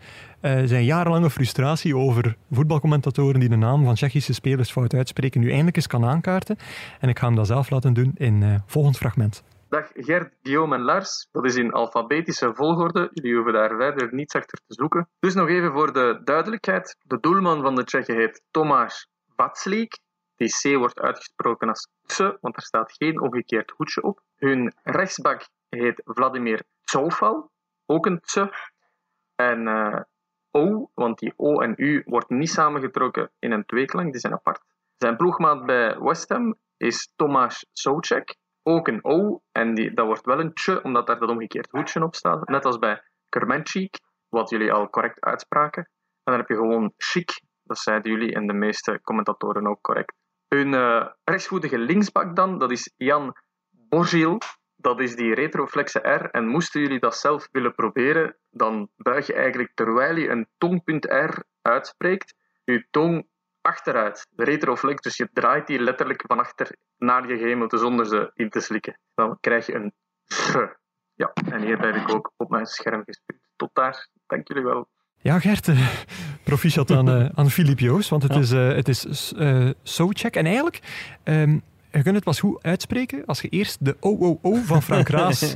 zijn 0.65 0.85
jarenlange 0.85 1.31
frustratie 1.31 1.97
over 1.97 2.37
voetbalcommentatoren 2.51 3.41
die 3.41 3.49
de 3.49 3.57
naam 3.57 3.85
van 3.85 3.95
Tsjechische 3.95 4.35
spelers 4.35 4.71
fout 4.71 4.95
uitspreken, 4.95 5.41
nu 5.41 5.49
eindelijk 5.49 5.77
eens 5.77 5.87
kan 5.87 6.05
aankaarten. 6.05 6.57
En 7.01 7.09
ik 7.09 7.19
ga 7.19 7.27
hem 7.27 7.37
dat 7.37 7.47
zelf 7.47 7.71
laten 7.71 7.93
doen 7.93 8.13
in 8.15 8.63
volgend 8.67 8.97
fragment. 8.97 9.43
Dag 9.69 9.91
Gert, 9.95 10.33
Guillaume 10.43 10.75
en 10.75 10.81
Lars. 10.81 11.29
Dat 11.33 11.45
is 11.45 11.57
in 11.57 11.73
alfabetische 11.73 12.55
volgorde. 12.55 13.11
Jullie 13.13 13.35
hoeven 13.35 13.53
daar 13.53 13.77
verder 13.77 14.15
niets 14.15 14.35
achter 14.35 14.59
te 14.67 14.75
zoeken. 14.75 15.09
Dus 15.19 15.35
nog 15.35 15.49
even 15.49 15.73
voor 15.73 15.93
de 15.93 16.21
duidelijkheid. 16.25 16.97
De 17.03 17.19
doelman 17.21 17.63
van 17.63 17.75
de 17.75 17.85
Tsjechen 17.85 18.17
heet 18.17 18.43
Tomáš 18.51 19.07
Vaclík. 19.37 19.99
Die 20.37 20.49
C 20.49 20.79
wordt 20.79 21.01
uitgesproken 21.01 21.69
als 21.69 21.89
tse, 22.07 22.39
want 22.41 22.57
er 22.57 22.63
staat 22.63 22.93
geen 22.93 23.21
omgekeerd 23.21 23.71
hoedje 23.71 24.03
op. 24.03 24.23
Hun 24.37 24.75
rechtsbak 24.83 25.49
heet 25.69 26.03
Vladimir 26.05 26.63
Zoufal, 26.81 27.51
ook 27.87 28.07
een 28.07 28.21
tse. 28.21 28.53
En 29.35 29.69
eh, 29.69 30.01
O, 30.51 30.91
want 30.95 31.19
die 31.19 31.33
O 31.37 31.61
en 31.61 31.75
U 31.77 32.03
wordt 32.05 32.29
niet 32.29 32.51
samengetrokken 32.51 33.31
in 33.39 33.53
een 33.53 33.67
tweeklank, 33.67 34.13
die 34.13 34.21
zijn 34.21 34.33
apart. 34.33 34.61
Zijn 34.97 35.17
ploegmaat 35.17 35.67
bij 35.67 35.99
West 35.99 36.29
Ham 36.29 36.59
is 36.77 37.13
Tomáš 37.17 37.65
Soucek, 37.73 38.37
ook 38.63 38.89
een 38.89 39.05
O, 39.05 39.41
en 39.53 39.75
die, 39.75 39.95
dat 39.95 40.07
wordt 40.07 40.27
wel 40.27 40.41
een 40.41 40.55
tje, 40.55 40.83
omdat 40.83 41.07
daar 41.07 41.19
dat 41.19 41.31
omgekeerd 41.31 41.71
hoedje 41.71 42.03
op 42.03 42.15
staat. 42.15 42.49
Net 42.49 42.65
als 42.65 42.79
bij 42.79 43.03
Kermenchik, 43.29 44.01
wat 44.29 44.51
jullie 44.51 44.73
al 44.73 44.91
correct 44.91 45.21
uitspraken. 45.21 45.83
En 46.25 46.33
dan 46.33 46.39
heb 46.39 46.49
je 46.49 46.55
gewoon 46.55 46.93
chic, 46.97 47.43
dat 47.63 47.79
zeiden 47.79 48.13
jullie 48.13 48.35
en 48.35 48.47
de 48.47 48.53
meeste 48.53 49.01
commentatoren 49.03 49.67
ook 49.67 49.81
correct. 49.81 50.15
Hun 50.53 50.75
eh, 50.75 51.07
rechtsvoetige 51.25 51.79
linksbak 51.79 52.37
dan, 52.37 52.59
dat 52.59 52.71
is 52.71 52.93
Jan 52.97 53.37
Borgil. 53.71 54.39
Dat 54.77 55.01
is 55.01 55.17
die 55.17 55.35
retroflexe 55.35 55.99
R. 55.99 56.31
En 56.31 56.47
moesten 56.47 56.81
jullie 56.81 56.99
dat 56.99 57.17
zelf 57.17 57.49
willen 57.53 57.75
proberen, 57.75 58.37
dan 58.51 58.89
buig 58.97 59.27
je 59.27 59.35
eigenlijk 59.35 59.71
terwijl 59.75 60.17
je 60.17 60.29
een 60.29 60.49
tongpunt 60.59 61.05
R 61.05 61.43
uitspreekt, 61.63 62.35
je 62.65 62.87
tong 62.91 63.27
achteruit. 63.61 64.27
De 64.31 64.45
retroflex, 64.45 65.01
dus 65.01 65.17
je 65.17 65.29
draait 65.33 65.67
die 65.67 65.79
letterlijk 65.79 66.25
van 66.27 66.39
achter 66.39 66.77
naar 66.99 67.29
je 67.29 67.39
gehemelte 67.39 67.79
zonder 67.79 68.07
ze 68.07 68.31
in 68.35 68.51
te 68.51 68.61
slikken. 68.61 68.99
Dan 69.15 69.39
krijg 69.41 69.67
je 69.67 69.75
een 69.75 69.93
R. 70.53 70.81
Ja, 71.15 71.33
en 71.33 71.63
hier 71.63 71.81
heb 71.81 71.95
ik 71.95 72.15
ook 72.15 72.33
op 72.37 72.51
mijn 72.51 72.67
scherm 72.67 73.03
gespuugd. 73.05 73.49
Tot 73.57 73.71
daar. 73.73 74.09
Dank 74.27 74.49
jullie 74.49 74.65
wel. 74.65 74.89
Ja, 75.23 75.39
Gert, 75.39 75.69
eh, 75.69 75.89
proficiat 76.43 76.91
aan, 76.91 77.09
eh 77.11 77.27
aan 77.35 77.51
Filip 77.51 77.79
Joos, 77.79 78.09
want 78.09 78.23
het 78.23 78.35
Ja. 78.35 78.41
is, 78.41 78.51
eh 78.51 78.69
het 78.75 78.89
is 78.89 79.33
eh 79.39 79.69
Soucek. 79.83 80.37
En 80.37 80.45
eigenlijk, 80.45 80.81
ehm, 81.23 81.51
je 81.93 82.03
kunt 82.03 82.15
het 82.15 82.25
pas 82.25 82.41
goed 82.41 82.63
uitspreken 82.63 83.23
als 83.27 83.41
je 83.41 83.49
eerst 83.49 83.77
de 83.81 83.97
OOO 84.01 84.55
van 84.65 84.83
Frank 84.83 85.09
Raas 85.17 85.55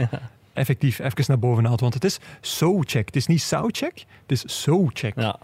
effectief 0.52 0.98
even 0.98 1.24
naar 1.26 1.38
boven 1.38 1.64
haalt. 1.64 1.80
Want 1.80 1.94
het 1.94 2.04
is 2.04 2.18
Soucek. 2.40 3.06
Het 3.06 3.16
is 3.16 3.26
niet 3.26 3.42
Soucek, 3.42 4.04
het 4.22 4.32
is 4.32 4.42
Soucek. 4.62 5.14
Ja, 5.20 5.38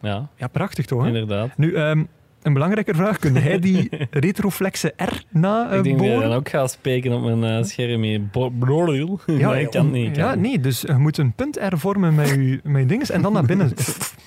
Ja, 0.00 0.28
ja 0.36 0.48
prachtig 0.48 0.86
toch? 0.86 1.00
Hè? 1.02 1.06
inderdaad. 1.06 1.56
Nu, 1.56 1.74
ehm, 1.74 2.04
een 2.42 2.52
belangrijke 2.52 2.94
vraag. 2.94 3.18
Kun 3.18 3.32
jij 3.32 3.58
die 3.58 3.88
retroflexe 4.10 4.92
R 4.96 5.22
na 5.30 5.70
eh 5.70 5.76
ik 5.76 5.84
denk 5.84 5.98
dat 5.98 6.06
je 6.06 6.18
dan 6.20 6.32
ook 6.32 6.48
gaat 6.48 6.70
spreken 6.70 7.12
op 7.12 7.22
mijn 7.22 7.58
eh, 7.58 7.64
scherm 7.64 8.02
hier. 8.02 8.26
Bo- 8.26 8.50
Broril. 8.58 9.20
Ja, 9.26 9.54
ik 9.56 9.70
kan 9.70 9.86
om- 9.86 9.92
niet. 9.92 10.16
ja, 10.16 10.34
nee, 10.34 10.60
dus 10.60 10.80
je 10.80 10.92
moet 10.92 11.18
een 11.18 11.32
punt 11.32 11.56
R 11.68 11.76
vormen 11.78 12.14
met 12.14 12.28
je, 12.28 12.60
met 12.62 12.88
dinges 12.88 13.10
en 13.10 13.22
dan 13.22 13.32
naar 13.32 13.44
binnen. 13.44 13.72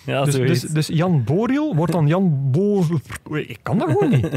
Ja, 0.06 0.24
Dus, 0.24 0.36
dus, 0.36 0.62
dus 0.62 0.88
Jan 0.88 1.24
Boriel 1.24 1.76
wordt 1.76 1.92
dan 1.92 2.08
Jan 2.08 2.52
Bo... 2.52 2.84
Ik 3.32 3.58
kan 3.64 3.78
dat 3.78 3.90
gewoon 3.90 4.10
niet. 4.10 4.30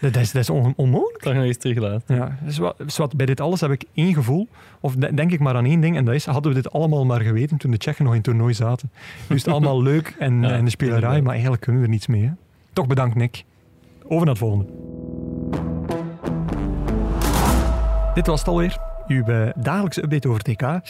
Dat 0.00 0.16
is, 0.16 0.32
dat 0.32 0.42
is 0.42 0.50
on- 0.50 0.72
onmogelijk. 0.76 1.22
Toch 1.22 1.34
nog 1.34 1.44
eens 1.44 1.56
teruglaten. 1.58 2.14
Ja, 2.16 2.38
dus 2.44 2.58
wat, 2.58 2.74
dus 2.78 2.96
wat, 2.96 3.16
bij 3.16 3.26
dit 3.26 3.40
alles 3.40 3.60
heb 3.60 3.70
ik 3.70 3.84
één 3.94 4.14
gevoel, 4.14 4.48
of 4.80 4.94
de- 4.94 5.14
denk 5.14 5.32
ik 5.32 5.40
maar 5.40 5.54
aan 5.54 5.64
één 5.64 5.80
ding, 5.80 5.96
en 5.96 6.04
dat 6.04 6.14
is, 6.14 6.24
hadden 6.26 6.52
we 6.54 6.62
dit 6.62 6.72
allemaal 6.72 7.04
maar 7.04 7.20
geweten 7.20 7.56
toen 7.56 7.70
de 7.70 7.76
Tsjechen 7.76 8.04
nog 8.04 8.12
in 8.12 8.18
het 8.20 8.28
toernooi 8.28 8.54
zaten. 8.54 8.90
Nu 9.28 9.36
is 9.36 9.44
het 9.44 9.52
allemaal 9.52 9.82
leuk 9.82 10.14
en, 10.18 10.42
Ja, 10.42 10.50
en 10.50 10.64
de 10.64 10.70
spelerij, 10.70 11.20
maar 11.22 11.32
eigenlijk 11.32 11.62
kunnen 11.62 11.80
we 11.80 11.86
er 11.86 11.92
niets 11.92 12.06
mee. 12.06 12.22
Hè. 12.22 12.30
Toch 12.74 12.86
bedankt, 12.86 13.14
Nick. 13.14 13.44
Over 14.02 14.26
naar 14.26 14.34
het 14.34 14.38
volgende. 14.38 14.66
Dit 18.14 18.26
was 18.26 18.38
het 18.38 18.48
alweer, 18.48 18.78
uw 19.06 19.24
eh, 19.24 19.48
dagelijkse 19.56 20.02
update 20.02 20.28
over 20.28 20.42
TK. 20.42 20.80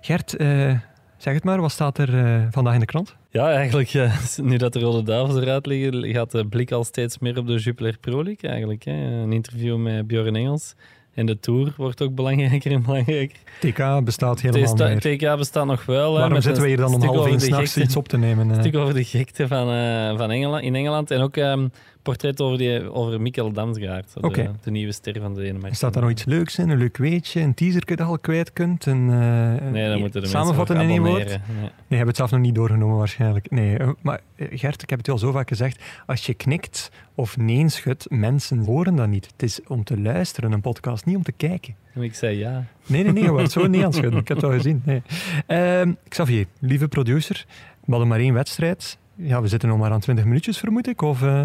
Gert, 0.00 0.36
eh, 0.36 0.78
Zeg 1.16 1.34
het 1.34 1.44
maar, 1.44 1.60
wat 1.60 1.70
staat 1.70 1.98
er 1.98 2.24
eh, 2.24 2.42
vandaag 2.50 2.74
in 2.74 2.80
de 2.80 2.86
krant? 2.86 3.16
Ja, 3.30 3.52
eigenlijk, 3.52 3.92
nu 4.42 4.56
dat 4.56 4.72
de 4.72 4.78
Rode 4.78 5.02
Duivels 5.02 5.42
eruit 5.42 5.66
liggen, 5.66 6.04
gaat 6.04 6.30
de 6.30 6.46
blik 6.46 6.72
al 6.72 6.84
steeds 6.84 7.18
meer 7.18 7.38
op 7.38 7.46
de 7.46 7.56
Jupiler 7.56 7.98
Pro 7.98 8.24
eigenlijk. 8.40 8.84
Hè. 8.84 8.92
Een 8.92 9.32
interview 9.32 9.76
met 9.76 10.06
Björn 10.06 10.36
Engels. 10.36 10.74
En 11.14 11.26
de 11.26 11.40
Tour 11.40 11.72
wordt 11.76 12.02
ook 12.02 12.14
belangrijker 12.14 12.72
en 12.72 12.82
belangrijker. 12.82 13.38
TK 13.60 14.04
bestaat 14.04 14.40
helemaal 14.40 14.74
niet 14.74 15.04
meer. 15.04 15.18
TK 15.18 15.36
bestaat 15.36 15.66
nog 15.66 15.84
wel. 15.84 16.12
Waarom 16.12 16.32
met 16.32 16.42
zitten 16.42 16.62
we 16.62 16.68
hier 16.68 16.76
dan 16.76 16.94
om 16.94 17.02
half 17.02 17.26
één 17.26 17.40
s'nachts 17.40 17.76
iets 17.76 17.96
op 17.96 18.08
te 18.08 18.16
nemen? 18.18 18.50
eh? 18.50 18.56
Een 18.56 18.62
stuk 18.62 18.76
over 18.76 18.94
de 18.94 19.04
gekte 19.04 19.48
van, 19.48 19.70
eh, 19.70 20.16
van 20.16 20.30
Engeland, 20.30 20.62
in 20.64 20.74
Engeland. 20.74 21.10
En 21.10 21.20
ook 21.20 21.36
een 21.36 21.72
portret 22.04 22.40
over, 22.40 22.58
die, 22.58 22.92
over 22.92 23.20
Mikkel 23.20 23.52
Damsgaard, 23.52 24.14
de, 24.14 24.20
Oké. 24.20 24.50
de 24.62 24.70
nieuwe 24.70 24.92
ster 24.92 25.20
van 25.20 25.34
de 25.34 25.40
Denemarken. 25.40 25.76
Staat 25.76 25.92
daar 25.92 26.02
nog 26.02 26.10
iets 26.10 26.24
leuks 26.24 26.58
in? 26.58 26.68
Een 26.68 26.78
leuk 26.78 26.96
weetje? 26.96 27.40
Een 27.40 27.54
teaser 27.54 27.86
dat 27.86 27.98
je 27.98 28.04
al 28.04 28.18
kwijt 28.18 28.52
kunt? 28.52 28.86
Een, 28.86 29.10
eh, 29.10 29.70
Nee, 29.70 29.88
dan 29.88 29.98
moeten 29.98 30.20
de 30.20 30.26
samenvatten 30.26 30.76
in 30.76 30.86
mensen 30.86 31.04
één 31.04 31.12
woord? 31.12 31.28
Nee. 31.28 31.56
Nee, 31.56 31.70
je 31.88 31.96
hebt 31.96 32.06
het 32.06 32.16
zelf 32.16 32.30
nog 32.30 32.40
niet 32.40 32.54
doorgenomen 32.54 32.96
waarschijnlijk. 32.96 33.50
Nee, 33.50 33.78
eh, 33.78 33.88
maar 34.00 34.20
eh, 34.36 34.46
Gert, 34.50 34.82
ik 34.82 34.90
heb 34.90 34.98
het 34.98 35.08
al 35.08 35.18
zo 35.18 35.32
vaak 35.32 35.48
gezegd. 35.48 35.82
Als 36.06 36.26
je 36.26 36.34
knikt 36.34 36.90
of 37.14 37.36
nee 37.36 37.68
schudt, 37.68 38.10
mensen 38.10 38.58
horen 38.64 38.96
dat 38.96 39.08
niet. 39.08 39.26
Het 39.26 39.42
is 39.42 39.60
om 39.66 39.84
te 39.84 40.00
luisteren, 40.00 40.52
een 40.52 40.60
podcast, 40.60 41.04
niet 41.04 41.16
om 41.16 41.22
te 41.22 41.32
kijken. 41.32 41.74
En 41.94 42.02
ik 42.02 42.14
zei 42.14 42.38
ja. 42.38 42.64
Nee, 42.86 43.02
nee, 43.02 43.12
nee, 43.12 43.22
je 43.22 43.30
wordt 43.30 43.50
zo 43.50 43.66
niet 43.68 43.84
aan 43.84 43.92
schudden. 43.92 44.20
Ik 44.20 44.28
heb 44.28 44.36
het 44.36 44.46
al 44.46 44.52
gezien. 44.52 44.82
Nee. 44.84 45.02
Ehm, 45.46 45.92
Xavier, 46.08 46.46
lieve 46.60 46.88
producer, 46.88 47.46
we 47.84 47.90
hadden 47.90 48.08
maar 48.08 48.18
één 48.18 48.34
wedstrijd. 48.34 48.98
Ja, 49.14 49.42
we 49.42 49.48
zitten 49.48 49.68
nog 49.68 49.78
maar 49.78 49.90
aan 49.90 50.00
20 50.00 50.24
minuutjes, 50.24 50.58
vermoed 50.58 50.88
ik. 50.88 51.02
Of, 51.02 51.22
eh, 51.22 51.44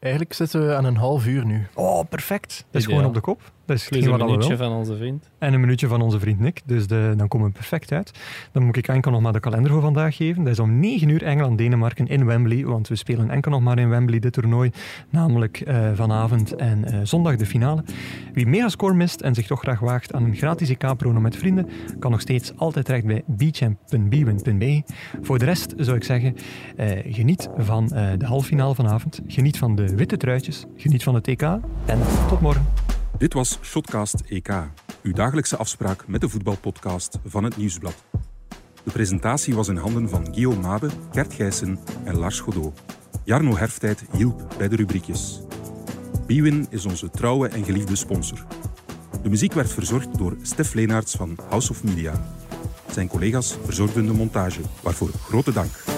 Eigenlijk 0.00 0.32
zitten 0.32 0.66
we 0.66 0.74
aan 0.74 0.84
een 0.84 0.96
half 0.96 1.26
uur 1.26 1.44
nu. 1.44 1.66
Oh, 1.74 2.00
perfect. 2.08 2.48
Dat 2.48 2.56
is 2.58 2.64
Ideaal. 2.82 2.90
gewoon 2.90 3.04
op 3.08 3.14
de 3.14 3.20
kop. 3.20 3.52
Plus 3.68 3.90
een 3.90 4.16
minuutje 4.16 4.56
van 4.56 4.72
onze 4.72 4.96
vriend. 4.96 5.30
En 5.38 5.54
een 5.54 5.60
minuutje 5.60 5.86
van 5.86 6.00
onze 6.00 6.18
vriend 6.18 6.40
Nick. 6.40 6.60
Dus 6.64 6.86
de, 6.86 7.14
dan 7.16 7.28
komen 7.28 7.46
we 7.46 7.52
perfect 7.52 7.92
uit. 7.92 8.10
Dan 8.52 8.64
moet 8.64 8.76
ik 8.76 8.88
enkel 8.88 9.10
nog 9.10 9.20
maar 9.20 9.32
de 9.32 9.40
kalender 9.40 9.70
voor 9.70 9.80
vandaag 9.80 10.16
geven. 10.16 10.44
Dat 10.44 10.52
is 10.52 10.58
om 10.58 10.78
9 10.78 11.08
uur 11.08 11.22
Engeland-Denemarken 11.22 12.06
in 12.06 12.26
Wembley. 12.26 12.64
Want 12.64 12.88
we 12.88 12.96
spelen 12.96 13.30
enkel 13.30 13.50
nog 13.50 13.60
maar 13.60 13.78
in 13.78 13.88
Wembley 13.88 14.18
dit 14.18 14.32
toernooi. 14.32 14.70
Namelijk 15.10 15.60
eh, 15.60 15.90
vanavond 15.94 16.54
en 16.54 16.84
eh, 16.84 17.00
zondag 17.02 17.36
de 17.36 17.46
finale. 17.46 17.84
Wie 18.32 18.46
megascore 18.46 18.94
mist 18.94 19.20
en 19.20 19.34
zich 19.34 19.46
toch 19.46 19.60
graag 19.60 19.80
waagt 19.80 20.12
aan 20.12 20.24
een 20.24 20.36
gratis 20.36 20.68
EK-prono 20.68 21.20
met 21.20 21.36
vrienden, 21.36 21.68
kan 21.98 22.10
nog 22.10 22.20
steeds 22.20 22.52
altijd 22.56 22.84
terecht 22.84 23.06
bij 23.06 23.22
bchamp.bwin.be. 23.26 24.82
Voor 25.22 25.38
de 25.38 25.44
rest 25.44 25.74
zou 25.76 25.96
ik 25.96 26.04
zeggen, 26.04 26.34
eh, 26.76 27.14
geniet 27.14 27.48
van 27.56 27.86
de 27.88 28.26
halffinale 28.26 28.74
vanavond. 28.74 29.20
Geniet 29.26 29.58
van 29.58 29.76
de 29.76 29.96
witte 29.96 30.16
truitjes. 30.16 30.64
Geniet 30.76 31.02
van 31.02 31.14
het 31.14 31.28
EK. 31.28 31.42
En 31.42 31.98
tot 32.28 32.40
morgen. 32.40 32.97
Dit 33.18 33.32
was 33.32 33.58
Shotcast 33.62 34.20
EK, 34.28 34.48
uw 35.02 35.12
dagelijkse 35.12 35.56
afspraak 35.56 36.06
met 36.06 36.20
de 36.20 36.28
voetbalpodcast 36.28 37.18
van 37.24 37.44
het 37.44 37.56
Nieuwsblad. 37.56 38.04
De 38.84 38.90
presentatie 38.90 39.54
was 39.54 39.68
in 39.68 39.76
handen 39.76 40.08
van 40.08 40.24
Guillaume 40.24 40.60
Mabe, 40.60 40.88
Gert 41.12 41.34
Gijssen 41.34 41.78
en 42.04 42.16
Lars 42.16 42.40
Godot. 42.40 42.80
Jarno 43.24 43.56
Herftijd 43.56 44.04
hielp 44.12 44.54
bij 44.58 44.68
de 44.68 44.76
rubriekjes. 44.76 45.40
Bwin 46.26 46.66
is 46.70 46.84
onze 46.84 47.10
trouwe 47.10 47.48
en 47.48 47.64
geliefde 47.64 47.96
sponsor. 47.96 48.46
De 49.22 49.28
muziek 49.28 49.52
werd 49.52 49.72
verzorgd 49.72 50.18
door 50.18 50.36
Stef 50.42 50.74
Leenaerts 50.74 51.14
van 51.14 51.38
House 51.48 51.70
of 51.70 51.84
Media. 51.84 52.12
Zijn 52.90 53.08
collega's 53.08 53.56
verzorgden 53.64 54.06
de 54.06 54.12
montage, 54.12 54.60
waarvoor 54.82 55.08
grote 55.08 55.52
dank. 55.52 55.97